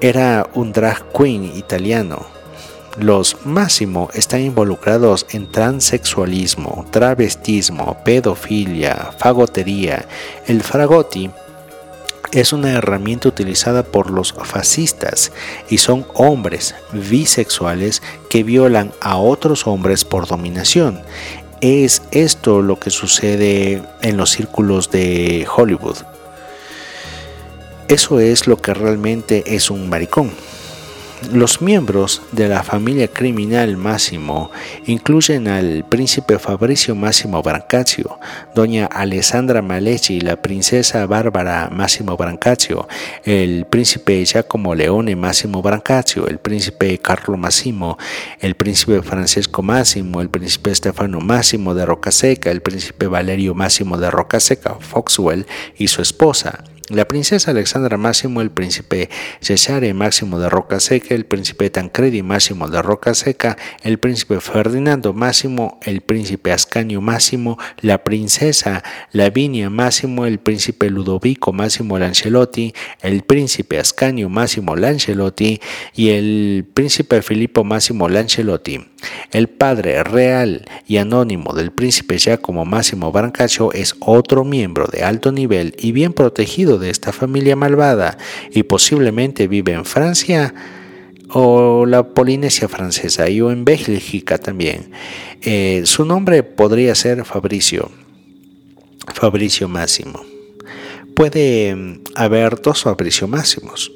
era 0.00 0.48
un 0.54 0.72
drag 0.72 1.12
queen 1.12 1.44
italiano 1.44 2.39
los 2.98 3.36
Máximo 3.44 4.08
están 4.14 4.40
involucrados 4.40 5.26
en 5.30 5.50
transexualismo, 5.50 6.86
travestismo, 6.90 7.96
pedofilia, 8.04 9.12
fagotería. 9.18 10.06
El 10.46 10.62
fragotti 10.62 11.30
es 12.32 12.52
una 12.52 12.70
herramienta 12.72 13.28
utilizada 13.28 13.82
por 13.82 14.10
los 14.10 14.32
fascistas 14.32 15.32
y 15.68 15.78
son 15.78 16.06
hombres 16.14 16.74
bisexuales 16.92 18.02
que 18.28 18.42
violan 18.42 18.92
a 19.00 19.16
otros 19.16 19.66
hombres 19.66 20.04
por 20.04 20.26
dominación. 20.26 21.00
Es 21.60 22.02
esto 22.10 22.62
lo 22.62 22.78
que 22.78 22.90
sucede 22.90 23.82
en 24.02 24.16
los 24.16 24.30
círculos 24.30 24.90
de 24.90 25.46
Hollywood. 25.54 25.96
Eso 27.88 28.20
es 28.20 28.46
lo 28.46 28.56
que 28.56 28.72
realmente 28.72 29.42
es 29.56 29.70
un 29.70 29.88
maricón. 29.88 30.30
Los 31.28 31.60
miembros 31.60 32.22
de 32.32 32.48
la 32.48 32.62
familia 32.62 33.06
criminal 33.06 33.76
Máximo 33.76 34.50
incluyen 34.86 35.48
al 35.48 35.84
príncipe 35.86 36.38
Fabricio 36.38 36.94
Máximo 36.94 37.42
Brancaccio, 37.42 38.18
doña 38.54 38.86
Alessandra 38.86 39.60
Malechi, 39.60 40.20
la 40.20 40.40
princesa 40.40 41.06
Bárbara 41.06 41.68
Máximo 41.70 42.16
Brancaccio, 42.16 42.88
el 43.24 43.66
príncipe 43.66 44.24
Giacomo 44.24 44.74
Leone 44.74 45.14
Máximo 45.14 45.60
Brancaccio, 45.60 46.26
el 46.26 46.38
príncipe 46.38 46.98
Carlo 46.98 47.36
Máximo, 47.36 47.98
el 48.40 48.54
príncipe 48.54 49.02
Francesco 49.02 49.62
Máximo, 49.62 50.22
el 50.22 50.30
príncipe 50.30 50.74
Stefano 50.74 51.20
Máximo 51.20 51.74
de 51.74 51.84
Rocaseca, 51.84 52.50
el 52.50 52.62
príncipe 52.62 53.06
Valerio 53.06 53.54
Máximo 53.54 53.98
de 53.98 54.10
Rocaseca, 54.10 54.76
Foxwell 54.80 55.46
y 55.76 55.88
su 55.88 56.00
esposa, 56.00 56.64
la 56.90 57.06
princesa 57.06 57.52
Alexandra 57.52 57.96
Máximo, 57.96 58.40
el 58.40 58.50
príncipe 58.50 59.08
Cesare 59.40 59.94
Máximo 59.94 60.40
de 60.40 60.48
Roca 60.48 60.80
Seca, 60.80 61.14
el 61.14 61.24
príncipe 61.24 61.70
Tancredi 61.70 62.22
Máximo 62.22 62.68
de 62.68 62.82
Roca 62.82 63.14
Seca, 63.14 63.56
el 63.82 63.98
príncipe 63.98 64.40
Ferdinando 64.40 65.12
Máximo, 65.12 65.78
el 65.82 66.00
príncipe 66.00 66.52
Ascanio 66.52 67.00
Máximo, 67.00 67.58
la 67.80 68.02
princesa 68.02 68.82
Lavinia 69.12 69.70
Máximo, 69.70 70.26
el 70.26 70.40
príncipe 70.40 70.90
Ludovico 70.90 71.52
Máximo 71.52 71.98
Lancelotti, 71.98 72.74
el 73.02 73.22
príncipe 73.22 73.78
Ascanio 73.78 74.28
Máximo 74.28 74.74
Lancelotti 74.74 75.60
y 75.94 76.10
el 76.10 76.66
príncipe 76.74 77.22
Filippo 77.22 77.62
Máximo 77.62 78.08
Lancelotti. 78.08 78.80
El 79.32 79.48
padre 79.48 80.02
real 80.02 80.66
y 80.86 80.98
anónimo 80.98 81.54
del 81.54 81.70
príncipe 81.70 82.18
Giacomo 82.18 82.64
Máximo 82.64 83.12
Brancaccio 83.12 83.72
es 83.72 83.94
otro 84.00 84.44
miembro 84.44 84.86
de 84.88 85.04
alto 85.04 85.32
nivel 85.32 85.74
y 85.78 85.92
bien 85.92 86.12
protegido 86.12 86.79
de 86.80 86.90
esta 86.90 87.12
familia 87.12 87.54
malvada 87.54 88.18
y 88.50 88.64
posiblemente 88.64 89.46
vive 89.46 89.72
en 89.72 89.84
Francia 89.84 90.54
o 91.32 91.86
la 91.86 92.02
Polinesia 92.08 92.68
francesa 92.68 93.28
y 93.28 93.40
o 93.40 93.50
en 93.50 93.64
Bélgica 93.64 94.38
también. 94.38 94.90
Eh, 95.42 95.82
su 95.84 96.04
nombre 96.04 96.42
podría 96.42 96.94
ser 96.94 97.24
Fabricio, 97.24 97.90
Fabricio 99.14 99.68
Máximo. 99.68 100.24
Puede 101.14 101.74
mm, 101.74 102.00
haber 102.16 102.60
dos 102.60 102.82
Fabricio 102.82 103.28
Máximos. 103.28 103.92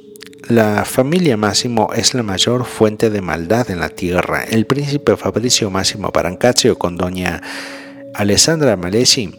La 0.48 0.84
familia 0.84 1.36
Máximo 1.36 1.90
es 1.94 2.12
la 2.12 2.22
mayor 2.22 2.66
fuente 2.66 3.08
de 3.08 3.22
maldad 3.22 3.70
en 3.70 3.80
la 3.80 3.88
tierra. 3.88 4.44
El 4.44 4.66
príncipe 4.66 5.16
Fabricio 5.16 5.70
Máximo 5.70 6.10
Barancaccio 6.12 6.78
con 6.78 6.96
doña 6.96 7.40
Alessandra 8.14 8.76
Malesi 8.76 9.32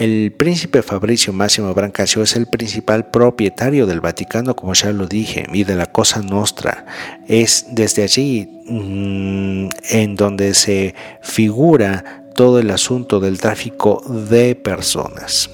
el 0.00 0.32
príncipe 0.32 0.82
Fabricio 0.82 1.30
Máximo 1.34 1.74
Brancaccio 1.74 2.22
es 2.22 2.34
el 2.34 2.46
principal 2.46 3.10
propietario 3.10 3.84
del 3.84 4.00
Vaticano, 4.00 4.56
como 4.56 4.72
ya 4.72 4.92
lo 4.92 5.06
dije, 5.06 5.44
y 5.52 5.64
de 5.64 5.76
la 5.76 5.92
Cosa 5.92 6.22
Nostra. 6.22 6.86
Es 7.28 7.66
desde 7.72 8.04
allí 8.04 8.48
mm, 8.66 9.68
en 9.90 10.16
donde 10.16 10.54
se 10.54 10.94
figura 11.20 12.24
todo 12.34 12.60
el 12.60 12.70
asunto 12.70 13.20
del 13.20 13.38
tráfico 13.38 14.02
de 14.08 14.54
personas. 14.54 15.50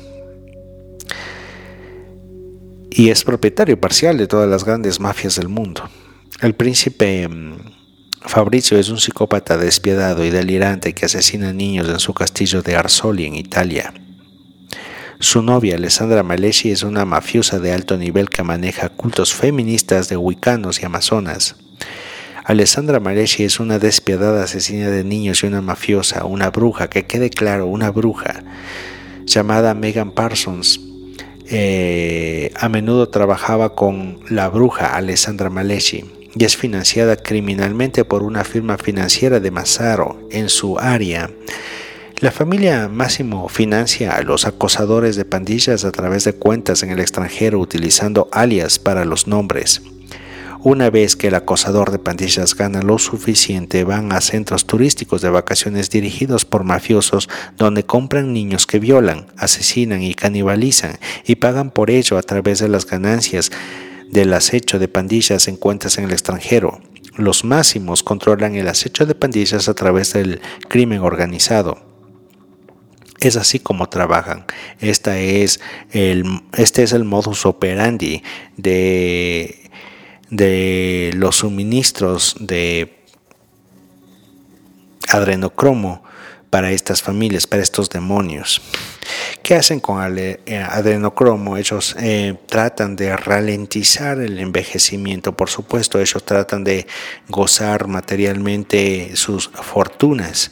Y 2.93 3.11
es 3.11 3.25
propietario 3.25 3.81
parcial 3.81 4.17
de 4.17 4.29
todas 4.29 4.49
las 4.49 4.65
grandes 4.65 5.01
mafias 5.01 5.35
del 5.35 5.49
mundo. 5.49 5.91
El 6.41 6.55
príncipe 6.55 7.27
mm, 7.27 7.57
Fabricio 8.21 8.79
es 8.79 8.91
un 8.91 8.99
psicópata 8.99 9.57
despiadado 9.57 10.25
y 10.25 10.31
delirante 10.31 10.95
que 10.95 11.07
asesina 11.07 11.53
niños 11.53 11.89
en 11.89 11.99
su 11.99 12.15
castillo 12.15 12.63
de 12.63 12.77
Arsoli 12.77 13.27
en 13.27 13.35
Italia. 13.35 13.93
Su 15.19 15.41
novia, 15.41 15.77
Alessandra 15.77 16.23
Malesci, 16.23 16.71
es 16.71 16.83
una 16.83 17.07
mafiosa 17.07 17.59
de 17.59 17.73
alto 17.73 17.97
nivel 17.97 18.29
que 18.29 18.43
maneja 18.43 18.91
cultos 18.91 19.33
feministas 19.33 20.11
de 20.11 20.19
huicanos 20.19 20.83
y 20.83 20.85
amazonas. 20.85 21.57
Alessandra 22.45 23.01
Malesci 23.01 23.45
es 23.45 23.59
una 23.59 23.79
despiadada 23.79 24.45
asesina 24.45 24.91
de 24.91 25.05
niños 25.05 25.43
y 25.43 25.47
una 25.47 25.63
mafiosa, 25.63 26.27
una 26.27 26.51
bruja, 26.51 26.91
que 26.91 27.07
quede 27.07 27.31
claro, 27.31 27.67
una 27.67 27.91
bruja, 27.91 28.45
llamada 29.25 29.73
Megan 29.73 30.11
Parsons. 30.13 30.81
Eh, 31.49 32.53
a 32.55 32.69
menudo 32.69 33.09
trabajaba 33.09 33.75
con 33.75 34.21
la 34.29 34.51
bruja 34.51 34.97
Alessandra 34.97 35.49
Malesci 35.49 36.05
y 36.35 36.45
es 36.45 36.59
financiada 36.59 37.17
criminalmente 37.17 38.05
por 38.05 38.23
una 38.23 38.45
firma 38.45 38.77
financiera 38.77 39.41
de 39.41 39.51
Massaro 39.51 40.29
en 40.31 40.51
su 40.51 40.79
área. 40.79 41.31
La 42.19 42.31
familia 42.31 42.89
Máximo 42.89 43.47
financia 43.51 44.17
a 44.17 44.23
los 44.23 44.47
acosadores 44.47 45.17
de 45.17 45.27
pandillas 45.27 45.85
a 45.85 45.93
través 45.93 46.25
de 46.25 46.33
cuentas 46.33 46.83
en 46.83 46.89
el 46.89 46.99
extranjero 46.99 47.61
utilizando 47.61 48.29
alias 48.33 48.79
para 48.79 49.05
los 49.05 49.27
nombres. 49.27 49.83
Una 50.63 50.89
vez 50.89 51.15
que 51.15 51.29
el 51.29 51.35
acosador 51.35 51.91
de 51.91 51.99
pandillas 51.99 52.55
gana 52.55 52.81
lo 52.81 52.99
suficiente, 52.99 53.85
van 53.85 54.13
a 54.13 54.23
centros 54.23 54.65
turísticos 54.65 55.21
de 55.21 55.29
vacaciones 55.29 55.91
dirigidos 55.91 56.47
por 56.47 56.65
mafiosos 56.65 57.29
donde 57.59 57.85
compran 57.85 58.33
niños 58.33 58.67
que 58.67 58.79
violan, 58.79 59.27
asesinan 59.37 60.03
y 60.03 60.15
canibalizan 60.15 60.99
y 61.27 61.35
pagan 61.35 61.71
por 61.71 61.91
ello 61.91 62.17
a 62.17 62.23
través 62.23 62.61
de 62.61 62.69
las 62.69 62.87
ganancias 62.87 63.53
del 64.11 64.33
acecho 64.33 64.79
de 64.79 64.89
pandillas 64.89 65.49
en 65.49 65.57
cuentas 65.57 65.99
en 65.99 66.05
el 66.05 66.13
extranjero. 66.13 66.81
Los 67.15 67.45
máximos 67.45 68.03
controlan 68.03 68.55
el 68.55 68.69
acecho 68.69 69.05
de 69.05 69.15
pandillas 69.15 69.69
a 69.69 69.75
través 69.75 70.15
del 70.15 70.41
crimen 70.71 71.01
organizado. 71.01 71.86
Es 73.21 73.37
así 73.37 73.59
como 73.59 73.89
trabajan. 73.89 74.45
Esta 74.81 75.19
es 75.19 75.61
el, 75.91 76.25
este 76.55 76.83
es 76.83 76.93
el 76.93 77.05
modus 77.05 77.47
operandi 77.47 78.23
de, 78.57 79.71
de 80.31 81.13
los 81.15 81.37
suministros 81.37 82.37
de 82.41 82.97
adrenocromo 85.09 86.03
para 86.51 86.71
estas 86.73 87.03
familias, 87.03 87.47
para 87.47 87.63
estos 87.63 87.91
demonios. 87.91 88.61
¿Qué 89.43 89.55
hacen 89.55 89.79
con 89.79 90.03
eh, 90.19 90.41
adrenocromo? 90.69 91.57
Ellos 91.57 91.95
eh, 92.01 92.35
tratan 92.47 92.97
de 92.97 93.17
ralentizar 93.17 94.19
el 94.21 94.39
envejecimiento, 94.39 95.37
por 95.37 95.51
supuesto, 95.51 96.01
ellos 96.01 96.25
tratan 96.25 96.65
de 96.65 96.87
gozar 97.29 97.87
materialmente 97.87 99.13
sus 99.15 99.49
fortunas. 99.49 100.51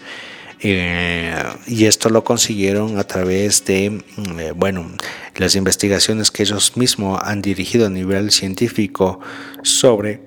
Eh, 0.67 1.35
y 1.67 1.85
esto 1.85 2.09
lo 2.09 2.25
consiguieron 2.25 2.99
a 2.99 3.05
través 3.05 3.67
de, 3.67 3.91
mm, 3.91 4.41
eh, 4.41 4.53
bueno, 4.53 4.91
las 5.37 5.57
investigaciones 5.57 6.31
que 6.31 6.43
ellos 6.43 6.79
mismos 6.79 7.21
han 7.23 7.43
dirigido 7.43 7.87
a 7.87 7.91
nivel 7.91 8.31
científico 8.31 9.21
sobre 9.63 10.23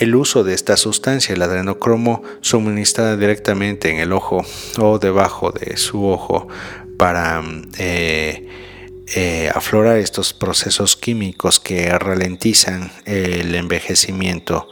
el 0.00 0.14
uso 0.14 0.44
de 0.44 0.54
esta 0.54 0.78
sustancia, 0.78 1.34
el 1.34 1.42
adrenocromo, 1.42 2.22
suministrada 2.40 3.18
directamente 3.18 3.90
en 3.90 3.98
el 3.98 4.14
ojo 4.14 4.46
o 4.78 4.98
debajo 4.98 5.52
de 5.52 5.76
su 5.76 6.06
ojo 6.06 6.48
para 6.96 7.42
mm, 7.42 7.72
eh, 7.78 9.50
aflorar 9.54 9.98
estos 9.98 10.32
procesos 10.32 10.96
químicos 10.96 11.60
que 11.60 11.90
ralentizan 11.98 12.90
el 13.04 13.54
envejecimiento. 13.54 14.68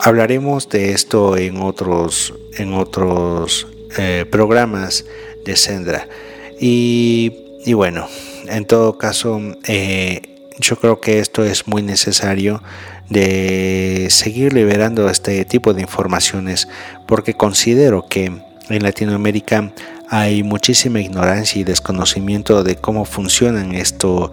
Hablaremos 0.00 0.68
de 0.68 0.92
esto 0.92 1.36
en 1.36 1.60
otros, 1.60 2.32
en 2.56 2.72
otros 2.72 3.66
eh, 3.96 4.24
programas 4.30 5.04
de 5.44 5.56
Sendra. 5.56 6.08
Y, 6.60 7.32
bueno, 7.72 8.08
en 8.46 8.64
todo 8.64 8.96
caso, 8.96 9.40
eh, 9.66 10.22
yo 10.58 10.76
creo 10.76 11.00
que 11.00 11.18
esto 11.18 11.44
es 11.44 11.66
muy 11.66 11.82
necesario 11.82 12.62
de 13.08 14.08
seguir 14.10 14.52
liberando 14.52 15.08
este 15.08 15.44
tipo 15.44 15.74
de 15.74 15.82
informaciones 15.82 16.68
porque 17.06 17.34
considero 17.34 18.06
que 18.06 18.26
en 18.68 18.82
Latinoamérica 18.82 19.72
hay 20.08 20.42
muchísima 20.42 21.00
ignorancia 21.00 21.60
y 21.60 21.64
desconocimiento 21.64 22.62
de 22.62 22.76
cómo 22.76 23.04
funcionan 23.04 23.74
esto 23.74 24.32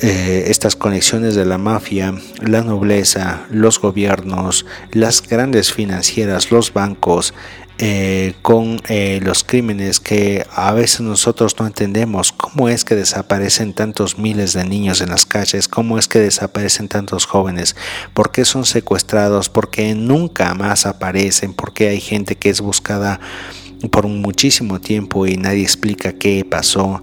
eh, 0.00 0.44
estas 0.48 0.76
conexiones 0.76 1.34
de 1.34 1.44
la 1.44 1.58
mafia, 1.58 2.14
la 2.40 2.62
nobleza, 2.62 3.46
los 3.50 3.80
gobiernos, 3.80 4.66
las 4.92 5.22
grandes 5.22 5.72
financieras, 5.72 6.50
los 6.50 6.72
bancos, 6.72 7.32
eh, 7.78 8.32
con 8.40 8.80
eh, 8.88 9.20
los 9.22 9.44
crímenes 9.44 10.00
que 10.00 10.46
a 10.50 10.72
veces 10.72 11.02
nosotros 11.02 11.56
no 11.58 11.66
entendemos. 11.66 12.32
¿Cómo 12.32 12.70
es 12.70 12.86
que 12.86 12.94
desaparecen 12.94 13.74
tantos 13.74 14.18
miles 14.18 14.54
de 14.54 14.64
niños 14.64 15.02
en 15.02 15.10
las 15.10 15.26
calles? 15.26 15.68
¿Cómo 15.68 15.98
es 15.98 16.08
que 16.08 16.18
desaparecen 16.18 16.88
tantos 16.88 17.26
jóvenes? 17.26 17.76
¿Por 18.14 18.32
qué 18.32 18.46
son 18.46 18.64
secuestrados? 18.64 19.50
¿Por 19.50 19.68
qué 19.68 19.94
nunca 19.94 20.54
más 20.54 20.86
aparecen? 20.86 21.52
¿Por 21.52 21.74
qué 21.74 21.88
hay 21.88 22.00
gente 22.00 22.36
que 22.36 22.48
es 22.48 22.62
buscada 22.62 23.20
por 23.90 24.06
muchísimo 24.08 24.80
tiempo 24.80 25.26
y 25.26 25.36
nadie 25.36 25.62
explica 25.62 26.14
qué 26.14 26.46
pasó? 26.48 27.02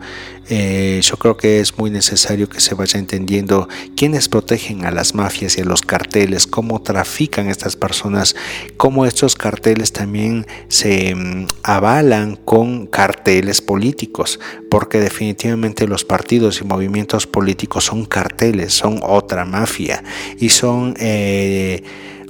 Eh, 0.50 1.00
yo 1.02 1.16
creo 1.18 1.38
que 1.38 1.60
es 1.60 1.78
muy 1.78 1.90
necesario 1.90 2.50
que 2.50 2.60
se 2.60 2.76
vaya 2.76 3.00
entendiendo 3.00 3.70
quiénes 3.96 4.28
protegen 4.28 4.86
a 4.86 4.92
las 4.92 5.16
mafias 5.16 5.58
y 5.58 5.62
a 5.62 5.66
los 5.66 5.82
carteles, 5.82 6.48
cómo 6.48 6.82
trafican 6.82 7.48
estas 7.48 7.76
personas, 7.76 8.36
cómo 8.76 9.06
estos 9.06 9.36
carteles 9.36 9.94
también 9.94 10.46
se 10.68 11.16
mm, 11.16 11.48
avalan 11.64 12.36
con 12.36 12.88
carteles 12.88 13.62
políticos, 13.62 14.40
porque 14.70 15.00
definitivamente 15.00 15.88
los 15.88 16.04
partidos 16.04 16.60
y 16.60 16.66
movimientos 16.66 17.26
políticos 17.26 17.86
son 17.86 18.06
carteles, 18.06 18.74
son 18.74 19.00
otra 19.02 19.46
mafia 19.46 20.04
y 20.40 20.50
son 20.50 20.96
eh, 21.00 21.84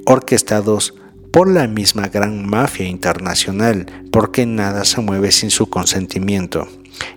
orquestados 0.06 0.94
por 1.32 1.50
la 1.50 1.68
misma 1.68 2.10
gran 2.10 2.48
mafia 2.48 2.88
internacional, 2.88 3.88
porque 4.12 4.46
nada 4.46 4.86
se 4.86 5.02
mueve 5.02 5.32
sin 5.32 5.50
su 5.50 5.68
consentimiento. 5.68 6.68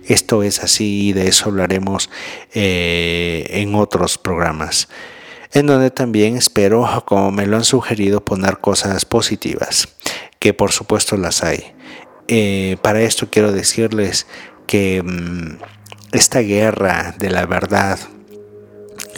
Esto 0.05 0.43
es 0.43 0.63
así 0.63 1.09
y 1.09 1.13
de 1.13 1.27
eso 1.27 1.49
hablaremos 1.49 2.09
eh, 2.53 3.45
en 3.49 3.75
otros 3.75 4.17
programas, 4.17 4.87
en 5.53 5.67
donde 5.67 5.91
también 5.91 6.37
espero, 6.37 7.03
como 7.05 7.31
me 7.31 7.45
lo 7.45 7.57
han 7.57 7.63
sugerido, 7.63 8.23
poner 8.23 8.59
cosas 8.59 9.05
positivas, 9.05 9.89
que 10.39 10.53
por 10.53 10.71
supuesto 10.71 11.17
las 11.17 11.43
hay. 11.43 11.73
Eh, 12.27 12.77
para 12.81 13.01
esto 13.01 13.29
quiero 13.29 13.51
decirles 13.51 14.27
que 14.65 15.01
mm, 15.03 15.57
esta 16.11 16.39
guerra 16.39 17.15
de 17.17 17.29
la 17.29 17.45
verdad 17.45 17.99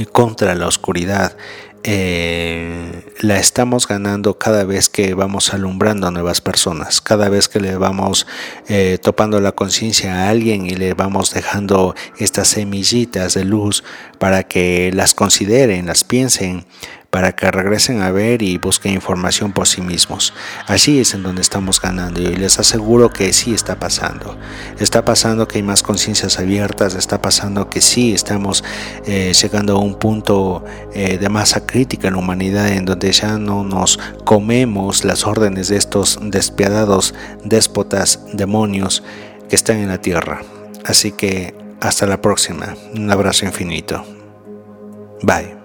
contra 0.06 0.56
la 0.56 0.68
oscuridad 0.68 1.36
eh, 1.84 3.14
la 3.20 3.38
estamos 3.38 3.88
ganando 3.88 4.38
cada 4.38 4.64
vez 4.64 4.90
que 4.90 5.14
vamos 5.14 5.54
alumbrando 5.54 6.08
a 6.08 6.12
nuevas 6.12 6.42
personas, 6.42 7.02
cada 7.02 7.30
vez 7.30 7.48
que 7.48 7.60
le 7.60 7.76
vamos 7.78 8.28
eh, 8.68 8.98
topando 9.02 9.40
la 9.40 9.54
conciencia 9.54 10.16
a 10.16 10.30
alguien 10.30 10.66
y 10.66 10.76
le 10.76 10.94
vamos 10.94 11.34
dejando 11.34 11.96
estas 12.18 12.50
semillitas 12.50 13.34
de 13.34 13.46
luz 13.46 13.84
para 14.18 14.44
que 14.44 14.92
las 14.94 15.14
consideren, 15.14 15.86
las 15.86 16.04
piensen, 16.04 16.66
para 17.10 17.32
que 17.36 17.50
regresen 17.50 18.02
a 18.02 18.12
ver 18.12 18.42
y 18.42 18.58
busquen 18.58 18.94
información 18.94 19.52
por 19.52 19.68
sí 19.68 19.82
mismos. 19.82 20.34
Así 20.68 21.00
es 21.00 21.14
en 21.14 21.24
donde 21.24 21.42
estamos 21.42 21.82
ganando 21.82 22.22
y 22.22 22.36
les 22.36 22.60
aseguro 22.60 23.10
que 23.10 23.34
sí 23.34 23.54
está 23.54 23.80
pasando. 23.80 24.38
Está 24.80 25.06
pasando 25.06 25.48
que 25.48 25.58
hay 25.58 25.64
más 25.64 25.82
conciencias 25.82 26.40
abiertas, 26.40 26.96
está 26.96 27.22
pasando 27.22 27.70
que 27.70 27.82
sí 27.82 28.14
estamos 28.14 28.64
eh, 29.06 29.34
llegando 29.34 29.78
a 29.78 29.80
un 29.80 29.96
punto 29.96 30.64
eh, 30.94 31.18
de 31.18 31.30
masa 31.30 31.66
crítica 31.66 32.08
en 32.08 32.14
la 32.14 32.20
humanidad 32.20 32.70
en 32.70 32.86
donde 32.86 33.12
ya 33.12 33.38
no 33.38 33.64
nos 33.64 34.00
comemos 34.24 35.04
las 35.04 35.26
órdenes 35.26 35.70
de 35.70 35.78
estos 35.78 36.20
despiadados 36.22 37.16
déspotas 37.44 38.20
demonios 38.34 39.04
que 39.50 39.56
están 39.56 39.78
en 39.78 39.88
la 39.88 40.00
tierra. 40.00 40.42
Así 40.86 41.12
que 41.12 41.56
hasta 41.82 42.06
la 42.06 42.22
próxima. 42.22 42.76
Un 42.94 43.10
abrazo 43.12 43.46
infinito. 43.46 44.04
Bye. 45.24 45.59